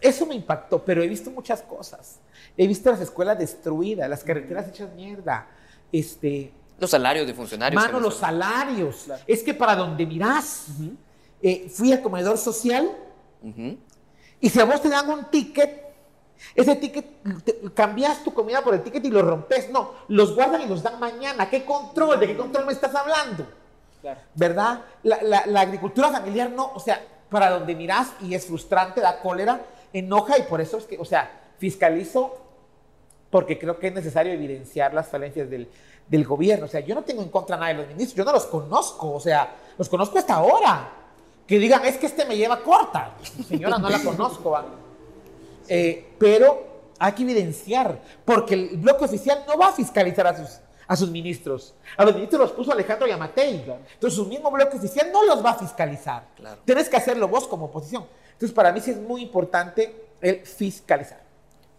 Eso 0.00 0.26
me 0.26 0.34
impactó, 0.34 0.84
pero 0.84 1.02
he 1.02 1.08
visto 1.08 1.30
muchas 1.30 1.62
cosas. 1.62 2.20
He 2.56 2.66
visto 2.66 2.90
las 2.90 3.00
escuelas 3.00 3.38
destruidas, 3.38 4.08
las 4.08 4.24
carreteras 4.24 4.68
hechas 4.68 4.92
mierda. 4.94 5.46
Este, 5.90 6.52
los 6.78 6.90
salarios 6.90 7.26
de 7.26 7.34
funcionarios. 7.34 7.82
Mano, 7.82 8.00
los 8.00 8.16
salarios. 8.16 9.06
Es 9.26 9.42
que 9.42 9.54
para 9.54 9.74
donde 9.74 10.06
mirás, 10.06 10.66
eh, 11.42 11.68
fui 11.68 11.92
al 11.92 12.02
comedor 12.02 12.38
social 12.38 12.90
y 14.40 14.48
si 14.48 14.60
a 14.60 14.64
vos 14.64 14.80
te 14.80 14.88
dan 14.88 15.08
un 15.10 15.24
ticket, 15.26 15.88
ese 16.54 16.76
ticket, 16.76 17.06
cambias 17.74 18.22
tu 18.22 18.32
comida 18.32 18.62
por 18.62 18.74
el 18.74 18.82
ticket 18.82 19.04
y 19.04 19.10
lo 19.10 19.22
rompes. 19.22 19.70
No, 19.70 19.94
los 20.08 20.34
guardan 20.34 20.62
y 20.62 20.66
los 20.66 20.82
dan 20.82 21.00
mañana. 21.00 21.50
¿Qué 21.50 21.64
control? 21.64 22.20
¿De 22.20 22.28
qué 22.28 22.36
control 22.36 22.66
me 22.66 22.72
estás 22.72 22.94
hablando? 22.94 23.46
¿Verdad? 24.34 24.82
La, 25.02 25.60
agricultura 25.60 26.10
familiar 26.10 26.50
no, 26.50 26.72
o 26.72 26.80
sea, 26.80 27.04
para 27.28 27.50
donde 27.50 27.74
miras 27.74 28.12
y 28.20 28.34
es 28.34 28.46
frustrante, 28.46 29.00
da 29.00 29.20
cólera, 29.20 29.60
enoja 29.92 30.38
y 30.38 30.42
por 30.42 30.60
eso 30.60 30.78
es 30.78 30.84
que, 30.84 30.98
o 30.98 31.04
sea, 31.04 31.30
fiscalizo 31.58 32.36
porque 33.30 33.58
creo 33.58 33.78
que 33.78 33.88
es 33.88 33.94
necesario 33.94 34.32
evidenciar 34.32 34.94
las 34.94 35.08
falencias 35.08 35.50
del, 35.50 35.68
del 36.08 36.24
gobierno. 36.24 36.66
O 36.66 36.68
sea, 36.68 36.80
yo 36.80 36.94
no 36.94 37.02
tengo 37.02 37.22
en 37.22 37.28
contra 37.28 37.56
nada 37.56 37.68
de 37.68 37.74
los 37.74 37.88
ministros, 37.88 38.16
yo 38.16 38.24
no 38.24 38.32
los 38.32 38.46
conozco, 38.46 39.12
o 39.12 39.20
sea, 39.20 39.54
los 39.76 39.88
conozco 39.88 40.18
hasta 40.18 40.34
ahora. 40.34 40.92
Que 41.46 41.58
digan, 41.58 41.84
es 41.86 41.96
que 41.96 42.06
este 42.06 42.26
me 42.26 42.36
lleva 42.36 42.60
corta. 42.62 43.14
Señora, 43.48 43.78
no 43.78 43.88
la 43.88 44.02
conozco. 44.02 44.58
Eh, 45.66 46.12
pero 46.18 46.66
hay 46.98 47.12
que 47.12 47.22
evidenciar, 47.22 48.00
porque 48.24 48.54
el 48.54 48.76
bloque 48.76 49.04
oficial 49.04 49.44
no 49.46 49.56
va 49.56 49.68
a 49.68 49.72
fiscalizar 49.72 50.26
a 50.26 50.36
sus, 50.36 50.58
a 50.86 50.96
sus 50.96 51.10
ministros. 51.10 51.74
A 51.96 52.04
los 52.04 52.14
ministros 52.14 52.42
los 52.42 52.52
puso 52.52 52.72
Alejandro 52.72 53.06
Yamatei. 53.06 53.64
Entonces, 53.94 54.14
su 54.14 54.26
mismo 54.26 54.50
bloque 54.50 54.76
oficial 54.76 55.10
no 55.10 55.24
los 55.24 55.42
va 55.42 55.50
a 55.50 55.54
fiscalizar. 55.54 56.24
Tienes 56.66 56.88
que 56.88 56.96
hacerlo 56.96 57.28
vos 57.28 57.46
como 57.46 57.66
oposición. 57.66 58.06
Entonces, 58.38 58.54
para 58.54 58.70
mí 58.70 58.80
sí 58.80 58.92
es 58.92 58.98
muy 58.98 59.20
importante 59.20 59.92
el 60.20 60.46
fiscalizar. 60.46 61.20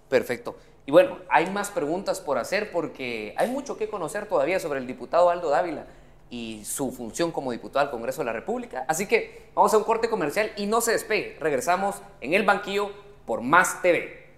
Perfecto. 0.10 0.58
Y 0.86 0.92
bueno, 0.92 1.20
hay 1.30 1.50
más 1.50 1.70
preguntas 1.70 2.20
por 2.20 2.38
hacer 2.38 2.70
porque 2.72 3.34
hay 3.38 3.50
mucho 3.50 3.78
que 3.78 3.88
conocer 3.88 4.26
todavía 4.26 4.60
sobre 4.60 4.80
el 4.80 4.88
diputado 4.88 5.30
Aldo 5.30 5.50
Dávila 5.50 5.86
y 6.30 6.66
su 6.66 6.92
función 6.92 7.32
como 7.32 7.54
diputado 7.54 7.86
al 7.86 7.92
Congreso 7.92 8.22
de 8.22 8.26
la 8.26 8.34
República. 8.34 8.84
Así 8.90 9.08
que 9.08 9.50
vamos 9.56 9.74
a 9.74 9.78
un 9.78 9.86
corte 9.86 10.10
comercial 10.10 10.52
y 10.58 10.66
no 10.66 10.82
se 10.82 10.92
despegue. 10.92 11.38
Regresamos 11.40 12.02
en 12.20 12.34
el 12.34 12.44
banquillo 12.44 12.92
por 13.26 13.42
Más 13.42 13.82
TV. 13.82 14.29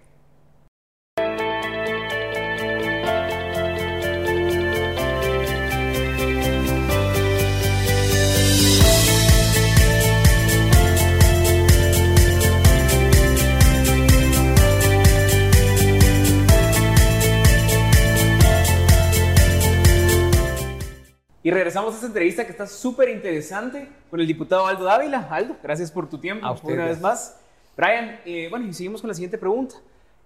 Y 21.43 21.49
regresamos 21.49 21.93
a 21.93 21.95
esta 21.95 22.07
entrevista 22.07 22.45
que 22.45 22.51
está 22.51 22.67
súper 22.67 23.09
interesante 23.09 23.87
con 24.11 24.19
el 24.19 24.27
diputado 24.27 24.67
Aldo 24.67 24.83
Dávila. 24.83 25.27
Aldo, 25.31 25.55
gracias 25.63 25.91
por 25.91 26.07
tu 26.07 26.19
tiempo 26.19 26.47
una 26.63 26.85
vez 26.85 27.01
más. 27.01 27.39
Brian, 27.75 28.19
eh, 28.25 28.47
bueno, 28.49 28.67
y 28.67 28.73
seguimos 28.73 29.01
con 29.01 29.07
la 29.07 29.15
siguiente 29.15 29.39
pregunta. 29.39 29.75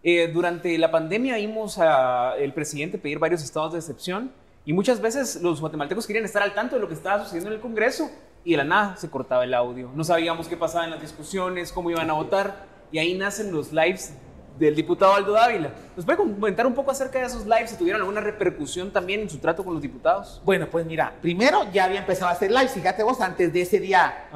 Eh, 0.03 0.29
durante 0.33 0.77
la 0.77 0.91
pandemia 0.91 1.37
vimos 1.37 1.77
al 1.77 2.53
presidente 2.53 2.97
pedir 2.97 3.17
varios 3.17 3.43
estados 3.43 3.73
de 3.73 3.79
excepción 3.79 4.31
y 4.65 4.73
muchas 4.73 4.99
veces 4.99 5.41
los 5.41 5.61
guatemaltecos 5.61 6.05
querían 6.05 6.25
estar 6.25 6.43
al 6.43 6.53
tanto 6.53 6.75
de 6.75 6.81
lo 6.81 6.87
que 6.87 6.93
estaba 6.95 7.23
sucediendo 7.23 7.49
en 7.49 7.55
el 7.55 7.61
Congreso 7.61 8.11
y 8.43 8.51
de 8.51 8.57
la 8.57 8.65
nada 8.65 8.97
se 8.97 9.09
cortaba 9.09 9.45
el 9.45 9.53
audio. 9.53 9.89
No 9.95 10.03
sabíamos 10.03 10.47
qué 10.47 10.57
pasaba 10.57 10.83
en 10.83 10.91
las 10.91 11.01
discusiones, 11.01 11.71
cómo 11.71 11.89
iban 11.91 12.09
a 12.09 12.13
votar 12.13 12.65
y 12.91 12.99
ahí 12.99 13.17
nacen 13.17 13.51
los 13.53 13.71
lives 13.71 14.13
del 14.57 14.75
diputado 14.75 15.13
Aldo 15.13 15.33
Dávila. 15.33 15.71
¿Nos 15.95 16.05
puede 16.05 16.17
comentar 16.17 16.65
un 16.65 16.73
poco 16.73 16.91
acerca 16.91 17.19
de 17.19 17.25
esos 17.25 17.45
lives? 17.45 17.71
Si 17.71 17.77
tuvieron 17.77 18.01
alguna 18.01 18.21
repercusión 18.21 18.91
también 18.91 19.21
en 19.21 19.29
su 19.29 19.37
trato 19.37 19.63
con 19.63 19.73
los 19.73 19.81
diputados. 19.81 20.41
Bueno, 20.45 20.67
pues 20.69 20.85
mira, 20.85 21.13
primero 21.21 21.69
ya 21.71 21.85
había 21.85 21.99
empezado 21.99 22.29
a 22.29 22.33
hacer 22.33 22.51
lives, 22.51 22.71
fíjate 22.71 23.03
vos, 23.03 23.21
antes 23.21 23.51
de 23.51 23.61
ese 23.61 23.79
día 23.79 24.29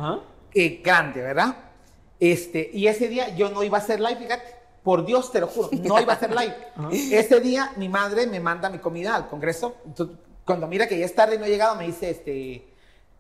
eh, 0.54 0.82
grande, 0.84 1.22
¿verdad? 1.22 1.56
Este, 2.20 2.70
y 2.74 2.88
ese 2.88 3.08
día 3.08 3.36
yo 3.36 3.50
no 3.50 3.64
iba 3.64 3.78
a 3.78 3.82
hacer 3.82 4.00
live, 4.00 4.18
fíjate. 4.18 4.60
Por 4.84 5.06
Dios, 5.06 5.32
te 5.32 5.42
lo 5.42 5.48
juro, 5.48 5.70
no 5.74 6.00
iba 6.00 6.14
a 6.14 6.16
hacer 6.16 6.32
live. 6.32 6.56
Ese 7.12 7.42
día 7.42 7.74
mi 7.76 7.90
madre 7.90 8.26
me 8.28 8.40
manda 8.40 8.70
mi 8.70 8.80
comida 8.80 9.14
al 9.14 9.28
Congreso. 9.28 9.76
Entonces, 9.86 10.16
cuando 10.46 10.68
mira 10.68 10.88
que 10.88 10.98
ya 10.98 11.06
es 11.06 11.14
tarde 11.14 11.36
y 11.36 11.38
no 11.38 11.46
he 11.46 11.50
llegado, 11.50 11.76
me 11.76 11.86
dice, 11.86 12.10
este, 12.10 12.66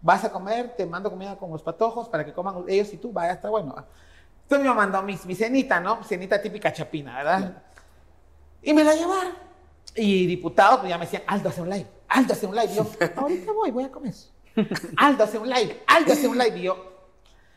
vas 0.01 0.23
a 0.23 0.31
comer, 0.31 0.73
te 0.75 0.85
mando 0.85 1.09
comida 1.09 1.35
con 1.35 1.51
los 1.51 1.61
patojos 1.61 2.07
para 2.07 2.25
que 2.25 2.33
coman 2.33 2.63
ellos 2.67 2.93
y 2.93 2.97
tú, 2.97 3.11
vaya, 3.11 3.33
está 3.33 3.49
bueno. 3.49 3.75
Entonces 4.49 4.67
me 4.67 4.73
mandó 4.73 5.03
mi, 5.03 5.15
mi 5.25 5.35
cenita, 5.35 5.79
¿no? 5.79 6.03
Cenita 6.03 6.41
típica 6.41 6.73
chapina, 6.73 7.15
¿verdad? 7.17 7.61
Y 8.63 8.73
me 8.73 8.83
la 8.83 8.95
llevaron. 8.95 9.33
Y 9.95 10.25
diputados 10.25 10.79
pues 10.79 10.89
ya 10.89 10.97
me 10.97 11.05
decían, 11.05 11.21
Aldo, 11.27 11.49
hace 11.49 11.61
un 11.61 11.69
live, 11.69 11.85
Aldo, 12.07 12.33
hace 12.33 12.47
un 12.47 12.55
live. 12.55 12.71
Y 12.71 12.75
yo, 12.75 12.87
ahorita 13.15 13.51
voy, 13.51 13.69
voy 13.69 13.83
a 13.83 13.91
comer. 13.91 14.15
Aldo, 14.97 15.23
hace 15.23 15.37
un 15.37 15.47
live, 15.47 15.83
Aldo, 15.85 16.13
hace 16.13 16.27
un 16.27 16.35
live. 16.35 16.57
Y 16.57 16.61
yo, 16.63 16.93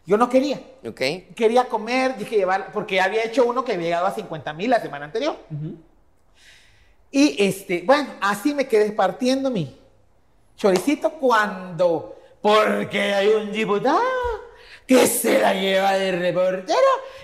yo 0.04 0.18
no 0.18 0.28
quería. 0.28 0.60
Ok. 0.86 1.00
Quería 1.34 1.64
comer, 1.64 2.18
dije 2.18 2.36
llevar, 2.36 2.70
porque 2.72 3.00
había 3.00 3.24
hecho 3.24 3.46
uno 3.46 3.64
que 3.64 3.72
había 3.72 3.86
llegado 3.86 4.06
a 4.08 4.14
50 4.14 4.52
mil 4.52 4.68
la 4.68 4.82
semana 4.82 5.06
anterior. 5.06 5.38
Y 7.10 7.42
este, 7.42 7.84
bueno, 7.86 8.10
así 8.20 8.52
me 8.52 8.68
quedé 8.68 8.92
partiendo 8.92 9.50
mi 9.50 9.80
choricito 10.56 11.10
cuando, 11.12 12.18
porque 12.42 13.14
hay 13.14 13.28
un 13.28 13.50
diputado 13.50 13.98
¿Qué 14.86 15.06
se 15.06 15.38
la 15.38 15.54
lleva 15.54 15.92
de 15.92 16.12
reportero? 16.12 16.78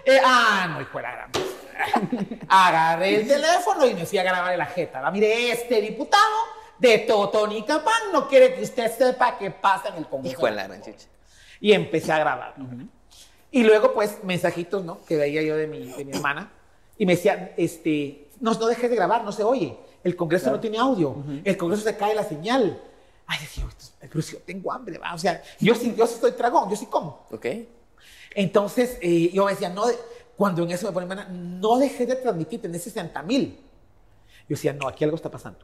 Eh, 0.04 0.18
ah, 0.24 0.68
no, 0.70 0.80
hijo 0.80 0.98
de 0.98 1.02
la 1.02 1.12
gran. 1.12 1.30
Agarré 2.48 3.16
el 3.16 3.28
teléfono 3.28 3.86
y 3.86 3.94
me 3.94 4.06
fui 4.06 4.18
a 4.18 4.22
grabar 4.22 4.56
la 4.56 4.66
jeta. 4.66 5.00
¿va? 5.00 5.10
Mire, 5.10 5.50
este 5.50 5.80
diputado 5.80 6.22
de 6.78 6.98
Totón 6.98 7.52
y 7.52 7.62
Capán 7.64 8.12
no 8.12 8.28
quiere 8.28 8.54
que 8.54 8.62
usted 8.62 8.90
sepa 8.96 9.36
qué 9.38 9.50
pasa 9.50 9.88
en 9.88 9.96
el 9.96 10.06
Congreso. 10.06 10.36
Hijo 10.36 10.46
de 10.46 10.52
la 10.52 10.66
gran 10.66 10.82
Y 11.60 11.72
empecé 11.72 12.12
a 12.12 12.18
grabar. 12.18 12.54
Y 13.50 13.62
luego, 13.64 13.94
pues, 13.94 14.22
mensajitos, 14.24 14.84
¿no? 14.84 15.04
Que 15.04 15.16
veía 15.16 15.42
yo 15.42 15.56
de 15.56 15.66
mi, 15.66 15.86
de 15.86 16.04
mi 16.04 16.12
hermana. 16.12 16.50
Y 16.96 17.06
me 17.06 17.16
decía, 17.16 17.54
este, 17.56 18.28
no, 18.40 18.52
no 18.54 18.66
dejes 18.66 18.90
de 18.90 18.96
grabar, 18.96 19.24
no 19.24 19.32
se 19.32 19.44
oye. 19.44 19.76
El 20.04 20.16
Congreso 20.16 20.50
no 20.50 20.60
tiene 20.60 20.78
audio. 20.78 21.16
El 21.44 21.56
Congreso 21.56 21.84
se 21.84 21.96
cae 21.96 22.14
la 22.14 22.24
señal. 22.24 22.80
Ay, 23.26 23.38
decía, 23.40 23.64
si 24.22 24.32
yo 24.32 24.38
tengo 24.38 24.72
hambre, 24.72 24.98
¿va? 24.98 25.14
o 25.14 25.18
sea, 25.18 25.42
yo 25.60 25.74
sí, 25.74 25.94
yo 25.96 26.06
sí 26.06 26.14
estoy 26.14 26.32
tragón, 26.32 26.70
yo 26.70 26.76
sí 26.76 26.86
como. 26.86 27.26
Ok. 27.30 27.46
Entonces, 28.34 28.98
eh, 29.00 29.30
yo 29.32 29.46
decía, 29.46 29.68
no, 29.68 29.84
cuando 30.36 30.62
en 30.62 30.70
eso 30.70 30.86
me 30.86 30.92
ponen, 30.92 31.60
no 31.60 31.78
dejé 31.78 32.06
de 32.06 32.16
transmitir, 32.16 32.62
tenés 32.62 32.84
60 32.84 33.22
mil. 33.22 33.58
Yo 34.48 34.54
decía, 34.54 34.72
no, 34.72 34.88
aquí 34.88 35.04
algo 35.04 35.16
está 35.16 35.30
pasando. 35.30 35.58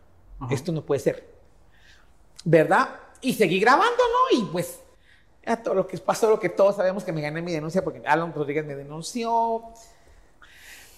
Esto 0.51 0.73
no 0.73 0.85
puede 0.85 1.01
ser. 1.01 1.33
¿Verdad? 2.45 2.89
Y 3.21 3.33
seguí 3.35 3.61
grabando, 3.61 3.97
¿no? 3.97 4.39
Y 4.39 4.45
pues, 4.51 4.81
a 5.47 5.57
todo 5.57 5.75
lo 5.75 5.87
que 5.87 5.97
pasó, 5.99 6.29
lo 6.29 6.41
que 6.41 6.49
todos 6.49 6.77
sabemos 6.77 7.05
que 7.05 7.13
me 7.13 7.23
gané 7.23 7.41
mi 7.41 7.53
denuncia 7.53 7.83
porque 7.83 8.03
Alan 8.07 8.35
Rodríguez 8.35 8.65
me 8.67 8.75
denunció. 8.75 9.63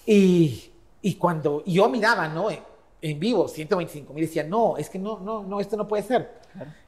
Y, 0.05 0.71
y 1.01 1.15
cuando 1.15 1.63
yo 1.65 1.87
miraba, 1.89 2.27
¿no? 2.27 2.47
En 2.99 3.19
vivo, 3.19 3.47
125 3.47 4.13
mil, 4.13 4.25
decía, 4.25 4.43
no, 4.43 4.75
es 4.77 4.89
que 4.89 4.97
no, 4.97 5.19
no, 5.19 5.43
no, 5.43 5.59
esto 5.59 5.77
no 5.77 5.87
puede 5.87 6.03
ser. 6.03 6.41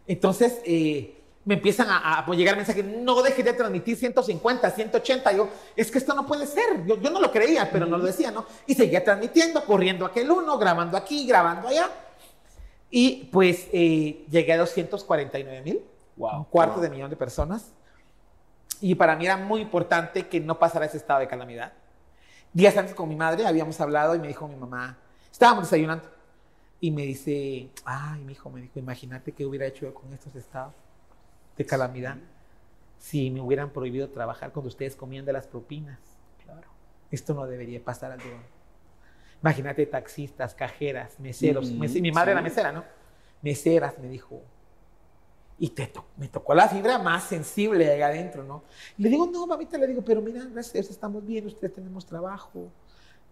Entonces, 0.08 0.60
eh, 0.66 1.20
me 1.46 1.56
empiezan 1.56 1.88
a, 1.90 2.20
a, 2.20 2.36
llegar 2.36 2.56
mensajes, 2.56 2.86
no 2.86 3.22
dejes 3.24 3.44
de 3.44 3.54
transmitir 3.54 3.96
150, 3.96 4.70
180. 4.70 5.32
Yo, 5.34 5.50
es 5.76 5.90
que 5.90 5.98
esto 5.98 6.14
no 6.14 6.26
puede 6.28 6.46
ser. 6.46 6.86
Yo, 6.86 7.00
yo 7.02 7.10
no 7.10 7.20
lo 7.20 7.32
creía, 7.32 7.70
pero 7.72 7.86
no 7.86 7.98
lo 7.98 8.06
decía, 8.06 8.30
¿no? 8.32 8.46
Y 8.68 8.76
seguía 8.76 9.04
transmitiendo, 9.04 9.64
corriendo 9.66 10.06
aquel 10.06 10.30
uno, 10.30 10.58
grabando 10.58 10.98
aquí, 10.98 11.26
grabando 11.26 11.68
allá. 11.68 11.90
Y 12.92 13.30
pues 13.32 13.68
eh, 13.72 14.26
llegué 14.30 14.54
a 14.54 14.58
249 14.58 15.62
mil, 15.62 15.82
un 16.18 16.44
cuarto 16.46 16.82
de 16.82 16.90
millón 16.90 17.10
de 17.10 17.16
personas. 17.16 17.72
Y 18.82 18.96
para 18.96 19.16
mí 19.16 19.26
era 19.26 19.38
muy 19.38 19.62
importante 19.62 20.28
que 20.28 20.40
no 20.40 20.60
pasara 20.60 20.86
ese 20.86 20.98
estado 20.98 21.20
de 21.20 21.28
calamidad. 21.28 21.74
Días 22.54 22.76
antes 22.78 22.96
con 22.96 23.08
mi 23.10 23.16
madre 23.16 23.46
habíamos 23.46 23.80
hablado 23.80 24.16
y 24.16 24.20
me 24.20 24.28
dijo 24.28 24.48
mi 24.48 24.56
mamá, 24.56 24.98
estábamos 25.32 25.66
desayunando 25.66 26.19
y 26.82 26.92
me 26.92 27.04
dice, 27.04 27.70
ay, 27.86 28.22
mi 28.22 28.34
hijo, 28.34 28.50
me 28.50 28.62
dijo, 28.62 28.80
imagínate 28.80 29.34
qué 29.34 29.46
hubiera 29.46 29.66
hecho 29.66 29.86
yo 29.86 29.94
con 29.94 30.12
estos 30.14 30.36
estados 30.36 30.74
de 31.58 31.66
calamidad 31.66 32.18
si 32.98 33.30
me 33.32 33.42
hubieran 33.42 33.72
prohibido 33.72 34.10
trabajar 34.10 34.52
cuando 34.52 34.68
ustedes 34.68 34.96
comían 34.96 35.26
de 35.26 35.34
las 35.34 35.48
propinas. 35.48 36.00
Claro. 36.44 36.68
Esto 37.12 37.34
no 37.34 37.46
debería 37.46 37.84
pasar 37.84 38.12
al 38.12 38.20
Imagínate 39.42 39.86
taxistas, 39.86 40.54
cajeras, 40.54 41.20
meseros. 41.20 41.72
Mm, 41.72 42.02
mi 42.02 42.12
madre 42.12 42.34
era 42.34 42.42
mesera, 42.42 42.72
¿no? 42.74 42.84
Meseras, 43.42 43.98
me 43.98 44.10
dijo. 44.10 44.42
Y 45.58 45.70
te 45.70 45.92
me 46.18 46.28
tocó 46.28 46.54
la 46.54 46.68
fibra 46.68 47.00
más 47.00 47.24
sensible 47.24 47.90
ahí 47.90 48.02
adentro, 48.02 48.44
¿no? 48.44 48.64
le 48.98 49.10
digo, 49.10 49.28
no, 49.28 49.46
mamita, 49.46 49.78
le 49.78 49.88
digo, 49.88 50.02
pero 50.02 50.22
mira, 50.22 50.46
gracias, 50.46 50.90
estamos 50.90 51.26
bien, 51.26 51.46
ustedes 51.48 51.74
tenemos 51.74 52.06
trabajo. 52.06 52.70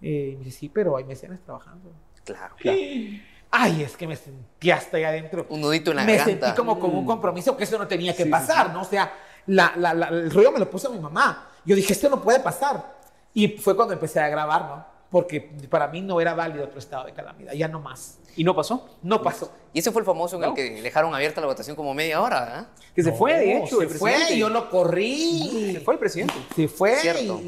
Eh, 0.02 0.32
y 0.34 0.36
me 0.36 0.46
dice, 0.46 0.60
sí, 0.60 0.70
pero 0.70 0.98
hay 0.98 1.06
meseras 1.06 1.40
trabajando. 1.42 1.92
Claro, 2.26 2.56
claro. 2.58 2.78
Ay, 3.52 3.84
es 3.84 3.96
que 3.96 4.08
me 4.08 4.16
sentí 4.16 4.72
hasta 4.72 4.98
ahí 4.98 5.04
adentro. 5.04 5.46
Un 5.50 5.62
nudito 5.62 5.92
en 5.92 5.98
la 5.98 6.04
Me 6.04 6.20
sentí 6.20 6.52
como 6.56 6.80
con 6.80 6.96
un 6.96 7.04
mm. 7.04 7.08
compromiso 7.08 7.56
que 7.56 7.64
eso 7.64 7.78
no 7.78 7.88
tenía 7.88 8.16
que 8.16 8.26
pasar, 8.26 8.74
¿no? 8.74 8.82
O 8.82 8.86
sea, 8.86 9.14
la, 9.48 9.74
la, 9.78 9.92
el 10.10 10.32
rollo 10.32 10.52
me 10.52 10.60
lo 10.60 10.70
puso 10.70 10.92
mi 10.92 11.00
mamá. 11.00 11.50
Yo 11.66 11.76
dije, 11.76 11.94
esto 11.94 12.10
no 12.10 12.22
puede 12.22 12.40
pasar. 12.40 12.98
Y 13.34 13.50
fue 13.50 13.76
cuando 13.76 13.94
empecé 13.94 14.20
a 14.20 14.28
grabar, 14.30 14.62
¿no? 14.62 14.98
Porque 15.10 15.40
para 15.70 15.88
mí 15.88 16.02
no 16.02 16.20
era 16.20 16.34
válido 16.34 16.66
otro 16.66 16.80
estado 16.80 17.06
de 17.06 17.14
calamidad, 17.14 17.54
ya 17.54 17.68
no 17.68 17.80
más. 17.80 18.20
¿Y 18.36 18.44
no 18.44 18.56
pasó? 18.56 18.88
No 19.02 19.22
pasó. 19.22 19.52
Y 19.74 19.80
ese 19.80 19.92
fue 19.92 20.02
el 20.02 20.06
famoso 20.06 20.36
en 20.36 20.44
el 20.44 20.54
que 20.54 20.82
dejaron 20.82 21.16
abierta 21.16 21.40
la 21.40 21.48
votación 21.48 21.76
como 21.76 21.94
media 21.94 22.22
hora, 22.22 22.60
¿eh? 22.62 22.82
Que 22.94 23.04
se 23.04 23.12
fue, 23.12 23.34
de 23.34 23.58
hecho. 23.58 23.80
Se 23.80 23.88
fue, 23.88 24.16
y 24.32 24.40
yo 24.40 24.50
lo 24.50 24.70
corrí. 24.70 25.72
Se 25.74 25.80
fue 25.80 25.94
el 25.94 26.00
presidente. 26.00 26.34
Se 26.56 26.68
fue 26.68 26.98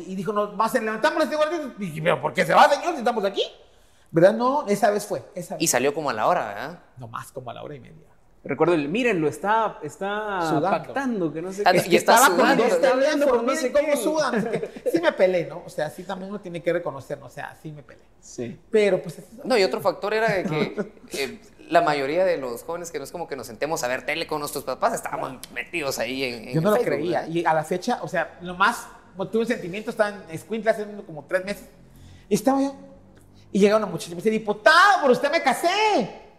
y, 0.08 0.16
dijo, 0.16 0.32
no, 0.32 0.52
más 0.54 0.74
levantamos 0.74 1.24
este 1.24 1.36
guardia. 1.36 1.74
Y 1.80 2.02
pero 2.02 2.22
¿por 2.22 2.34
qué 2.34 2.46
se 2.46 2.54
va, 2.54 2.70
señor, 2.70 2.94
si 2.94 3.00
estamos 3.00 3.24
aquí? 3.26 3.44
¿Verdad? 4.12 4.34
No, 4.34 4.68
esa 4.68 4.90
vez 4.90 5.06
fue. 5.06 5.24
Esa 5.36 5.58
Y 5.60 5.68
salió 5.68 5.94
como 5.94 6.10
a 6.10 6.14
la 6.14 6.28
hora, 6.28 6.48
¿verdad? 6.48 6.80
No 6.98 7.08
más, 7.08 7.32
como 7.32 7.52
a 7.52 7.54
la 7.54 7.64
hora 7.64 7.76
y 7.76 7.80
media. 7.80 8.10
Recuerdo 8.44 8.74
el, 8.74 8.88
mírenlo, 8.88 9.28
está, 9.28 9.80
está 9.84 10.60
pactando, 10.62 11.32
que 11.32 11.42
no 11.42 11.52
sé 11.52 11.62
ah, 11.66 11.74
qué. 11.74 11.84
y 11.90 11.98
estaba 11.98 12.28
sudando, 12.28 12.64
está 12.64 12.92
hablando, 12.92 13.26
pero 13.26 13.42
no 13.42 13.56
sé 13.56 13.72
cómo 13.72 13.96
suda. 13.98 14.32
Sí 14.92 15.02
me 15.02 15.12
pelé, 15.12 15.46
¿no? 15.46 15.62
O 15.66 15.70
sea, 15.70 15.90
sí 15.90 16.04
también 16.04 16.30
uno 16.30 16.40
tiene 16.40 16.64
que 16.64 16.72
reconocer, 16.72 17.20
¿no? 17.20 17.26
O 17.26 17.30
sea, 17.30 17.56
sí 17.62 17.72
me 17.72 17.84
pelé. 17.84 18.00
Sí. 18.22 18.58
Pero 18.72 19.02
pues... 19.02 19.18
No, 19.44 19.58
y 19.58 19.64
otro 19.64 19.82
factor 19.82 20.14
era 20.14 20.32
de 20.32 20.44
que 20.44 21.40
la 21.70 21.82
mayoría 21.82 22.26
de 22.26 22.38
los 22.38 22.64
jóvenes 22.64 22.92
que 22.92 22.98
no 22.98 23.04
es 23.04 23.12
como 23.12 23.28
que 23.28 23.36
nos 23.36 23.48
sentemos 23.48 23.84
a 23.84 23.88
ver 23.88 24.06
tele 24.06 24.26
con 24.26 24.40
nuestros 24.40 24.64
papás, 24.64 24.94
estábamos 24.94 25.38
metidos 25.54 26.00
ahí 26.00 26.24
en. 26.24 26.54
Yo 26.54 26.62
no 26.62 26.72
lo 26.72 26.82
creía. 26.82 27.28
Y 27.28 27.46
a 27.46 27.54
la 27.54 27.64
fecha, 27.64 28.00
o 28.02 28.08
sea, 28.08 28.38
lo 28.42 28.56
más, 28.56 28.88
tuve 29.32 29.42
un 29.42 29.48
sentimiento, 29.48 29.92
estaba 29.92 30.10
en 30.10 30.24
Escuintla 30.32 30.72
hace 30.72 30.86
como 31.06 31.26
tres 31.26 31.46
meses. 31.46 31.66
Y 32.28 32.36
estaba 32.36 32.62
yo. 32.62 32.76
Y 33.52 33.60
llega 33.60 33.78
una 33.78 33.86
muchacha 33.86 34.12
y 34.12 34.16
me 34.16 34.18
dice, 34.18 34.30
diputado, 34.30 35.02
por 35.02 35.12
usted 35.12 35.32
me 35.32 35.42
casé. 35.42 36.30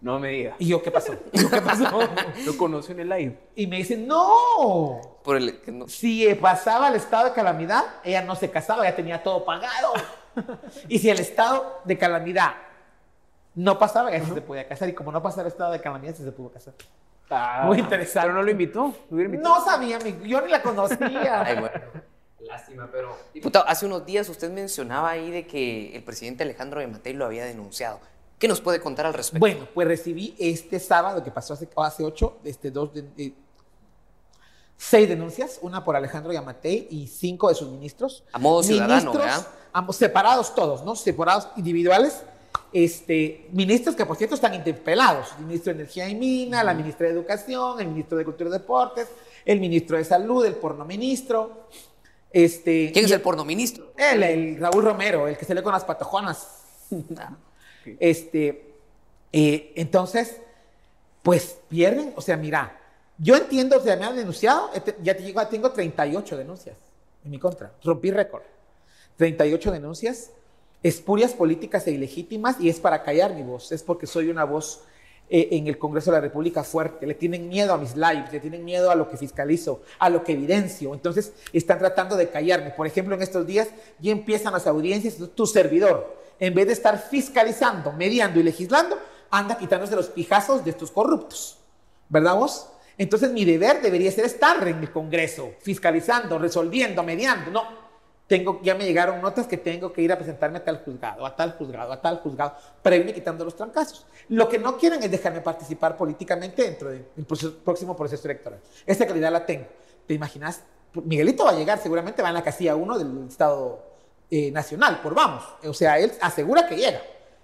No 0.00 0.18
me 0.18 0.28
diga. 0.28 0.54
Y 0.58 0.68
yo, 0.68 0.82
¿qué 0.82 0.90
pasó? 0.90 1.14
¿qué 1.32 1.62
pasó? 1.62 1.98
Lo 2.44 2.58
conoció 2.58 2.92
en 2.92 3.00
el 3.00 3.08
live. 3.08 3.38
Y 3.56 3.66
me 3.66 3.78
dice, 3.78 3.96
no. 3.96 5.00
Por 5.22 5.36
el, 5.36 5.60
Si 5.86 6.34
pasaba 6.34 6.88
el 6.88 6.96
estado 6.96 7.24
de 7.24 7.32
calamidad, 7.32 7.82
ella 8.04 8.22
no 8.22 8.36
se 8.36 8.50
casaba, 8.50 8.84
ya 8.84 8.94
tenía 8.94 9.22
todo 9.22 9.46
pagado. 9.46 9.94
y 10.88 10.98
si 10.98 11.08
el 11.08 11.20
estado 11.20 11.80
de 11.84 11.96
calamidad 11.96 12.52
no 13.54 13.78
pasaba, 13.78 14.14
ella 14.14 14.26
se 14.26 14.42
podía 14.42 14.68
casar. 14.68 14.90
Y 14.90 14.92
como 14.92 15.10
no 15.10 15.22
pasaba 15.22 15.42
el 15.42 15.48
estado 15.48 15.72
de 15.72 15.80
calamidad, 15.80 16.14
se 16.14 16.30
pudo 16.32 16.50
casar. 16.52 16.74
Ah, 17.30 17.62
Muy 17.64 17.78
interesante. 17.78 18.26
Pero 18.28 18.34
no 18.34 18.42
lo 18.42 18.50
invitó. 18.50 18.94
No 19.10 19.64
sabía, 19.64 19.98
yo 19.98 20.42
ni 20.42 20.50
la 20.50 20.60
conocía. 20.60 21.40
Ay, 21.40 21.60
bueno. 21.60 21.80
Lástima, 22.46 22.88
pero. 22.90 23.16
Diputado, 23.32 23.64
hace 23.66 23.86
unos 23.86 24.04
días 24.04 24.28
usted 24.28 24.50
mencionaba 24.50 25.10
ahí 25.10 25.30
de 25.30 25.46
que 25.46 25.96
el 25.96 26.02
presidente 26.02 26.42
Alejandro 26.42 26.80
de 26.80 26.86
Matei 26.86 27.12
lo 27.12 27.24
había 27.24 27.44
denunciado. 27.44 28.00
¿Qué 28.38 28.48
nos 28.48 28.60
puede 28.60 28.80
contar 28.80 29.06
al 29.06 29.14
respecto? 29.14 29.40
Bueno, 29.40 29.68
pues 29.72 29.88
recibí 29.88 30.34
este 30.38 30.78
sábado, 30.78 31.22
que 31.22 31.30
pasó 31.30 31.54
hace, 31.54 31.68
hace 31.76 32.04
ocho, 32.04 32.38
este, 32.44 32.70
dos, 32.70 32.92
de, 32.92 33.32
seis 34.76 35.08
denuncias, 35.08 35.58
una 35.62 35.84
por 35.84 35.96
Alejandro 35.96 36.32
Yamatei 36.32 36.88
y 36.90 37.06
cinco 37.06 37.48
de 37.48 37.54
sus 37.54 37.68
ministros. 37.68 38.24
A 38.32 38.38
modo 38.38 38.62
ciudadano, 38.62 39.12
¿verdad? 39.12 39.46
Ambos, 39.72 39.96
separados 39.96 40.54
todos, 40.54 40.84
¿no? 40.84 40.94
Separados 40.94 41.48
individuales. 41.56 42.22
Este, 42.72 43.48
ministros 43.52 43.94
que 43.94 44.04
por 44.04 44.16
cierto 44.16 44.34
están 44.34 44.52
interpelados, 44.52 45.28
el 45.38 45.46
ministro 45.46 45.72
de 45.72 45.80
Energía 45.80 46.08
y 46.08 46.16
Mina, 46.16 46.64
la 46.64 46.74
ministra 46.74 47.06
de 47.06 47.12
Educación, 47.12 47.80
el 47.80 47.86
ministro 47.86 48.18
de 48.18 48.24
Cultura 48.24 48.50
y 48.50 48.52
Deportes, 48.52 49.08
el 49.44 49.60
ministro 49.60 49.96
de 49.96 50.04
Salud, 50.04 50.44
el 50.44 50.56
porno 50.56 50.84
ministro. 50.84 51.68
Este, 52.34 52.90
¿Quién 52.92 53.04
es 53.04 53.12
el 53.12 53.20
porno 53.20 53.44
ministro? 53.44 53.92
Él, 53.96 54.24
el 54.24 54.56
Raúl 54.58 54.82
Romero, 54.82 55.28
el 55.28 55.36
que 55.36 55.44
se 55.44 55.54
lee 55.54 55.62
con 55.62 55.72
las 55.72 55.84
patojonas. 55.84 56.48
Ah. 57.16 57.36
Este, 58.00 58.74
eh, 59.32 59.72
entonces, 59.76 60.38
pues 61.22 61.58
pierden, 61.68 62.12
o 62.16 62.20
sea, 62.20 62.36
mira, 62.36 62.76
yo 63.18 63.36
entiendo, 63.36 63.76
o 63.76 63.80
sea, 63.80 63.94
me 63.94 64.04
han 64.04 64.16
denunciado, 64.16 64.70
este, 64.74 64.96
ya 65.00 65.16
tengo 65.48 65.70
38 65.70 66.36
denuncias 66.36 66.76
en 67.24 67.30
mi 67.30 67.38
contra, 67.38 67.72
rompí 67.84 68.10
récord. 68.10 68.42
38 69.16 69.70
denuncias, 69.70 70.30
espurias 70.82 71.34
políticas 71.34 71.86
e 71.86 71.92
ilegítimas, 71.92 72.60
y 72.60 72.68
es 72.68 72.80
para 72.80 73.04
callar 73.04 73.32
mi 73.32 73.42
voz, 73.42 73.70
es 73.70 73.84
porque 73.84 74.08
soy 74.08 74.28
una 74.28 74.42
voz 74.42 74.82
eh, 75.30 75.48
en 75.52 75.66
el 75.66 75.78
Congreso 75.78 76.10
de 76.10 76.18
la 76.18 76.20
República 76.20 76.62
fuerte, 76.62 77.06
le 77.06 77.14
tienen 77.14 77.48
miedo 77.48 77.72
a 77.72 77.78
mis 77.78 77.96
lives, 77.96 78.30
le 78.32 78.40
tienen 78.40 78.64
miedo 78.64 78.90
a 78.90 78.94
lo 78.94 79.08
que 79.08 79.16
fiscalizo, 79.16 79.82
a 79.98 80.10
lo 80.10 80.22
que 80.22 80.32
evidencio, 80.32 80.92
entonces 80.92 81.32
están 81.52 81.78
tratando 81.78 82.16
de 82.16 82.28
callarme. 82.28 82.70
Por 82.70 82.86
ejemplo, 82.86 83.14
en 83.14 83.22
estos 83.22 83.46
días 83.46 83.68
ya 83.98 84.12
empiezan 84.12 84.52
las 84.52 84.66
audiencias, 84.66 85.16
tu 85.34 85.46
servidor, 85.46 86.16
en 86.38 86.54
vez 86.54 86.66
de 86.66 86.74
estar 86.74 86.98
fiscalizando, 86.98 87.92
mediando 87.92 88.38
y 88.38 88.42
legislando, 88.42 88.98
anda 89.30 89.56
quitándose 89.56 89.96
los 89.96 90.08
pijazos 90.08 90.64
de 90.64 90.70
estos 90.70 90.90
corruptos. 90.90 91.58
¿Verdad 92.08 92.36
vos? 92.36 92.68
Entonces 92.96 93.32
mi 93.32 93.44
deber 93.44 93.82
debería 93.82 94.12
ser 94.12 94.26
estar 94.26 94.66
en 94.68 94.78
el 94.78 94.92
Congreso, 94.92 95.52
fiscalizando, 95.60 96.38
resolviendo, 96.38 97.02
mediando. 97.02 97.50
No, 97.50 97.83
tengo, 98.26 98.60
ya 98.62 98.74
me 98.74 98.84
llegaron 98.84 99.20
notas 99.20 99.46
que 99.46 99.58
tengo 99.58 99.92
que 99.92 100.00
ir 100.00 100.10
a 100.10 100.16
presentarme 100.16 100.58
a 100.58 100.64
tal 100.64 100.82
juzgado, 100.84 101.26
a 101.26 101.36
tal 101.36 101.52
juzgado, 101.52 101.92
a 101.92 102.00
tal 102.00 102.18
juzgado, 102.20 102.54
para 102.82 102.96
irme 102.96 103.12
quitando 103.12 103.44
los 103.44 103.54
trancazos. 103.54 104.06
Lo 104.28 104.48
que 104.48 104.58
no 104.58 104.78
quieren 104.78 105.02
es 105.02 105.10
dejarme 105.10 105.42
participar 105.42 105.96
políticamente 105.96 106.62
dentro 106.62 106.90
del 106.90 107.04
próximo 107.64 107.94
proceso 107.94 108.26
electoral. 108.26 108.60
Esa 108.86 109.06
calidad 109.06 109.30
la 109.30 109.44
tengo. 109.44 109.66
¿Te 110.06 110.14
imaginas? 110.14 110.62
Miguelito 110.94 111.44
va 111.44 111.50
a 111.50 111.54
llegar, 111.54 111.78
seguramente 111.78 112.22
va 112.22 112.28
en 112.28 112.34
la 112.34 112.42
casilla 112.42 112.76
1 112.76 112.98
del 112.98 113.28
Estado 113.28 113.84
eh, 114.30 114.50
nacional, 114.50 115.00
por 115.02 115.14
vamos. 115.14 115.44
O 115.64 115.74
sea, 115.74 115.98
él 115.98 116.12
asegura 116.20 116.66
que 116.66 116.76
llega. 116.76 117.02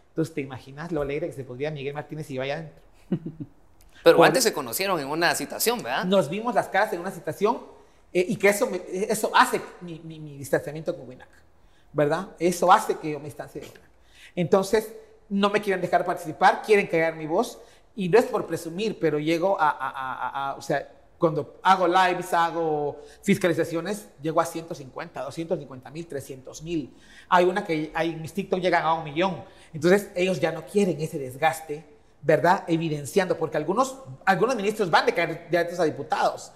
Entonces, 0.09 0.35
¿te 0.35 0.41
imaginas 0.41 0.93
lo 0.93 1.03
alegre 1.03 1.27
que 1.27 1.35
se 1.35 1.45
podría 1.45 1.71
Miguel 1.71 1.95
Martínez 1.95 2.27
si 2.27 2.39
vaya 2.39 2.55
adentro? 2.55 2.83
Pero 4.03 4.25
antes 4.25 4.43
se 4.45 4.53
conocieron 4.53 4.99
en 4.99 5.09
una 5.09 5.35
citación, 5.35 5.83
¿verdad? 5.83 6.05
Nos 6.05 6.31
vimos 6.31 6.55
las 6.55 6.69
caras 6.69 6.93
en 6.95 7.01
una 7.01 7.11
citación 7.11 7.59
eh, 8.13 8.27
y 8.29 8.37
que 8.37 8.49
eso, 8.49 8.69
eso 8.91 9.31
hace 9.35 9.61
mi, 9.81 10.01
mi, 10.01 10.37
distanciamiento 10.37 10.97
con 10.97 11.09
Winac, 11.09 11.29
¿verdad? 11.93 12.29
Eso 12.39 12.73
hace 12.73 12.97
que 12.97 13.13
yo 13.13 13.19
me 13.19 13.27
distancie 13.27 13.61
de 13.61 13.67
Winac. 13.69 13.83
Entonces, 14.35 14.93
no 15.29 15.51
me 15.51 15.61
quieren 15.61 15.81
dejar 15.81 16.05
participar, 16.05 16.63
quieren 16.63 16.87
callar 16.87 17.15
mi 17.15 17.27
voz 17.27 17.59
y 17.95 18.09
no 18.09 18.19
es 18.19 18.25
por 18.25 18.47
presumir, 18.47 18.99
pero 18.99 19.19
llego 19.19 19.61
a, 19.61 19.71
a, 19.71 19.91
a, 19.91 20.51
a 20.51 20.55
o 20.57 20.63
sea, 20.63 20.89
cuando 21.21 21.61
hago 21.63 21.87
lives, 21.87 22.33
hago 22.33 22.99
fiscalizaciones, 23.23 24.09
llego 24.23 24.41
a 24.41 24.47
150, 24.47 25.23
250 25.23 25.91
mil, 25.91 26.07
300 26.07 26.63
mil. 26.63 26.97
Hay 27.29 27.45
una 27.45 27.63
que 27.63 27.93
hay, 27.95 28.17
mis 28.17 28.33
TikTok 28.33 28.59
llegan 28.59 28.85
a 28.85 28.95
un 28.95 29.05
millón. 29.05 29.45
Entonces 29.75 30.11
ellos 30.15 30.41
ya 30.41 30.51
no 30.51 30.65
quieren 30.65 30.99
ese 30.99 31.19
desgaste, 31.19 31.85
¿verdad? 32.23 32.65
Evidenciando, 32.67 33.37
porque 33.37 33.59
algunos, 33.59 33.99
algunos 34.25 34.57
ministros 34.57 34.91
van 34.91 35.05
de 35.05 35.13
candidatos 35.13 35.79
a 35.79 35.85
diputados, 35.85 36.53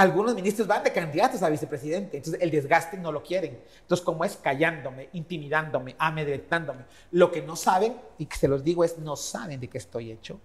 algunos 0.00 0.34
ministros 0.34 0.66
van 0.66 0.84
de 0.84 0.92
candidatos 0.92 1.42
a 1.42 1.48
vicepresidente. 1.48 2.16
Entonces 2.18 2.40
el 2.42 2.50
desgaste 2.50 2.96
no 2.96 3.12
lo 3.12 3.22
quieren. 3.22 3.60
Entonces 3.80 4.04
como 4.04 4.24
es 4.24 4.36
callándome, 4.36 5.08
intimidándome, 5.12 5.96
amedrentándome. 5.98 6.84
Lo 7.10 7.30
que 7.30 7.42
no 7.42 7.56
saben, 7.56 7.96
y 8.18 8.26
que 8.26 8.36
se 8.36 8.48
los 8.48 8.64
digo 8.64 8.84
es, 8.84 8.98
no 8.98 9.16
saben 9.16 9.60
de 9.60 9.68
qué 9.68 9.78
estoy 9.78 10.12
hecho 10.12 10.40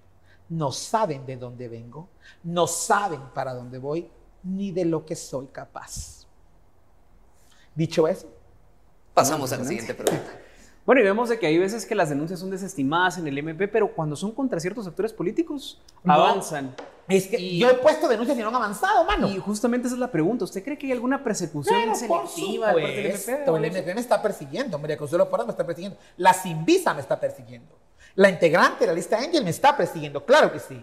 no 0.49 0.71
saben 0.71 1.25
de 1.25 1.37
dónde 1.37 1.67
vengo, 1.67 2.09
no 2.43 2.67
saben 2.67 3.21
para 3.33 3.53
dónde 3.53 3.77
voy, 3.77 4.09
ni 4.43 4.71
de 4.71 4.85
lo 4.85 5.05
que 5.05 5.15
soy 5.15 5.47
capaz. 5.47 6.27
Dicho 7.75 8.07
eso, 8.07 8.27
pasamos 9.13 9.51
a 9.51 9.57
la 9.57 9.65
siguiente 9.65 9.93
pregunta. 9.93 10.39
Bueno, 10.85 11.01
y 11.01 11.05
vemos 11.05 11.29
de 11.29 11.39
que 11.39 11.47
hay 11.47 11.57
veces 11.57 11.85
que 11.85 11.95
las 11.95 12.09
denuncias 12.09 12.39
son 12.39 12.49
desestimadas 12.49 13.17
en 13.17 13.25
el 13.25 13.37
MP, 13.37 13.67
pero 13.69 13.93
cuando 13.93 14.15
son 14.15 14.31
contra 14.31 14.59
ciertos 14.59 14.85
actores 14.85 15.13
políticos, 15.13 15.81
avanzan. 16.03 16.75
Es 17.07 17.27
que 17.27 17.57
yo 17.57 17.69
he 17.69 17.73
puesto 17.75 18.07
denuncias 18.07 18.37
y 18.37 18.41
no 18.41 18.47
han 18.47 18.55
avanzado, 18.55 19.03
mano. 19.03 19.29
Y 19.29 19.37
justamente 19.37 19.87
esa 19.87 19.95
es 19.95 19.99
la 19.99 20.11
pregunta. 20.11 20.45
¿Usted 20.45 20.63
cree 20.63 20.77
que 20.77 20.85
hay 20.87 20.93
alguna 20.93 21.23
persecución 21.23 21.95
selectiva 21.95 22.71
MP? 22.71 23.43
El 23.45 23.65
MP 23.65 23.93
me 23.93 24.01
está 24.01 24.21
persiguiendo, 24.21 24.79
María 24.79 24.97
Consuelo 24.97 25.29
Porras 25.29 25.45
me 25.45 25.51
está 25.51 25.65
persiguiendo, 25.65 25.97
la 26.17 26.33
Sinvisa 26.33 26.93
me 26.93 27.01
está 27.01 27.19
persiguiendo. 27.19 27.77
La 28.15 28.29
integrante 28.29 28.81
de 28.81 28.87
la 28.87 28.93
lista 28.93 29.17
Angel 29.17 29.43
me 29.43 29.49
está 29.49 29.75
persiguiendo, 29.75 30.23
claro 30.23 30.51
que 30.51 30.59
sí. 30.59 30.81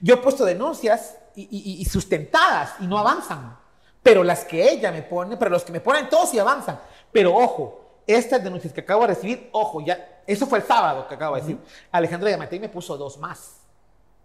Yo 0.00 0.14
he 0.14 0.18
puesto 0.18 0.44
denuncias 0.44 1.16
y, 1.34 1.84
sustentadas 1.84 2.74
y 2.80 2.86
no 2.86 2.98
avanzan. 2.98 3.58
Pero 4.02 4.24
las 4.24 4.44
que 4.44 4.70
ella 4.70 4.90
me 4.92 5.02
pone, 5.02 5.36
pero 5.36 5.50
los 5.50 5.62
que 5.62 5.72
me 5.72 5.80
ponen 5.80 6.08
todos 6.08 6.30
sí 6.30 6.38
avanzan. 6.38 6.80
Pero 7.12 7.34
ojo, 7.34 8.02
estas 8.06 8.42
denuncias 8.42 8.72
que 8.72 8.80
acabo 8.80 9.02
de 9.02 9.08
recibir, 9.08 9.50
ojo, 9.52 9.80
ya, 9.80 10.22
eso 10.26 10.46
fue 10.46 10.58
el 10.58 10.64
sábado 10.64 11.06
que 11.08 11.14
acabo 11.14 11.36
de 11.36 11.42
decir. 11.42 11.58
Alejandro 11.90 12.30
Yamatei 12.30 12.60
me 12.60 12.68
puso 12.68 12.96
dos 12.96 13.18
más. 13.18 13.59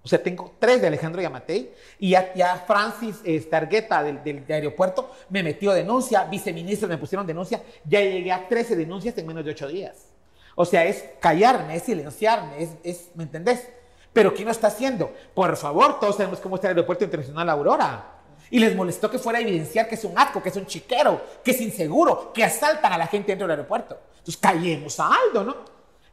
O 0.06 0.08
sea, 0.08 0.22
tengo 0.22 0.54
tres 0.60 0.80
de 0.80 0.86
Alejandro 0.86 1.20
Yamatei 1.20 1.74
y 1.98 2.12
ya, 2.12 2.64
Francis 2.68 3.24
Stargueta 3.26 4.04
del, 4.04 4.24
del, 4.24 4.46
aeropuerto 4.48 5.12
me 5.30 5.42
metió 5.42 5.74
denuncia, 5.74 6.26
viceministros 6.26 6.88
me 6.88 7.00
pusieron 7.00 7.26
denuncia, 7.26 7.64
ya 7.84 8.02
llegué 8.02 8.32
a 8.32 8.48
13 8.48 8.76
denuncias 8.76 9.18
en 9.18 9.26
menos 9.26 9.44
de 9.44 9.50
8 9.50 9.68
días. 9.68 10.10
O 10.54 10.64
sea, 10.64 10.86
es 10.86 11.04
callarme, 11.20 11.76
es 11.76 11.84
silenciarme, 11.84 12.70
es, 12.84 13.10
¿me 13.16 13.24
entendés? 13.24 13.68
Pero 14.14 14.32
¿quién 14.32 14.46
lo 14.46 14.52
está 14.52 14.68
haciendo? 14.68 15.12
Por 15.34 15.58
favor, 15.58 16.00
todos 16.00 16.18
sabemos 16.18 16.40
cómo 16.40 16.58
está 16.58 16.68
el 16.68 16.78
aeropuerto 16.78 17.04
internacional 17.04 17.50
Aurora. 17.50 18.12
Y 18.52 18.60
les 18.60 18.76
molestó 18.76 19.10
que 19.10 19.18
fuera 19.18 19.40
a 19.40 19.42
evidenciar 19.42 19.90
que 19.90 19.96
es 19.96 20.04
un 20.04 20.16
asco, 20.20 20.44
que 20.44 20.50
es 20.50 20.56
un 20.56 20.68
chiquero, 20.68 21.20
que 21.44 21.50
es 21.50 21.60
inseguro, 21.62 22.32
que 22.32 22.44
asaltan 22.44 22.94
a 22.94 22.98
la 23.00 23.08
gente 23.08 23.32
dentro 23.32 23.48
del 23.48 23.58
aeropuerto. 23.58 23.98
Entonces 24.12 24.38
callemos 24.38 25.00
a 25.00 25.10
Aldo, 25.16 25.44
¿no? 25.44 25.56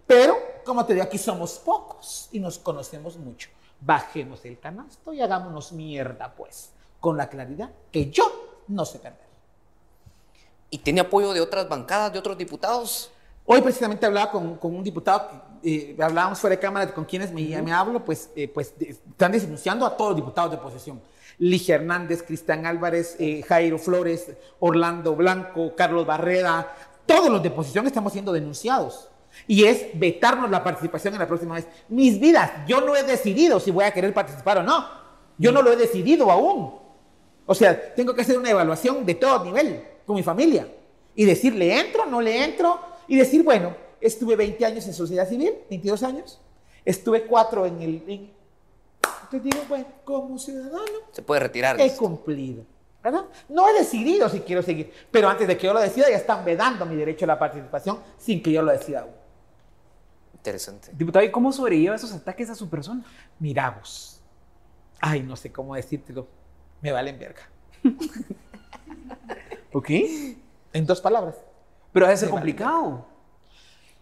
Pero, 0.07 0.35
como 0.65 0.83
te 0.87 0.95
digo, 0.95 1.05
aquí 1.05 1.19
somos 1.19 1.59
pocos 1.59 2.31
y 2.33 2.41
nos 2.41 2.59
conocemos 2.59 3.19
mucho. 3.19 3.51
Bajemos 3.85 4.45
el 4.45 4.59
canasto 4.59 5.13
y 5.13 5.21
hagámonos 5.21 5.73
mierda, 5.73 6.33
pues, 6.35 6.71
con 7.01 7.17
la 7.17 7.29
claridad 7.29 7.71
que 7.91 8.11
yo 8.11 8.25
no 8.69 8.85
sé 8.85 8.99
perder. 8.99 9.21
¿Y 10.71 10.79
tiene 10.79 11.01
apoyo 11.01 11.33
de 11.33 11.41
otras 11.41 11.69
bancadas, 11.69 12.13
de 12.13 12.19
otros 12.19 12.39
diputados? 12.39 13.11
Hoy 13.45 13.61
precisamente 13.61 14.07
hablaba 14.07 14.31
con, 14.31 14.59
un 14.63 14.85
diputado, 14.85 15.29
eh, 15.65 15.97
hablábamos 16.01 16.39
fuera 16.39 16.57
de 16.57 16.61
cámara 16.61 16.95
con 16.95 17.05
quienes 17.05 17.33
me, 17.33 17.61
me 17.61 17.73
hablo, 17.73 18.05
pues, 18.05 18.31
eh, 18.37 18.47
pues 18.47 18.73
están 18.81 19.33
denunciando 19.33 19.85
a 19.85 19.97
todos 19.97 20.11
los 20.11 20.17
diputados 20.17 20.53
de 20.53 20.57
oposición. 20.59 21.01
Ligia 21.39 21.75
Hernández, 21.75 22.23
Cristian 22.23 22.67
Álvarez, 22.67 23.17
eh, 23.19 23.43
Jairo 23.43 23.79
Flores, 23.79 24.31
Orlando 24.61 25.17
Blanco, 25.17 25.75
Carlos 25.75 26.07
Barreda, 26.07 26.73
todos 27.05 27.29
los 27.31 27.43
de 27.43 27.49
oposición 27.49 27.87
estamos 27.87 28.13
siendo 28.13 28.33
denunciados. 28.33 29.09
Y 29.47 29.65
es 29.65 29.87
vetarnos 29.95 30.51
la 30.51 30.63
participación 30.63 31.15
en 31.15 31.21
la 31.21 31.27
próxima 31.27 31.55
vez. 31.55 31.67
Mis 31.89 32.21
vidas, 32.21 32.51
yo 32.67 32.81
no 32.81 32.97
he 32.97 33.03
decidido 33.03 33.61
si 33.61 33.71
voy 33.71 33.85
a 33.85 33.93
querer 33.93 34.13
participar 34.15 34.59
o 34.59 34.63
no. 34.63 34.87
Yo 35.39 35.53
no 35.53 35.63
lo 35.63 35.73
he 35.73 35.77
decidido 35.77 36.31
aún. 36.31 36.75
O 37.47 37.55
sea, 37.55 37.95
tengo 37.95 38.15
que 38.15 38.23
hacer 38.23 38.39
una 38.39 38.51
evaluación 38.51 39.05
de 39.05 39.15
todo 39.15 39.45
nivel 39.45 39.83
con 40.07 40.17
mi 40.17 40.23
familia 40.23 40.67
y 41.15 41.25
decir, 41.25 41.55
¿le 41.55 41.79
entro? 41.79 42.07
¿No 42.07 42.21
le 42.21 42.45
entro? 42.45 42.93
y 43.09 43.17
decir, 43.17 43.43
bueno, 43.43 43.75
estuve 44.01 44.37
20 44.37 44.65
años 44.65 44.87
en 44.87 44.95
sociedad 44.95 45.29
civil, 45.29 45.53
22 45.69 46.03
años, 46.03 46.41
Estuve 46.85 47.27
cuatro 47.27 47.65
en 47.65 47.81
el... 47.81 48.03
En, 48.09 48.33
te 49.31 49.39
digo, 49.39 49.59
bueno, 49.69 49.87
como 50.03 50.37
ciudadano... 50.37 50.83
Se 51.13 51.23
puede 51.23 51.41
retirar. 51.41 51.81
He 51.81 51.95
cumplido. 51.95 52.65
¿verdad? 53.05 53.27
No 53.49 53.69
he 53.69 53.73
decidido 53.75 54.29
si 54.29 54.41
quiero 54.41 54.63
seguir, 54.63 54.93
pero 55.11 55.29
antes 55.29 55.47
de 55.47 55.57
que 55.57 55.67
yo 55.67 55.73
lo 55.73 55.81
decida 55.81 56.11
ya 56.11 56.17
están 56.17 56.45
vedando 56.45 56.87
mi 56.87 56.97
derecho 56.97 57.25
a 57.25 57.29
la 57.29 57.39
participación 57.39 58.01
sin 58.17 58.43
que 58.43 58.51
yo 58.51 58.63
lo 58.63 58.73
decida 58.73 59.03
aún. 59.03 59.13
Interesante. 60.43 60.91
Diputado, 60.93 61.25
¿y 61.25 61.31
cómo 61.31 61.53
sobrelleva 61.53 61.95
esos 61.95 62.13
ataques 62.13 62.51
a 62.51 62.57
su 62.57 62.69
persona? 62.69 63.05
Mira 63.39 63.71
vos. 63.71 64.21
Ay, 65.01 65.23
no 65.23 65.37
sé 65.37 65.53
cómo 65.53 65.77
decírtelo. 65.77 66.27
Me 66.81 66.91
valen 66.91 67.17
verga. 67.19 67.43
¿Ok? 69.73 69.91
En 70.73 70.87
dos 70.87 71.01
palabras. 71.01 71.37
Pero 71.93 72.07
debe 72.07 72.17
ser 72.17 72.29
Me 72.29 72.33
vale 72.33 72.41
complicado. 72.41 73.07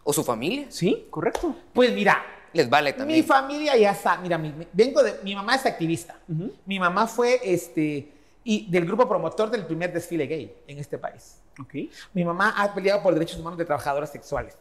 ¿O 0.02 0.12
su 0.12 0.24
familia? 0.24 0.66
Sí, 0.70 1.06
correcto. 1.10 1.54
Pues 1.74 1.92
mira, 1.92 2.22
Les 2.52 2.68
vale 2.70 2.92
mi 2.92 2.98
también. 2.98 3.24
familia 3.24 3.76
ya 3.76 3.90
está. 3.90 4.16
Mira, 4.16 4.38
mi- 4.38 4.52
mi- 4.52 4.66
vengo 4.72 5.02
de. 5.02 5.20
Mi 5.22 5.34
mamá 5.34 5.56
es 5.56 5.66
activista. 5.66 6.16
Mi 6.64 6.78
mamá 6.78 7.06
fue 7.06 7.38
este. 7.44 8.12
Y 8.42 8.70
del 8.70 8.86
grupo 8.86 9.06
promotor 9.06 9.50
del 9.50 9.66
primer 9.66 9.92
desfile 9.92 10.26
gay 10.26 10.62
en 10.66 10.78
este 10.78 10.96
país. 10.96 11.40
Ok. 11.60 11.74
Mi 12.14 12.24
mamá 12.24 12.54
ha 12.56 12.72
peleado 12.72 13.02
por 13.02 13.12
derechos 13.12 13.38
humanos 13.38 13.58
de 13.58 13.66
trabajadoras 13.66 14.10
sexuales. 14.10 14.56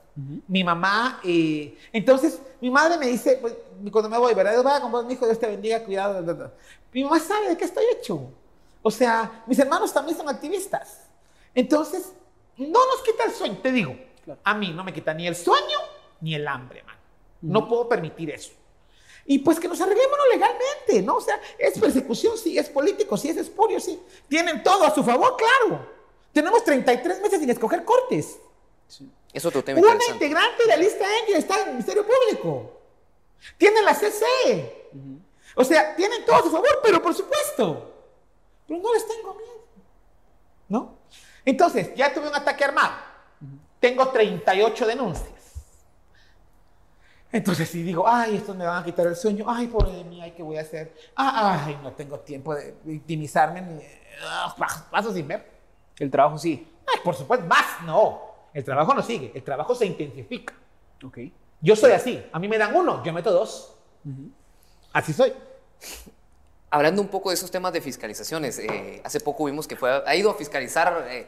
Mi 0.48 0.64
mamá, 0.64 1.22
eh, 1.24 1.78
entonces, 1.94 2.42
mi 2.60 2.70
madre 2.70 2.98
me 2.98 3.08
dice, 3.08 3.38
pues, 3.40 3.56
cuando 3.90 4.10
me 4.10 4.18
voy, 4.18 4.34
¿verdad? 4.34 4.62
Vaya 4.62 4.82
con 4.82 4.92
vos, 4.92 5.06
mi 5.06 5.14
hijo, 5.14 5.26
Dios 5.26 5.40
te 5.40 5.48
bendiga, 5.48 5.84
cuidado. 5.86 6.16
da, 6.16 6.22
da, 6.22 6.34
da". 6.34 6.54
Mi 6.92 7.04
mamá 7.04 7.20
sabe 7.20 7.50
de 7.50 7.58
qué 7.58 7.66
estoy 7.66 7.86
hecho. 7.98 8.30
O 8.82 8.92
sea, 8.92 9.44
mis 9.46 9.58
hermanos 9.60 9.94
también 9.94 10.18
son 10.18 10.28
activistas. 10.28 11.08
Entonces, 11.56 12.14
no 12.58 12.68
nos 12.68 13.02
quita 13.04 13.24
el 13.26 13.32
sueño, 13.32 13.58
te 13.62 13.72
digo. 13.72 13.96
Claro. 14.26 14.42
A 14.44 14.54
mí 14.56 14.72
no 14.72 14.84
me 14.84 14.94
quita 14.94 15.14
ni 15.14 15.28
el 15.28 15.36
sueño 15.36 15.78
ni 16.20 16.36
el 16.36 16.48
hambre, 16.48 16.84
man. 16.84 16.96
No 17.42 17.68
puedo 17.68 17.88
permitir 17.88 18.32
eso. 18.32 18.52
Y 19.32 19.38
pues 19.38 19.60
que 19.60 19.68
nos 19.68 19.80
arreglemos 19.80 20.18
legalmente, 20.34 21.04
¿no? 21.04 21.18
O 21.18 21.22
sea, 21.22 21.40
es 21.60 21.78
persecución, 21.78 22.36
sí, 22.36 22.58
es 22.58 22.68
político, 22.68 23.16
sí, 23.16 23.30
es 23.30 23.38
espurio, 23.38 23.80
sí. 23.80 24.02
Tienen 24.28 24.64
todo 24.64 24.84
a 24.84 24.96
su 24.96 25.04
favor, 25.04 25.38
claro. 25.38 25.88
Tenemos 26.34 26.64
33 26.64 27.22
meses 27.22 27.40
sin 27.40 27.48
escoger 27.48 27.86
cortes. 27.86 28.40
Sí. 28.88 29.08
Es 29.32 29.46
otro 29.46 29.64
tema 29.64 29.82
Una 29.82 30.04
integrante 30.12 30.64
de 30.64 30.70
la 30.70 30.78
lista 30.78 31.06
N 31.28 31.38
está 31.38 31.58
en 31.58 31.62
el 31.62 31.70
Ministerio 31.74 32.08
Público. 32.08 32.72
Tienen 33.56 33.86
la 33.86 33.94
CC. 33.94 34.90
O 35.54 35.64
sea, 35.64 35.96
tienen 35.96 36.26
todo 36.26 36.38
a 36.38 36.42
su 36.42 36.50
favor, 36.50 36.80
pero 36.82 37.00
por 37.00 37.14
supuesto. 37.14 37.94
Pero 38.68 38.80
no 38.80 38.92
les 38.96 39.08
tengo 39.08 39.36
miedo. 39.36 39.68
¿No? 40.70 40.98
Entonces, 41.46 41.94
ya 41.94 42.12
tuve 42.12 42.30
un 42.30 42.36
ataque 42.36 42.64
armado. 42.64 42.96
Tengo 43.80 44.10
38 44.10 44.88
denuncias. 44.88 45.39
Entonces, 47.32 47.70
si 47.70 47.84
digo, 47.84 48.08
ay, 48.08 48.38
estos 48.38 48.56
me 48.56 48.66
van 48.66 48.82
a 48.82 48.86
quitar 48.86 49.06
el 49.06 49.16
sueño, 49.16 49.46
ay, 49.48 49.68
pobre 49.68 49.92
de 49.92 50.04
mí, 50.04 50.20
ay, 50.22 50.32
¿qué 50.32 50.42
voy 50.42 50.58
a 50.58 50.62
hacer? 50.62 50.96
Ah, 51.16 51.64
ay, 51.66 51.80
no 51.84 51.92
tengo 51.94 52.20
tiempo 52.20 52.56
de 52.56 52.76
victimizarme 52.84 53.62
ni 53.62 53.80
ah, 54.24 54.56
paso 54.90 55.14
sin 55.14 55.28
ver. 55.28 55.48
El 56.00 56.10
trabajo 56.10 56.38
sí. 56.40 56.68
Ay, 56.88 57.02
por 57.04 57.16
supuesto, 57.16 57.46
más 57.46 57.66
no. 57.86 58.20
El 58.54 58.64
trabajo 58.64 58.94
no 58.96 59.04
sigue, 59.04 59.32
el 59.36 59.44
trabajo 59.44 59.76
se 59.76 59.86
intensifica. 59.86 60.56
Ok. 61.06 61.20
Yo 61.62 61.76
soy 61.76 61.92
así. 61.92 62.24
A 62.32 62.40
mí 62.40 62.48
me 62.48 62.58
dan 62.58 62.76
uno, 62.76 63.04
yo 63.04 63.14
meto 63.14 63.32
dos. 63.32 63.76
Así 64.92 65.14
soy. 65.14 65.32
Hablando 66.72 67.02
un 67.02 67.08
poco 67.10 67.30
de 67.30 67.36
esos 67.36 67.50
temas 67.52 67.74
de 67.74 67.82
fiscalizaciones, 67.82 68.60
eh, 68.60 69.02
hace 69.04 69.20
poco 69.20 69.46
vimos 69.46 69.68
que 69.68 69.76
fue, 69.76 70.04
ha 70.06 70.16
ido 70.16 70.30
a 70.30 70.36
fiscalizar 70.36 71.06
eh, 71.10 71.28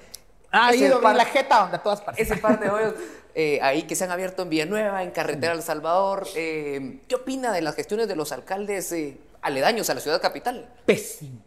Ha 0.52 0.74
ido 0.76 1.02
par- 1.02 1.16
la 1.16 1.26
jeta 1.26 1.62
donde 1.62 1.78
a 1.78 1.84
todas 1.84 2.02
partes. 2.02 2.30
ese 2.30 2.40
par 2.40 2.60
de 2.60 2.70
hoyos 2.70 2.94
eh, 3.36 3.60
ahí 3.62 3.84
que 3.84 3.96
se 3.96 4.04
han 4.04 4.12
abierto 4.12 4.44
en 4.44 4.50
Villanueva, 4.50 5.04
en 5.04 5.12
Carretera 5.12 5.54
El 5.54 5.62
Salvador. 5.62 6.28
Eh, 6.36 7.02
¿Qué 7.08 7.16
opina 7.16 7.52
de 7.52 7.62
las 7.62 7.76
gestiones 7.76 8.08
de 8.08 8.16
los 8.16 8.32
alcaldes 8.32 8.92
eh, 8.92 9.20
aledaños 9.42 9.90
a 9.90 9.94
la 9.94 10.02
ciudad 10.02 10.22
capital? 10.22 10.74
Pésimos. 10.86 11.44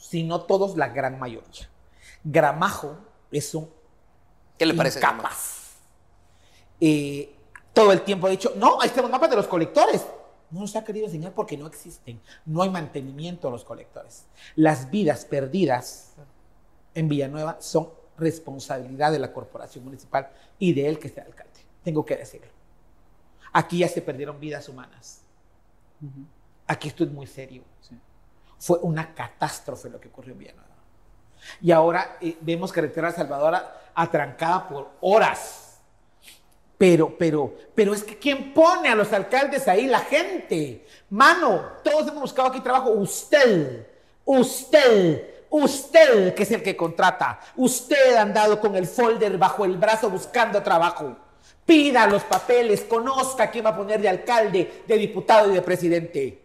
Si 0.00 0.22
no 0.22 0.42
todos, 0.42 0.76
la 0.76 0.88
gran 0.88 1.18
mayoría. 1.18 1.68
Gramajo 2.24 2.98
es 3.30 3.54
un 3.54 3.70
¿Qué 4.56 4.66
le 4.66 4.74
parece? 4.74 4.98
Incapaz. 4.98 5.76
Todo 7.72 7.92
el 7.92 8.02
tiempo 8.02 8.26
ha 8.26 8.30
dicho, 8.30 8.54
no, 8.56 8.80
ahí 8.80 8.88
están 8.88 9.02
los 9.02 9.10
mapas 9.10 9.30
de 9.30 9.36
los 9.36 9.46
colectores. 9.46 10.04
No 10.50 10.60
nos 10.60 10.74
ha 10.74 10.82
querido 10.82 11.06
enseñar 11.06 11.32
porque 11.32 11.56
no 11.56 11.66
existen. 11.66 12.20
No 12.44 12.62
hay 12.62 12.70
mantenimiento 12.70 13.48
a 13.48 13.50
los 13.50 13.64
colectores. 13.64 14.24
Las 14.56 14.90
vidas 14.90 15.24
perdidas 15.24 16.14
en 16.94 17.08
Villanueva 17.08 17.58
son 17.60 17.90
responsabilidad 18.18 19.12
de 19.12 19.18
la 19.18 19.32
corporación 19.32 19.84
municipal 19.84 20.30
y 20.58 20.72
de 20.72 20.88
él 20.88 20.98
que 20.98 21.08
sea 21.08 21.24
alcalde. 21.24 21.60
Tengo 21.82 22.04
que 22.04 22.16
decirlo. 22.16 22.48
Aquí 23.52 23.78
ya 23.78 23.88
se 23.88 24.02
perdieron 24.02 24.38
vidas 24.38 24.68
humanas. 24.68 25.22
Aquí 26.66 26.88
esto 26.88 27.04
es 27.04 27.10
muy 27.10 27.26
serio. 27.26 27.62
Sí. 27.80 27.98
Fue 28.58 28.78
una 28.82 29.14
catástrofe 29.14 29.88
lo 29.88 30.00
que 30.00 30.08
ocurrió 30.08 30.32
en 30.32 30.38
Villanueva. 30.38 30.68
Y 31.62 31.70
ahora 31.70 32.18
eh, 32.20 32.36
vemos 32.40 32.72
carretera 32.72 33.12
Salvadora 33.12 33.90
atrancada 33.94 34.68
por 34.68 34.90
horas. 35.00 35.80
Pero, 36.76 37.16
pero, 37.18 37.54
pero 37.74 37.92
es 37.92 38.04
que 38.04 38.18
¿quién 38.18 38.54
pone 38.54 38.88
a 38.88 38.94
los 38.94 39.12
alcaldes 39.12 39.66
ahí? 39.66 39.86
La 39.86 40.00
gente. 40.00 40.86
Mano, 41.10 41.72
todos 41.82 42.06
hemos 42.08 42.22
buscado 42.22 42.48
aquí 42.48 42.60
trabajo. 42.60 42.90
Usted, 42.90 43.86
usted, 44.24 45.37
usted 45.50 46.34
que 46.34 46.42
es 46.42 46.50
el 46.50 46.62
que 46.62 46.76
contrata. 46.76 47.40
Usted 47.56 48.16
ha 48.16 48.22
andado 48.22 48.60
con 48.60 48.74
el 48.76 48.86
folder 48.86 49.38
bajo 49.38 49.64
el 49.64 49.76
brazo 49.76 50.10
buscando 50.10 50.62
trabajo. 50.62 51.16
Pida 51.64 52.06
los 52.06 52.24
papeles, 52.24 52.82
conozca 52.82 53.50
quién 53.50 53.64
va 53.64 53.70
a 53.70 53.76
poner 53.76 54.00
de 54.00 54.08
alcalde, 54.08 54.82
de 54.86 54.96
diputado 54.96 55.50
y 55.50 55.54
de 55.54 55.62
presidente. 55.62 56.42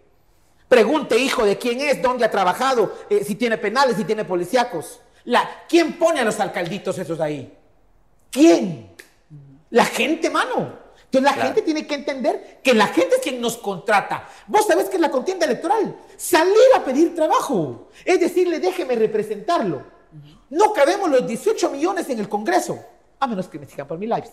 Pregunte, 0.67 1.17
hijo, 1.17 1.45
de 1.45 1.57
quién 1.57 1.81
es, 1.81 2.01
dónde 2.01 2.25
ha 2.25 2.31
trabajado, 2.31 2.93
eh, 3.09 3.23
si 3.23 3.35
tiene 3.35 3.57
penales, 3.57 3.95
si 3.95 4.03
tiene 4.03 4.25
policíacos. 4.25 4.99
La, 5.25 5.63
¿Quién 5.69 5.93
pone 5.93 6.19
a 6.19 6.25
los 6.25 6.39
alcalditos 6.39 6.97
esos 6.97 7.19
ahí? 7.19 7.57
¿Quién? 8.29 8.91
La 9.69 9.85
gente, 9.85 10.29
mano. 10.29 10.82
Entonces 11.13 11.29
la 11.29 11.33
Claro. 11.35 11.47
gente 11.49 11.61
tiene 11.61 11.85
que 11.85 11.93
entender 11.93 12.59
que 12.63 12.73
la 12.73 12.87
gente 12.87 13.15
es 13.17 13.21
quien 13.21 13.39
nos 13.39 13.55
contrata. 13.57 14.27
Vos 14.47 14.65
sabés 14.65 14.89
que 14.89 14.95
es 14.95 15.01
la 15.01 15.11
contienda 15.11 15.45
electoral. 15.45 15.95
Salir 16.17 16.55
a 16.75 16.83
pedir 16.83 17.13
trabajo. 17.13 17.89
Es 18.03 18.19
decirle, 18.19 18.59
déjeme 18.59 18.95
representarlo. 18.95 19.83
No 20.49 20.73
cabemos 20.73 21.11
los 21.11 21.27
18 21.27 21.69
millones 21.69 22.09
en 22.09 22.19
el 22.19 22.27
Congreso. 22.27 22.79
A 23.19 23.27
menos 23.27 23.47
que 23.47 23.59
me 23.59 23.67
sigan 23.67 23.87
por 23.87 23.99
mi 23.99 24.07
live. 24.07 24.27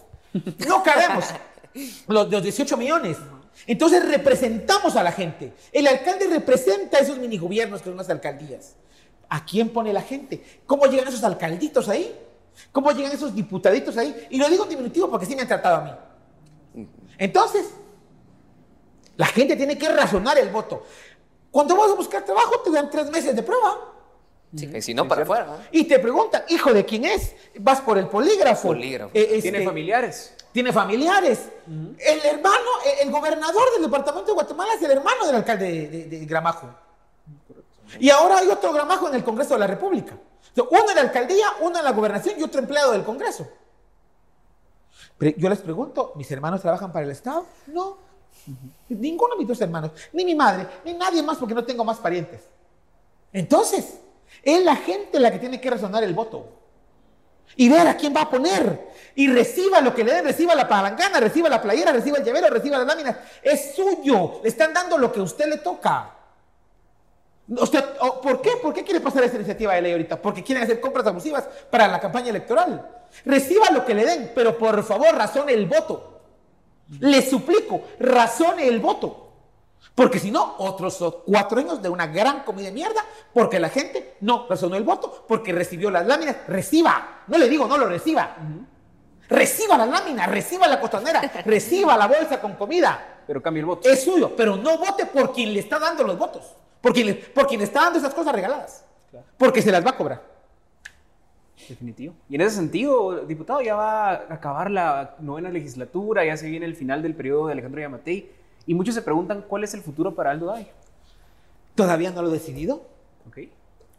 No 0.67 0.83
cabemos 0.83 1.27
los, 2.09 2.31
los 2.31 2.43
18 2.43 2.75
millones. 2.79 3.19
Entonces 3.67 4.03
representamos 4.09 4.97
a 4.97 5.03
la 5.03 5.13
gente. 5.13 5.53
El 5.73 5.87
alcalde 5.87 6.29
representa 6.29 6.99
esos 6.99 7.19
minigobiernos 7.19 7.83
que 7.83 7.91
son 7.91 7.99
las 7.99 8.09
alcaldías. 8.09 8.77
¿A 9.29 9.45
quién 9.45 9.69
pone 9.69 9.93
la 9.93 10.01
gente? 10.01 10.43
¿Cómo 10.65 10.87
llegan 10.87 11.09
esos 11.09 11.25
alcalditos 11.25 11.91
ahí? 11.91 12.17
¿Cómo 12.73 12.91
llegan 12.93 13.13
esos 13.13 13.35
diputaditos 13.35 13.99
ahí? 13.99 14.29
Y 14.31 14.39
lo 14.39 14.49
digo 14.49 14.65
en 14.65 14.71
diminutivo 14.71 15.11
porque 15.11 15.27
sí 15.27 15.37
me 15.37 15.43
han 15.43 15.49
tratado 15.49 15.77
a 15.77 15.81
mí. 15.83 15.91
Entonces, 17.21 17.67
la 19.17 19.27
gente 19.27 19.55
tiene 19.55 19.77
que 19.77 19.89
razonar 19.91 20.39
el 20.39 20.49
voto. 20.49 20.83
Cuando 21.51 21.77
vas 21.77 21.91
a 21.91 21.95
buscar 21.95 22.25
trabajo, 22.25 22.61
te 22.61 22.71
dan 22.71 22.89
tres 22.91 23.11
meses 23.11 23.37
de 23.37 23.43
prueba. 23.43 23.79
Sí, 24.57 24.69
y 24.75 24.83
si 24.83 24.95
no, 24.95 25.07
para 25.07 25.23
afuera. 25.23 25.45
¿no? 25.45 25.57
Y 25.71 25.85
te 25.85 25.99
preguntan, 25.99 26.43
hijo, 26.49 26.73
¿de 26.73 26.85
quién 26.85 27.05
es? 27.05 27.35
Vas 27.59 27.83
por 27.83 27.99
el 27.99 28.09
polígrafo. 28.09 28.69
Polígrafo. 28.69 29.11
Eh, 29.15 29.29
este, 29.33 29.51
¿Tiene 29.51 29.65
familiares? 29.65 30.35
tiene 30.53 30.73
familiares. 30.73 31.41
El 31.99 32.21
hermano, 32.25 32.67
el, 32.85 33.07
el 33.07 33.13
gobernador 33.13 33.63
del 33.75 33.83
departamento 33.83 34.29
de 34.29 34.33
Guatemala 34.33 34.73
es 34.75 34.83
el 34.83 34.91
hermano 34.91 35.27
del 35.27 35.37
alcalde 35.37 35.67
de, 35.71 35.89
de- 35.89 36.05
de 36.19 36.27
Gramajo. 36.27 36.69
Y 38.01 38.09
ahora 38.11 38.39
hay 38.39 38.49
otro 38.49 38.73
Gramajo 38.73 39.09
en 39.09 39.15
el 39.17 39.23
Congreso 39.25 39.55
de 39.55 39.61
la 39.61 39.67
República. 39.67 40.15
O 40.15 40.55
sea, 40.55 40.65
uno 40.69 40.89
en 40.91 40.97
la 40.97 41.03
alcaldía, 41.03 41.47
uno 41.61 41.79
en 41.79 41.85
la 41.85 41.93
gobernación 41.93 42.41
y 42.41 42.43
otro 42.43 42.61
empleado 42.61 42.93
del 42.93 43.05
Congreso. 43.05 43.47
Pero 45.21 45.37
yo 45.37 45.51
les 45.51 45.59
pregunto, 45.59 46.13
¿mis 46.17 46.31
hermanos 46.31 46.63
trabajan 46.63 46.91
para 46.91 47.05
el 47.05 47.11
Estado? 47.11 47.45
No. 47.67 47.99
Ninguno 48.89 49.35
de 49.35 49.39
mis 49.41 49.49
dos 49.49 49.61
hermanos, 49.61 49.91
ni 50.15 50.25
mi 50.25 50.35
madre, 50.35 50.67
ni 50.83 50.95
nadie 50.95 51.23
más 51.23 51.37
porque 51.37 51.55
no 51.55 51.63
tengo 51.63 51.85
más 51.85 51.99
parientes. 51.99 52.41
Entonces, 53.31 53.99
es 54.43 54.65
la 54.65 54.77
gente 54.77 55.21
la 55.21 55.31
que 55.31 55.39
tiene 55.39 55.61
que 55.61 55.69
razonar 55.69 56.03
el 56.05 56.15
voto 56.15 56.49
y 57.55 57.69
ver 57.69 57.87
a 57.87 57.99
quién 57.99 58.17
va 58.17 58.23
a 58.23 58.31
poner. 58.31 58.89
Y 59.15 59.29
reciba 59.29 59.83
lo 59.83 59.95
que 59.95 60.05
le 60.05 60.15
den, 60.15 60.25
reciba 60.25 60.55
la 60.55 60.67
palangana, 60.67 61.21
reciba 61.21 61.51
la 61.51 61.61
playera, 61.61 61.93
reciba 61.93 62.17
el 62.17 62.25
llavero, 62.25 62.49
reciba 62.49 62.79
las 62.79 62.87
láminas. 62.87 63.17
Es 63.43 63.75
suyo. 63.75 64.41
Le 64.43 64.49
están 64.49 64.73
dando 64.73 64.97
lo 64.97 65.13
que 65.13 65.21
a 65.21 65.25
usted 65.25 65.51
le 65.51 65.59
toca. 65.59 66.17
O- 67.57 68.21
¿Por 68.21 68.41
qué? 68.41 68.51
¿Por 68.63 68.73
qué 68.73 68.85
quiere 68.85 69.01
pasar 69.01 69.25
esa 69.25 69.37
iniciativa 69.37 69.75
de 69.75 69.83
ley 69.83 69.93
ahorita? 69.93 70.21
Porque 70.23 70.43
quieren 70.45 70.63
hacer 70.65 70.81
compras 70.81 71.07
abusivas 71.07 71.49
para 71.71 71.89
la 71.89 71.99
campaña 72.01 72.31
electoral. 72.31 72.89
Reciba 73.25 73.71
lo 73.71 73.85
que 73.85 73.95
le 73.95 74.05
den, 74.07 74.33
pero 74.35 74.57
por 74.57 74.83
favor 74.85 75.15
razone 75.17 75.53
el 75.53 75.67
voto. 75.67 76.21
Le 77.01 77.23
suplico, 77.23 77.83
razone 77.99 78.67
el 78.69 78.79
voto. 78.81 79.27
Porque 79.95 80.19
si 80.19 80.31
no, 80.31 80.55
otros 80.59 81.03
cuatro 81.27 81.59
años 81.59 81.83
de 81.83 81.89
una 81.89 82.07
gran 82.07 82.41
comida 82.45 82.67
de 82.67 82.73
mierda, 82.73 83.05
porque 83.35 83.59
la 83.59 83.69
gente 83.69 84.17
no 84.21 84.47
razonó 84.49 84.77
el 84.77 84.85
voto, 84.85 85.25
porque 85.27 85.53
recibió 85.53 85.91
las 85.91 86.07
láminas. 86.07 86.37
Reciba. 86.47 87.23
No 87.27 87.37
le 87.39 87.49
digo, 87.49 87.67
no 87.67 87.77
lo 87.77 87.87
reciba. 87.87 88.37
Reciba 89.29 89.77
la 89.79 89.87
lámina, 89.87 90.27
reciba 90.27 90.67
la 90.67 90.81
costanera, 90.81 91.21
reciba 91.45 91.97
la 91.97 92.07
bolsa 92.09 92.41
con 92.41 92.55
comida. 92.55 93.23
pero 93.27 93.41
cambie 93.43 93.61
el 93.61 93.67
voto. 93.67 93.89
Es 93.89 94.03
suyo, 94.05 94.35
pero 94.37 94.57
no 94.57 94.79
vote 94.79 95.07
por 95.07 95.33
quien 95.33 95.53
le 95.53 95.61
está 95.61 95.79
dando 95.79 96.03
los 96.05 96.19
votos. 96.19 96.57
Por 96.81 96.93
quien 96.93 97.21
por 97.35 97.47
quien 97.47 97.61
está 97.61 97.83
dando 97.83 97.99
esas 97.99 98.15
cosas 98.15 98.35
regaladas. 98.35 98.85
Porque 99.37 99.63
se 99.63 99.73
las 99.73 99.85
va 99.85 99.91
a 99.91 99.97
cobrar. 99.97 100.23
Definitivo. 101.69 102.15
Y 102.29 102.35
en 102.35 102.41
ese 102.41 102.57
sentido, 102.57 103.25
diputado, 103.27 103.61
ya 103.61 103.75
va 103.77 104.11
a 104.11 104.35
acabar 104.35 104.71
la 104.71 105.15
novena 105.21 105.51
legislatura, 105.51 106.25
ya 106.25 106.37
se 106.37 106.49
viene 106.49 106.67
el 106.67 106.75
final 106.75 107.03
del 107.03 107.15
periodo 107.15 107.47
de 107.47 107.53
Alejandro 107.53 107.81
Yamatei, 107.81 108.31
y 108.67 108.75
muchos 108.75 108.95
se 108.95 109.03
preguntan 109.03 109.45
cuál 109.47 109.65
es 109.65 109.75
el 109.75 109.83
futuro 109.83 110.15
para 110.15 110.31
Aldo 110.31 110.47
Day. 110.47 110.69
Todavía 111.75 112.11
no 112.11 112.23
lo 112.23 112.29
he 112.29 112.33
decidido. 112.33 112.87
Ok. 113.29 113.39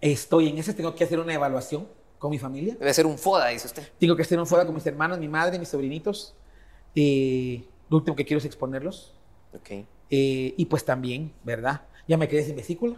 Estoy 0.01 0.49
en 0.49 0.57
ese, 0.57 0.73
tengo 0.73 0.95
que 0.95 1.03
hacer 1.03 1.19
una 1.19 1.33
evaluación 1.33 1.87
con 2.19 2.31
mi 2.31 2.39
familia. 2.39 2.75
Debe 2.77 2.93
ser 2.93 3.05
un 3.05 3.17
FODA, 3.17 3.47
dice 3.47 3.67
usted. 3.67 3.87
Tengo 3.99 4.15
que 4.15 4.23
hacer 4.23 4.39
un 4.39 4.47
FODA 4.47 4.65
con 4.65 4.75
mis 4.75 4.85
hermanos, 4.85 5.19
mi 5.19 5.27
madre, 5.27 5.57
mis 5.57 5.69
sobrinitos. 5.69 6.35
Eh, 6.95 7.63
lo 7.89 7.97
último 7.97 8.15
que 8.15 8.25
quiero 8.25 8.39
es 8.39 8.45
exponerlos. 8.45 9.13
Ok. 9.53 9.69
Eh, 10.09 10.53
y 10.57 10.65
pues 10.65 10.83
también, 10.83 11.31
¿verdad? 11.43 11.81
Ya 12.07 12.17
me 12.17 12.27
quedé 12.27 12.43
sin 12.43 12.55
vesícula. 12.55 12.97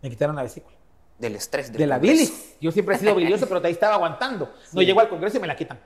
Me 0.00 0.10
quitaron 0.10 0.34
la 0.36 0.42
vesícula. 0.42 0.76
Del 1.18 1.36
estrés. 1.36 1.68
Del 1.68 1.78
de 1.78 1.86
la 1.86 1.96
Congreso. 1.96 2.32
bilis. 2.32 2.56
Yo 2.60 2.72
siempre 2.72 2.96
he 2.96 2.98
sido 2.98 3.14
bilioso, 3.14 3.46
pero 3.46 3.64
ahí 3.64 3.72
estaba 3.72 3.94
aguantando. 3.94 4.52
No 4.72 4.82
llego 4.82 5.00
al 5.00 5.08
Congreso 5.08 5.36
y 5.38 5.40
me 5.40 5.46
la 5.46 5.56
quitan. 5.56 5.78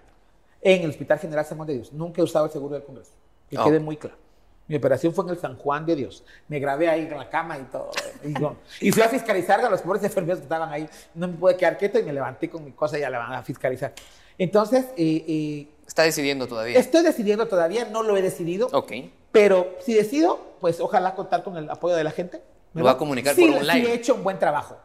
En 0.62 0.82
el 0.82 0.90
Hospital 0.90 1.18
General 1.18 1.44
San 1.44 1.58
Juan 1.58 1.68
de 1.68 1.74
Dios. 1.74 1.92
Nunca 1.92 2.20
he 2.20 2.24
usado 2.24 2.46
el 2.46 2.50
seguro 2.50 2.74
del 2.74 2.84
Congreso. 2.84 3.12
Que 3.50 3.56
quede 3.56 3.78
muy 3.78 3.96
claro. 3.96 4.16
Mi 4.68 4.76
operación 4.76 5.14
fue 5.14 5.24
en 5.24 5.30
el 5.30 5.38
San 5.38 5.56
Juan 5.56 5.86
de 5.86 5.94
Dios. 5.94 6.24
Me 6.48 6.58
grabé 6.58 6.88
ahí 6.88 7.02
en 7.02 7.16
la 7.16 7.28
cama 7.30 7.56
y 7.58 7.62
todo. 7.64 7.90
Y, 8.24 8.30
no. 8.30 8.56
Y 8.80 8.90
fui 8.90 9.02
a 9.02 9.08
fiscalizar 9.08 9.60
a 9.60 9.70
los 9.70 9.82
pobres 9.82 10.02
enfermeros 10.02 10.40
que 10.40 10.44
estaban 10.44 10.72
ahí. 10.72 10.88
No 11.14 11.28
me 11.28 11.34
pude 11.34 11.56
quedar 11.56 11.78
quieto 11.78 11.98
y 12.00 12.02
me 12.02 12.12
levanté 12.12 12.50
con 12.50 12.64
mi 12.64 12.72
cosa 12.72 12.98
y 12.98 13.02
ya 13.02 13.10
la 13.10 13.18
van 13.18 13.32
a 13.34 13.42
fiscalizar. 13.42 13.94
Entonces, 14.38 14.86
eh, 14.96 15.24
eh, 15.28 15.68
Está 15.86 16.02
decidiendo 16.02 16.46
todavía. 16.46 16.78
estoy 16.78 17.02
decidiendo 17.02 17.46
todavía, 17.46 17.84
no 17.86 18.02
lo 18.02 18.16
he 18.16 18.22
decidido. 18.22 18.68
Ok. 18.72 18.92
Pero 19.32 19.76
si 19.84 19.94
decido, 19.94 20.56
pues 20.60 20.80
ojalá 20.80 21.14
contar 21.14 21.42
con 21.44 21.56
el 21.56 21.70
apoyo 21.70 21.94
de 21.94 22.04
la 22.04 22.10
gente. 22.10 22.42
Lo 22.74 22.84
va 22.84 22.92
a 22.92 22.98
comunicar 22.98 23.34
Sí, 23.34 23.46
por 23.46 23.58
un 23.60 23.66
live. 23.66 23.86
Sí 23.86 23.90
he 23.90 23.94
hecho 23.94 24.14
un 24.14 24.24
buen 24.24 24.38
trabajo. 24.38 24.76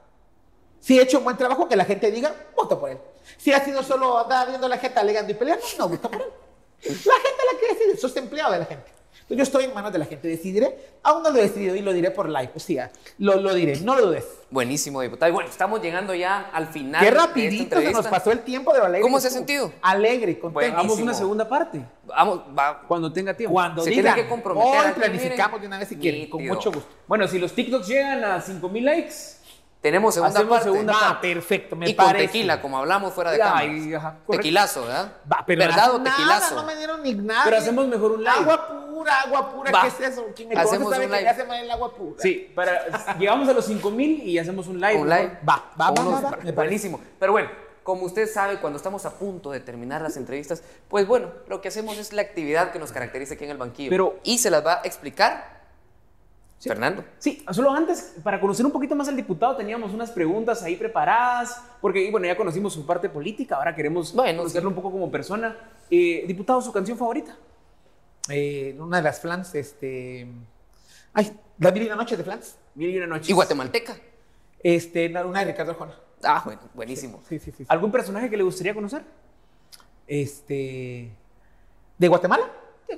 Si 0.79 0.97
he 0.97 1.01
hecho 1.01 1.19
un 1.19 1.23
buen 1.23 1.37
trabajo, 1.37 1.67
que 1.67 1.75
la 1.75 1.85
gente 1.85 2.11
diga, 2.11 2.33
voto 2.55 2.79
por 2.79 2.89
él. 2.89 2.97
Si 3.37 3.51
ha 3.53 3.63
sido 3.63 3.83
solo 3.83 4.17
andar 4.17 4.47
viendo 4.47 4.65
a 4.65 4.69
la 4.69 4.77
gente 4.77 4.99
alegando 4.99 5.31
y 5.31 5.35
peleando, 5.35 5.63
no 5.77 5.89
voto 5.89 6.09
por 6.09 6.21
él. 6.21 6.27
La 6.83 6.89
gente 6.89 7.41
la 7.53 7.59
que 7.59 7.73
decide, 7.73 7.97
sos 7.97 8.15
empleado 8.17 8.53
de 8.53 8.59
la 8.59 8.65
gente. 8.65 8.91
Entonces 9.32 9.38
yo 9.38 9.43
estoy 9.59 9.63
en 9.69 9.73
manos 9.73 9.93
de 9.93 9.99
la 9.99 10.05
gente, 10.05 10.27
decidiré. 10.27 10.91
Aún 11.03 11.23
no 11.23 11.29
lo 11.32 11.39
he 11.39 11.43
decidido 11.43 11.73
y 11.75 11.82
lo 11.82 11.93
diré 11.93 12.11
por 12.11 12.27
live. 12.27 12.51
O 12.53 12.59
sea, 12.59 12.91
lo, 13.17 13.36
lo 13.38 13.53
diré, 13.53 13.79
no 13.79 13.95
lo 13.95 14.07
dudes. 14.07 14.25
Buenísimo, 14.49 14.99
diputado. 15.01 15.29
Y 15.29 15.34
bueno, 15.34 15.49
estamos 15.49 15.82
llegando 15.82 16.13
ya 16.13 16.49
al 16.51 16.67
final. 16.67 16.99
Qué 16.99 17.09
de 17.11 17.15
esta 17.17 17.27
rapidito 17.27 17.55
se 17.57 17.63
entrevista. 17.63 17.97
nos 18.01 18.07
pasó 18.07 18.32
el 18.32 18.39
tiempo 18.41 18.73
de 18.73 18.79
lo 18.79 18.86
alegre. 18.86 19.01
¿Cómo 19.03 19.19
se 19.21 19.27
ha 19.27 19.32
sentido? 19.32 19.71
Alegre, 19.82 20.38
contento. 20.38 20.73
Buenísimo. 20.75 21.03
una 21.03 21.13
segunda 21.13 21.47
parte, 21.47 21.82
Vamos, 22.07 22.41
va. 22.57 22.82
cuando 22.88 23.11
tenga 23.13 23.34
tiempo. 23.34 23.53
Cuando 23.53 23.84
Se 23.84 23.91
tiene 23.91 24.13
que 24.13 24.27
comprometer 24.27 24.86
hoy 24.88 24.91
planificamos 24.93 25.51
miren. 25.51 25.61
de 25.61 25.67
una 25.67 25.79
vez 25.79 25.88
si 25.88 25.95
quieren, 25.95 26.29
con 26.29 26.45
mucho 26.45 26.71
gusto. 26.71 26.89
Bueno, 27.07 27.25
si 27.27 27.39
los 27.39 27.53
TikToks 27.53 27.88
llegan 27.88 28.23
a 28.25 28.41
5000 28.41 28.84
likes, 28.86 29.13
Tenemos 29.82 30.13
segunda 30.13 30.38
Hacemos 30.41 30.57
parte. 30.59 30.71
segunda 30.71 30.93
Ah, 30.95 31.07
parte. 31.13 31.34
perfecto, 31.34 31.75
me 31.75 31.89
y 31.89 31.95
con 31.95 32.05
parece. 32.05 32.27
tequila, 32.27 32.61
como 32.61 32.77
hablamos 32.77 33.13
fuera 33.13 33.32
de 33.32 33.41
Ay, 33.41 33.89
cámara. 33.91 34.19
Tequilazo, 34.29 34.82
¿verdad? 34.84 35.11
Va, 35.32 35.43
pero 35.47 35.59
¿Verdad 35.59 35.95
o 35.95 35.97
nada, 35.97 36.15
tequilazo? 36.17 36.55
no 36.55 36.63
me 36.65 36.75
dieron 36.75 37.01
ni 37.01 37.13
nada. 37.15 37.41
pero 37.45 37.57
hacemos 37.57 37.88
mejor 37.88 38.11
un 38.11 38.19
live. 38.19 38.29
Agua 38.32 38.80
pura, 39.01 39.21
agua 39.21 39.51
pura, 39.51 39.71
Va. 39.71 39.81
¿qué 39.81 39.87
es 39.87 39.99
eso? 40.11 40.27
Quien 40.35 40.49
me 40.49 40.55
Hacemos 40.55 40.77
conoce 40.89 40.93
sabe 40.95 41.05
un 41.05 41.11
que 41.11 41.17
live. 41.19 41.29
hace 41.29 41.43
mal 41.45 41.59
el 41.63 41.71
agua 41.71 41.95
pura. 41.95 42.15
Sí, 42.21 42.51
para, 42.55 43.15
llegamos 43.17 43.49
a 43.49 43.53
los 43.53 43.65
5000 43.65 44.23
y 44.27 44.37
hacemos 44.39 44.67
un 44.67 44.79
live. 44.79 44.95
Un 45.01 45.07
¿no? 45.09 45.15
live. 45.15 45.39
Va, 45.47 45.71
va, 45.79 45.91
va, 45.91 46.01
unos- 46.01 46.15
va, 46.15 46.21
va, 46.21 46.29
parece. 46.31 46.51
Buenísimo. 46.51 46.99
Pero 47.19 47.31
bueno, 47.31 47.49
como 47.83 48.03
usted 48.03 48.27
sabe, 48.29 48.57
cuando 48.59 48.77
estamos 48.77 49.05
a 49.05 49.11
punto 49.17 49.51
de 49.51 49.59
terminar 49.59 50.01
las 50.01 50.17
entrevistas, 50.17 50.63
pues 50.87 51.07
bueno, 51.07 51.31
lo 51.47 51.61
que 51.61 51.67
hacemos 51.69 51.97
es 51.97 52.13
la 52.13 52.21
actividad 52.21 52.71
que 52.71 52.79
nos 52.79 52.91
caracteriza 52.91 53.33
aquí 53.33 53.43
en 53.45 53.49
el 53.51 53.57
banquillo. 53.57 53.89
Pero- 53.89 54.19
y 54.23 54.37
se 54.37 54.49
las 54.51 54.65
va 54.65 54.75
a 54.75 54.81
explicar 54.83 55.61
Fernando. 56.59 57.03
Sí, 57.17 57.43
solo 57.51 57.71
antes, 57.71 58.13
para 58.23 58.39
conocer 58.39 58.63
un 58.63 58.71
poquito 58.71 58.95
más 58.95 59.07
al 59.07 59.15
diputado, 59.15 59.55
teníamos 59.57 59.93
unas 59.95 60.11
preguntas 60.11 60.61
ahí 60.61 60.75
preparadas, 60.75 61.59
porque 61.81 62.11
bueno, 62.11 62.27
ya 62.27 62.37
conocimos 62.37 62.71
su 62.73 62.85
parte 62.85 63.09
política, 63.09 63.55
ahora 63.55 63.73
queremos 63.73 64.13
Bueno, 64.13 64.37
conocerlo 64.43 64.69
sí. 64.69 64.75
un 64.75 64.75
poco 64.75 64.91
como 64.91 65.09
persona. 65.09 65.57
Eh, 65.89 66.23
diputado, 66.27 66.61
¿su 66.61 66.71
canción 66.71 66.99
favorita? 66.99 67.35
Eh, 68.30 68.76
una 68.80 68.97
de 68.97 69.03
las 69.03 69.19
flans, 69.19 69.55
este. 69.55 70.28
Ay, 71.13 71.38
La 71.57 71.72
Mil 71.72 71.84
y 71.84 71.86
una 71.88 71.95
Noche 71.95 72.17
de 72.17 72.24
flans. 72.24 72.57
Mil 72.76 72.89
y 72.89 72.97
una 72.97 73.07
noche. 73.07 73.32
Y 73.32 73.34
guatemalteca. 73.34 73.97
Este, 74.63 75.07
una 75.09 75.26
una 75.26 75.39
de 75.39 75.45
Ricardo 75.45 75.72
Arjona. 75.72 75.95
Ah, 76.24 76.41
bueno, 76.45 76.61
buenísimo. 76.74 77.22
Sí, 77.28 77.39
sí, 77.39 77.51
sí. 77.51 77.57
sí. 77.59 77.65
¿Algún 77.67 77.91
personaje 77.91 78.30
que 78.30 78.38
le 78.38 78.43
gustaría 78.43 78.74
conocer? 78.74 79.03
Este. 80.07 81.11
¿De 81.97 82.07
Guatemala? 82.07 82.49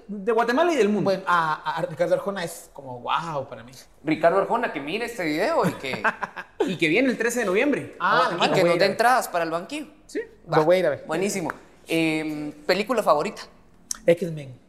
De 0.07 0.31
Guatemala 0.31 0.73
y 0.73 0.75
del 0.75 0.89
mundo. 0.89 1.05
Bueno, 1.05 1.23
a, 1.27 1.77
a 1.77 1.81
Ricardo 1.83 2.15
Arjona 2.15 2.43
es 2.43 2.69
como 2.73 2.99
wow 2.99 3.47
para 3.47 3.63
mí. 3.63 3.71
Ricardo 4.03 4.39
Arjona, 4.39 4.73
que 4.73 4.79
mire 4.79 5.05
este 5.05 5.23
video 5.23 5.67
y 5.67 5.73
que, 5.73 6.03
Y 6.67 6.77
que 6.77 6.87
viene 6.87 7.09
el 7.09 7.17
13 7.17 7.41
de 7.41 7.45
noviembre. 7.45 7.95
Ah, 7.99 8.37
y 8.43 8.51
que 8.51 8.63
nos 8.63 8.79
dé 8.79 8.85
entradas 8.85 9.27
para 9.27 9.43
el 9.43 9.51
banquillo. 9.51 9.87
Sí. 10.05 10.21
Lo 10.47 10.63
voy 10.63 10.77
a 10.77 10.79
ir 10.79 10.85
a 10.87 10.89
ver. 10.91 11.03
Buenísimo. 11.05 11.51
Eh, 11.87 12.53
¿Película 12.65 13.03
favorita? 13.03 13.43
X-Men. 14.05 14.62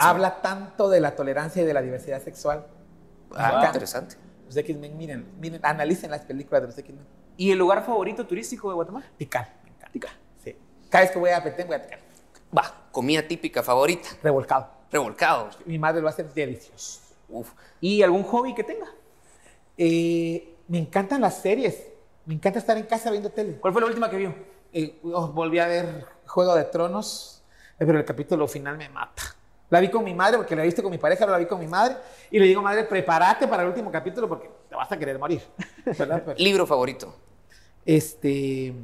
Habla 0.00 0.40
tanto 0.42 0.88
de 0.88 1.00
la 1.00 1.14
tolerancia 1.16 1.62
y 1.62 1.64
de 1.64 1.74
la 1.74 1.82
diversidad 1.82 2.22
sexual. 2.22 2.66
Ah, 3.34 3.58
Acá. 3.58 3.66
interesante. 3.66 4.16
Los 4.46 4.56
X-Men, 4.56 4.96
miren, 4.96 5.26
miren, 5.40 5.60
analicen 5.64 6.10
las 6.10 6.22
películas 6.22 6.62
de 6.62 6.68
los 6.68 6.78
X-Men. 6.78 7.06
¿Y 7.36 7.50
el 7.50 7.58
lugar 7.58 7.84
favorito 7.84 8.26
turístico 8.26 8.68
de 8.68 8.74
Guatemala? 8.74 9.06
Encanta. 9.18 9.52
Picar. 9.92 10.12
Sí. 10.42 10.56
Cada 10.88 11.04
vez 11.04 11.10
que 11.12 11.18
voy 11.18 11.30
a 11.30 11.42
Petén 11.42 11.66
voy 11.66 11.76
a 11.76 11.82
picar. 11.82 11.98
Va, 12.56 12.88
comida 12.90 13.26
típica 13.26 13.62
favorita. 13.62 14.08
Revolcado. 14.22 14.68
Revolcado. 14.90 15.50
Mi 15.66 15.78
madre 15.78 16.00
lo 16.02 16.08
hace 16.08 16.24
delicioso. 16.24 17.00
Uf. 17.28 17.52
¿Y 17.80 18.02
algún 18.02 18.22
hobby 18.24 18.54
que 18.54 18.64
tenga? 18.64 18.86
Eh, 19.76 20.56
me 20.68 20.78
encantan 20.78 21.20
las 21.20 21.38
series. 21.38 21.88
Me 22.26 22.34
encanta 22.34 22.58
estar 22.58 22.76
en 22.76 22.84
casa 22.86 23.10
viendo 23.10 23.30
tele. 23.30 23.58
¿Cuál 23.58 23.72
fue 23.72 23.82
la 23.82 23.88
última 23.88 24.08
que 24.10 24.16
vio? 24.16 24.34
Eh, 24.72 25.00
oh, 25.04 25.28
volví 25.28 25.58
a 25.58 25.66
ver 25.66 26.06
Juego 26.26 26.54
de 26.54 26.64
Tronos, 26.64 27.42
pero 27.78 27.98
el 27.98 28.04
capítulo 28.04 28.46
final 28.48 28.76
me 28.78 28.88
mata. 28.88 29.22
La 29.72 29.80
vi 29.80 29.88
con 29.88 30.04
mi 30.04 30.12
madre, 30.12 30.36
porque 30.36 30.54
la 30.54 30.64
he 30.64 30.66
visto 30.66 30.82
con 30.82 30.92
mi 30.92 30.98
pareja, 30.98 31.20
pero 31.20 31.32
la 31.32 31.38
vi 31.38 31.46
con 31.46 31.58
mi 31.58 31.66
madre. 31.66 31.96
Y 32.30 32.38
le 32.38 32.44
digo, 32.44 32.60
madre, 32.60 32.84
prepárate 32.84 33.48
para 33.48 33.62
el 33.62 33.68
último 33.70 33.90
capítulo 33.90 34.28
porque 34.28 34.50
te 34.68 34.74
vas 34.74 34.92
a 34.92 34.98
querer 34.98 35.18
morir. 35.18 35.40
Libro 36.36 36.66
favorito. 36.66 37.16
Este. 37.86 38.74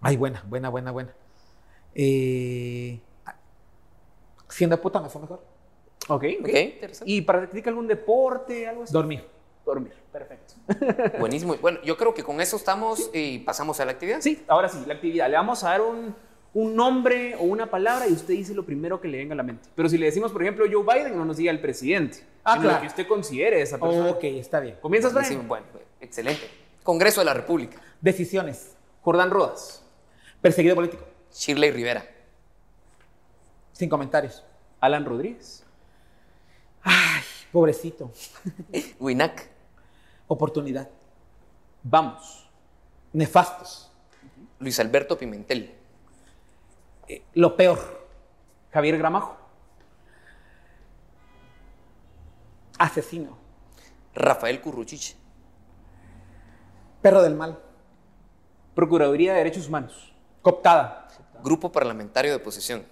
Ay, 0.00 0.16
buena, 0.16 0.42
buena, 0.46 0.70
buena, 0.70 0.92
buena. 0.92 1.14
Eh, 1.94 2.98
siendo 4.48 4.80
puta 4.80 4.98
me 5.02 5.10
fue 5.10 5.20
mejor. 5.20 5.42
Ok, 6.08 6.24
Ok, 6.40 6.48
interesante. 6.48 7.12
¿Y 7.12 7.20
practica 7.20 7.68
algún 7.68 7.86
deporte, 7.86 8.66
algo 8.66 8.84
así? 8.84 8.94
Dormir. 8.94 9.26
Dormir, 9.66 9.92
perfecto. 10.10 10.54
Buenísimo. 11.18 11.54
Bueno, 11.60 11.80
yo 11.84 11.98
creo 11.98 12.14
que 12.14 12.24
con 12.24 12.40
eso 12.40 12.56
estamos 12.56 13.10
y 13.12 13.40
pasamos 13.40 13.78
a 13.78 13.84
la 13.84 13.92
actividad. 13.92 14.22
Sí, 14.22 14.42
ahora 14.48 14.70
sí, 14.70 14.82
la 14.86 14.94
actividad. 14.94 15.28
Le 15.28 15.36
vamos 15.36 15.62
a 15.64 15.68
dar 15.68 15.82
un, 15.82 16.16
un 16.58 16.74
nombre 16.74 17.36
o 17.36 17.42
una 17.44 17.70
palabra 17.70 18.08
y 18.08 18.12
usted 18.12 18.34
dice 18.34 18.52
lo 18.52 18.66
primero 18.66 19.00
que 19.00 19.06
le 19.06 19.18
venga 19.18 19.32
a 19.32 19.36
la 19.36 19.44
mente. 19.44 19.68
Pero 19.76 19.88
si 19.88 19.96
le 19.96 20.06
decimos, 20.06 20.32
por 20.32 20.42
ejemplo, 20.42 20.64
Joe 20.70 20.82
Biden, 20.82 21.16
no 21.16 21.24
nos 21.24 21.36
diga 21.36 21.52
el 21.52 21.60
presidente. 21.60 22.24
Ah, 22.42 22.54
sino 22.54 22.62
claro. 22.64 22.76
Lo 22.78 22.80
que 22.80 22.86
usted 22.88 23.06
considere 23.06 23.62
esa 23.62 23.78
persona. 23.78 24.10
Ok, 24.10 24.24
está 24.24 24.58
bien. 24.58 24.76
¿Comienzas? 24.80 25.12
Bueno, 25.46 25.66
excelente. 26.00 26.50
Congreso 26.82 27.20
de 27.20 27.26
la 27.26 27.34
República. 27.34 27.80
Decisiones. 28.00 28.74
Jordán 29.02 29.30
Rodas. 29.30 29.84
Perseguido 30.40 30.74
político. 30.74 31.04
Shirley 31.32 31.70
Rivera. 31.70 32.04
Sin 33.72 33.88
comentarios. 33.88 34.42
Alan 34.80 35.04
Rodríguez. 35.04 35.64
Ay, 36.82 37.22
pobrecito. 37.52 38.10
Winac. 38.98 39.48
Oportunidad. 40.26 40.88
Vamos. 41.84 42.50
Nefastos. 43.12 43.92
Luis 44.58 44.80
Alberto 44.80 45.16
Pimentel. 45.16 45.77
Eh, 47.08 47.22
lo 47.34 47.56
peor. 47.56 47.78
Javier 48.72 48.98
Gramajo. 48.98 49.36
Asesino. 52.78 53.36
Rafael 54.14 54.60
Curruchiche. 54.60 55.16
Perro 57.02 57.22
del 57.22 57.34
mal. 57.34 57.58
Procuraduría 58.74 59.32
de 59.32 59.38
Derechos 59.38 59.68
Humanos. 59.68 60.12
Cooptada. 60.42 61.08
Grupo 61.42 61.72
Parlamentario 61.72 62.30
de 62.30 62.36
Oposición. 62.36 62.84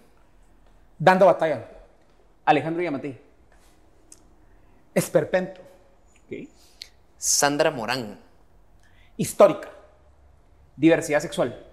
Dando 0.98 1.26
batalla. 1.26 1.68
Alejandro 2.44 2.82
Yamatei. 2.82 3.20
Esperpento. 4.94 5.60
Sandra 7.18 7.70
Morán. 7.70 8.18
Histórica. 9.16 9.68
Diversidad 10.76 11.20
sexual. 11.20 11.65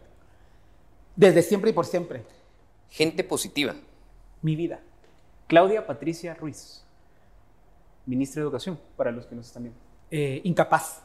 Desde 1.16 1.42
siempre 1.42 1.70
y 1.70 1.74
por 1.74 1.86
siempre. 1.86 2.24
Gente 2.90 3.24
positiva. 3.24 3.76
Mi 4.42 4.56
vida. 4.56 4.80
Claudia 5.48 5.86
Patricia 5.86 6.34
Ruiz. 6.34 6.84
Ministra 8.06 8.42
de 8.42 8.44
Educación, 8.46 8.80
para 8.98 9.12
los 9.12 9.26
que 9.26 9.36
nos 9.36 9.48
están 9.48 9.64
viendo. 9.64 9.80
Eh, 10.12 10.42
incapaz. 10.44 11.02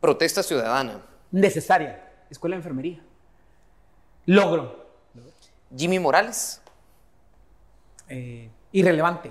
Protesta 0.00 0.42
ciudadana. 0.42 1.02
Necesaria. 1.30 2.12
Escuela 2.30 2.56
de 2.56 2.58
Enfermería. 2.58 3.02
Logro. 4.26 4.86
Jimmy 5.76 5.98
Morales. 5.98 6.60
Eh, 8.08 8.50
irrelevante. 8.72 9.30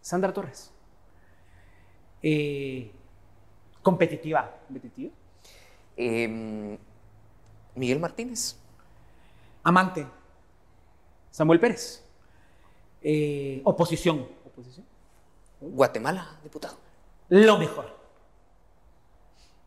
Sandra 0.00 0.32
Torres. 0.32 0.70
Eh, 2.22 2.90
competitiva. 3.82 4.58
¿Competitiva? 4.66 5.12
Em, 5.96 6.78
Miguel 7.74 8.00
Martínez. 8.00 8.61
Amante. 9.62 10.06
Samuel 11.30 11.60
Pérez. 11.60 12.02
Eh, 13.02 13.60
oposición. 13.64 14.28
Oposición. 14.46 14.86
Guatemala, 15.60 16.38
diputado. 16.42 16.76
Lo 17.28 17.58
mejor. 17.58 17.84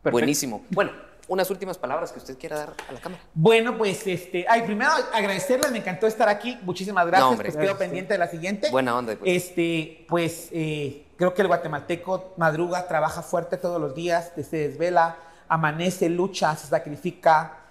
Perfecto. 0.02 0.10
Buenísimo. 0.12 0.64
Bueno, 0.70 0.92
unas 1.28 1.50
últimas 1.50 1.78
palabras 1.78 2.12
que 2.12 2.18
usted 2.18 2.38
quiera 2.38 2.58
dar 2.58 2.74
a 2.88 2.92
la 2.92 3.00
cámara. 3.00 3.22
Bueno, 3.34 3.76
pues 3.76 4.06
este, 4.06 4.46
ay, 4.48 4.62
primero 4.62 4.90
agradecerles, 5.12 5.72
me 5.72 5.78
encantó 5.78 6.06
estar 6.06 6.28
aquí. 6.28 6.58
Muchísimas 6.62 7.06
gracias. 7.06 7.26
No, 7.26 7.30
hombre. 7.30 7.50
pues 7.50 7.64
quedo 7.64 7.76
pendiente 7.76 8.14
de 8.14 8.18
la 8.18 8.28
siguiente. 8.28 8.70
Buena 8.70 8.96
onda, 8.96 9.12
diputado. 9.12 9.36
Este, 9.36 10.06
pues 10.08 10.48
eh, 10.52 11.06
creo 11.16 11.34
que 11.34 11.42
el 11.42 11.48
guatemalteco 11.48 12.34
madruga, 12.36 12.86
trabaja 12.86 13.22
fuerte 13.22 13.56
todos 13.56 13.80
los 13.80 13.94
días, 13.94 14.32
se 14.36 14.56
desvela, 14.68 15.16
amanece, 15.48 16.08
lucha, 16.08 16.54
se 16.56 16.68
sacrifica 16.68 17.65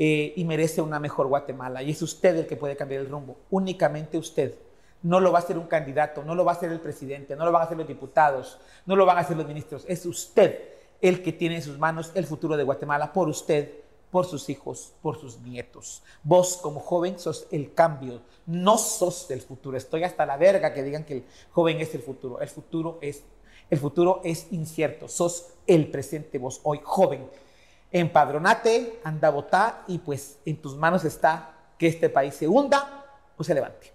eh, 0.00 0.32
y 0.36 0.44
merece 0.44 0.80
una 0.80 1.00
mejor 1.00 1.26
Guatemala. 1.26 1.82
Y 1.82 1.90
es 1.90 2.00
usted 2.02 2.36
el 2.36 2.46
que 2.46 2.54
puede 2.54 2.76
cambiar 2.76 3.00
el 3.00 3.10
rumbo, 3.10 3.36
únicamente 3.50 4.16
usted. 4.16 4.54
No 5.02 5.18
lo 5.18 5.32
va 5.32 5.40
a 5.40 5.42
hacer 5.42 5.58
un 5.58 5.66
candidato, 5.66 6.22
no 6.22 6.36
lo 6.36 6.44
va 6.44 6.52
a 6.52 6.54
hacer 6.54 6.70
el 6.70 6.78
presidente, 6.78 7.34
no 7.34 7.44
lo 7.44 7.50
van 7.50 7.62
a 7.62 7.64
hacer 7.64 7.76
los 7.76 7.88
diputados, 7.88 8.60
no 8.86 8.94
lo 8.94 9.04
van 9.04 9.16
a 9.16 9.22
hacer 9.22 9.36
los 9.36 9.48
ministros. 9.48 9.84
Es 9.88 10.06
usted 10.06 10.56
el 11.00 11.20
que 11.20 11.32
tiene 11.32 11.56
en 11.56 11.62
sus 11.62 11.80
manos 11.80 12.12
el 12.14 12.26
futuro 12.26 12.56
de 12.56 12.62
Guatemala 12.62 13.12
por 13.12 13.28
usted, 13.28 13.72
por 14.12 14.24
sus 14.24 14.48
hijos, 14.48 14.92
por 15.02 15.18
sus 15.18 15.40
nietos. 15.40 16.04
Vos 16.22 16.58
como 16.62 16.78
joven 16.78 17.18
sos 17.18 17.48
el 17.50 17.74
cambio, 17.74 18.20
no 18.46 18.78
sos 18.78 19.28
el 19.32 19.40
futuro. 19.40 19.76
Estoy 19.76 20.04
hasta 20.04 20.24
la 20.26 20.36
verga 20.36 20.72
que 20.72 20.84
digan 20.84 21.02
que 21.02 21.14
el 21.14 21.24
joven 21.50 21.80
es 21.80 21.92
el 21.96 22.02
futuro. 22.02 22.40
El 22.40 22.48
futuro 22.48 22.98
es, 23.00 23.24
el 23.68 23.78
futuro 23.80 24.20
es 24.22 24.46
incierto. 24.52 25.08
Sos 25.08 25.54
el 25.66 25.90
presente 25.90 26.38
vos 26.38 26.60
hoy, 26.62 26.78
joven. 26.84 27.28
Empadronate, 27.90 29.00
anda 29.04 29.28
a 29.28 29.30
votar 29.30 29.82
y 29.86 29.98
pues 29.98 30.38
en 30.44 30.56
tus 30.56 30.76
manos 30.76 31.04
está 31.04 31.52
que 31.78 31.86
este 31.86 32.08
país 32.08 32.34
se 32.34 32.46
hunda 32.48 33.04
o 33.36 33.44
se 33.44 33.54
levante. 33.54 33.92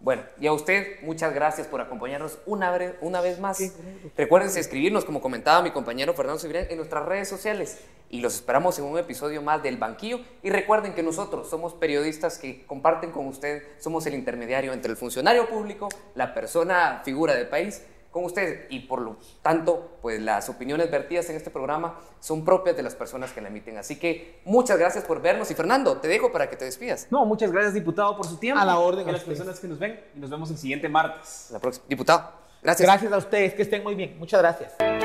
Bueno, 0.00 0.22
y 0.38 0.46
a 0.46 0.52
usted, 0.52 1.00
muchas 1.02 1.32
gracias 1.32 1.66
por 1.66 1.80
acompañarnos 1.80 2.38
una, 2.44 2.76
bre- 2.76 2.94
una 3.00 3.22
vez 3.22 3.40
más. 3.40 3.58
Recuerden 4.18 4.50
escribirnos, 4.54 5.06
como 5.06 5.22
comentaba 5.22 5.62
mi 5.62 5.70
compañero 5.70 6.12
Fernando 6.12 6.38
Cibrián, 6.38 6.66
en 6.68 6.76
nuestras 6.76 7.06
redes 7.06 7.26
sociales. 7.26 7.78
Y 8.10 8.20
los 8.20 8.34
esperamos 8.34 8.78
en 8.78 8.84
un 8.84 8.98
episodio 8.98 9.40
más 9.40 9.62
del 9.62 9.78
Banquillo. 9.78 10.20
Y 10.42 10.50
recuerden 10.50 10.92
que 10.94 11.02
nosotros 11.02 11.48
somos 11.48 11.72
periodistas 11.72 12.36
que 12.38 12.66
comparten 12.66 13.12
con 13.12 13.26
usted, 13.26 13.62
somos 13.80 14.04
el 14.04 14.12
intermediario 14.12 14.74
entre 14.74 14.90
el 14.90 14.98
funcionario 14.98 15.48
público, 15.48 15.88
la 16.14 16.34
persona, 16.34 17.00
figura 17.02 17.34
del 17.34 17.48
país, 17.48 17.82
con 18.14 18.24
usted. 18.24 18.66
Y 18.70 18.80
por 18.80 19.02
lo 19.02 19.16
tanto, 19.42 19.98
pues 20.00 20.22
las 20.22 20.48
opiniones 20.48 20.88
vertidas 20.88 21.28
en 21.30 21.36
este 21.36 21.50
programa 21.50 21.98
son 22.20 22.44
propias 22.44 22.76
de 22.76 22.84
las 22.84 22.94
personas 22.94 23.32
que 23.32 23.40
la 23.40 23.48
emiten. 23.48 23.76
Así 23.76 23.98
que 23.98 24.40
muchas 24.44 24.78
gracias 24.78 25.04
por 25.04 25.20
vernos. 25.20 25.50
Y 25.50 25.54
Fernando, 25.54 25.98
te 25.98 26.06
dejo 26.06 26.30
para 26.30 26.48
que 26.48 26.54
te 26.54 26.64
despidas. 26.64 27.08
No, 27.10 27.26
muchas 27.26 27.50
gracias, 27.50 27.74
diputado, 27.74 28.16
por 28.16 28.24
su 28.24 28.36
tiempo. 28.36 28.62
A 28.62 28.64
la 28.64 28.78
orden, 28.78 29.08
a 29.08 29.12
las 29.12 29.22
ustedes. 29.22 29.38
personas 29.38 29.58
que 29.58 29.66
nos 29.66 29.80
ven. 29.80 30.00
Y 30.14 30.20
nos 30.20 30.30
vemos 30.30 30.48
el 30.48 30.56
siguiente 30.58 30.88
martes. 30.88 31.48
La 31.50 31.58
próxima. 31.58 31.86
Diputado, 31.88 32.30
gracias. 32.62 32.86
Gracias 32.86 33.12
a 33.12 33.16
ustedes, 33.16 33.54
que 33.54 33.62
estén 33.62 33.82
muy 33.82 33.96
bien. 33.96 34.16
Muchas 34.16 34.40
gracias. 34.40 35.03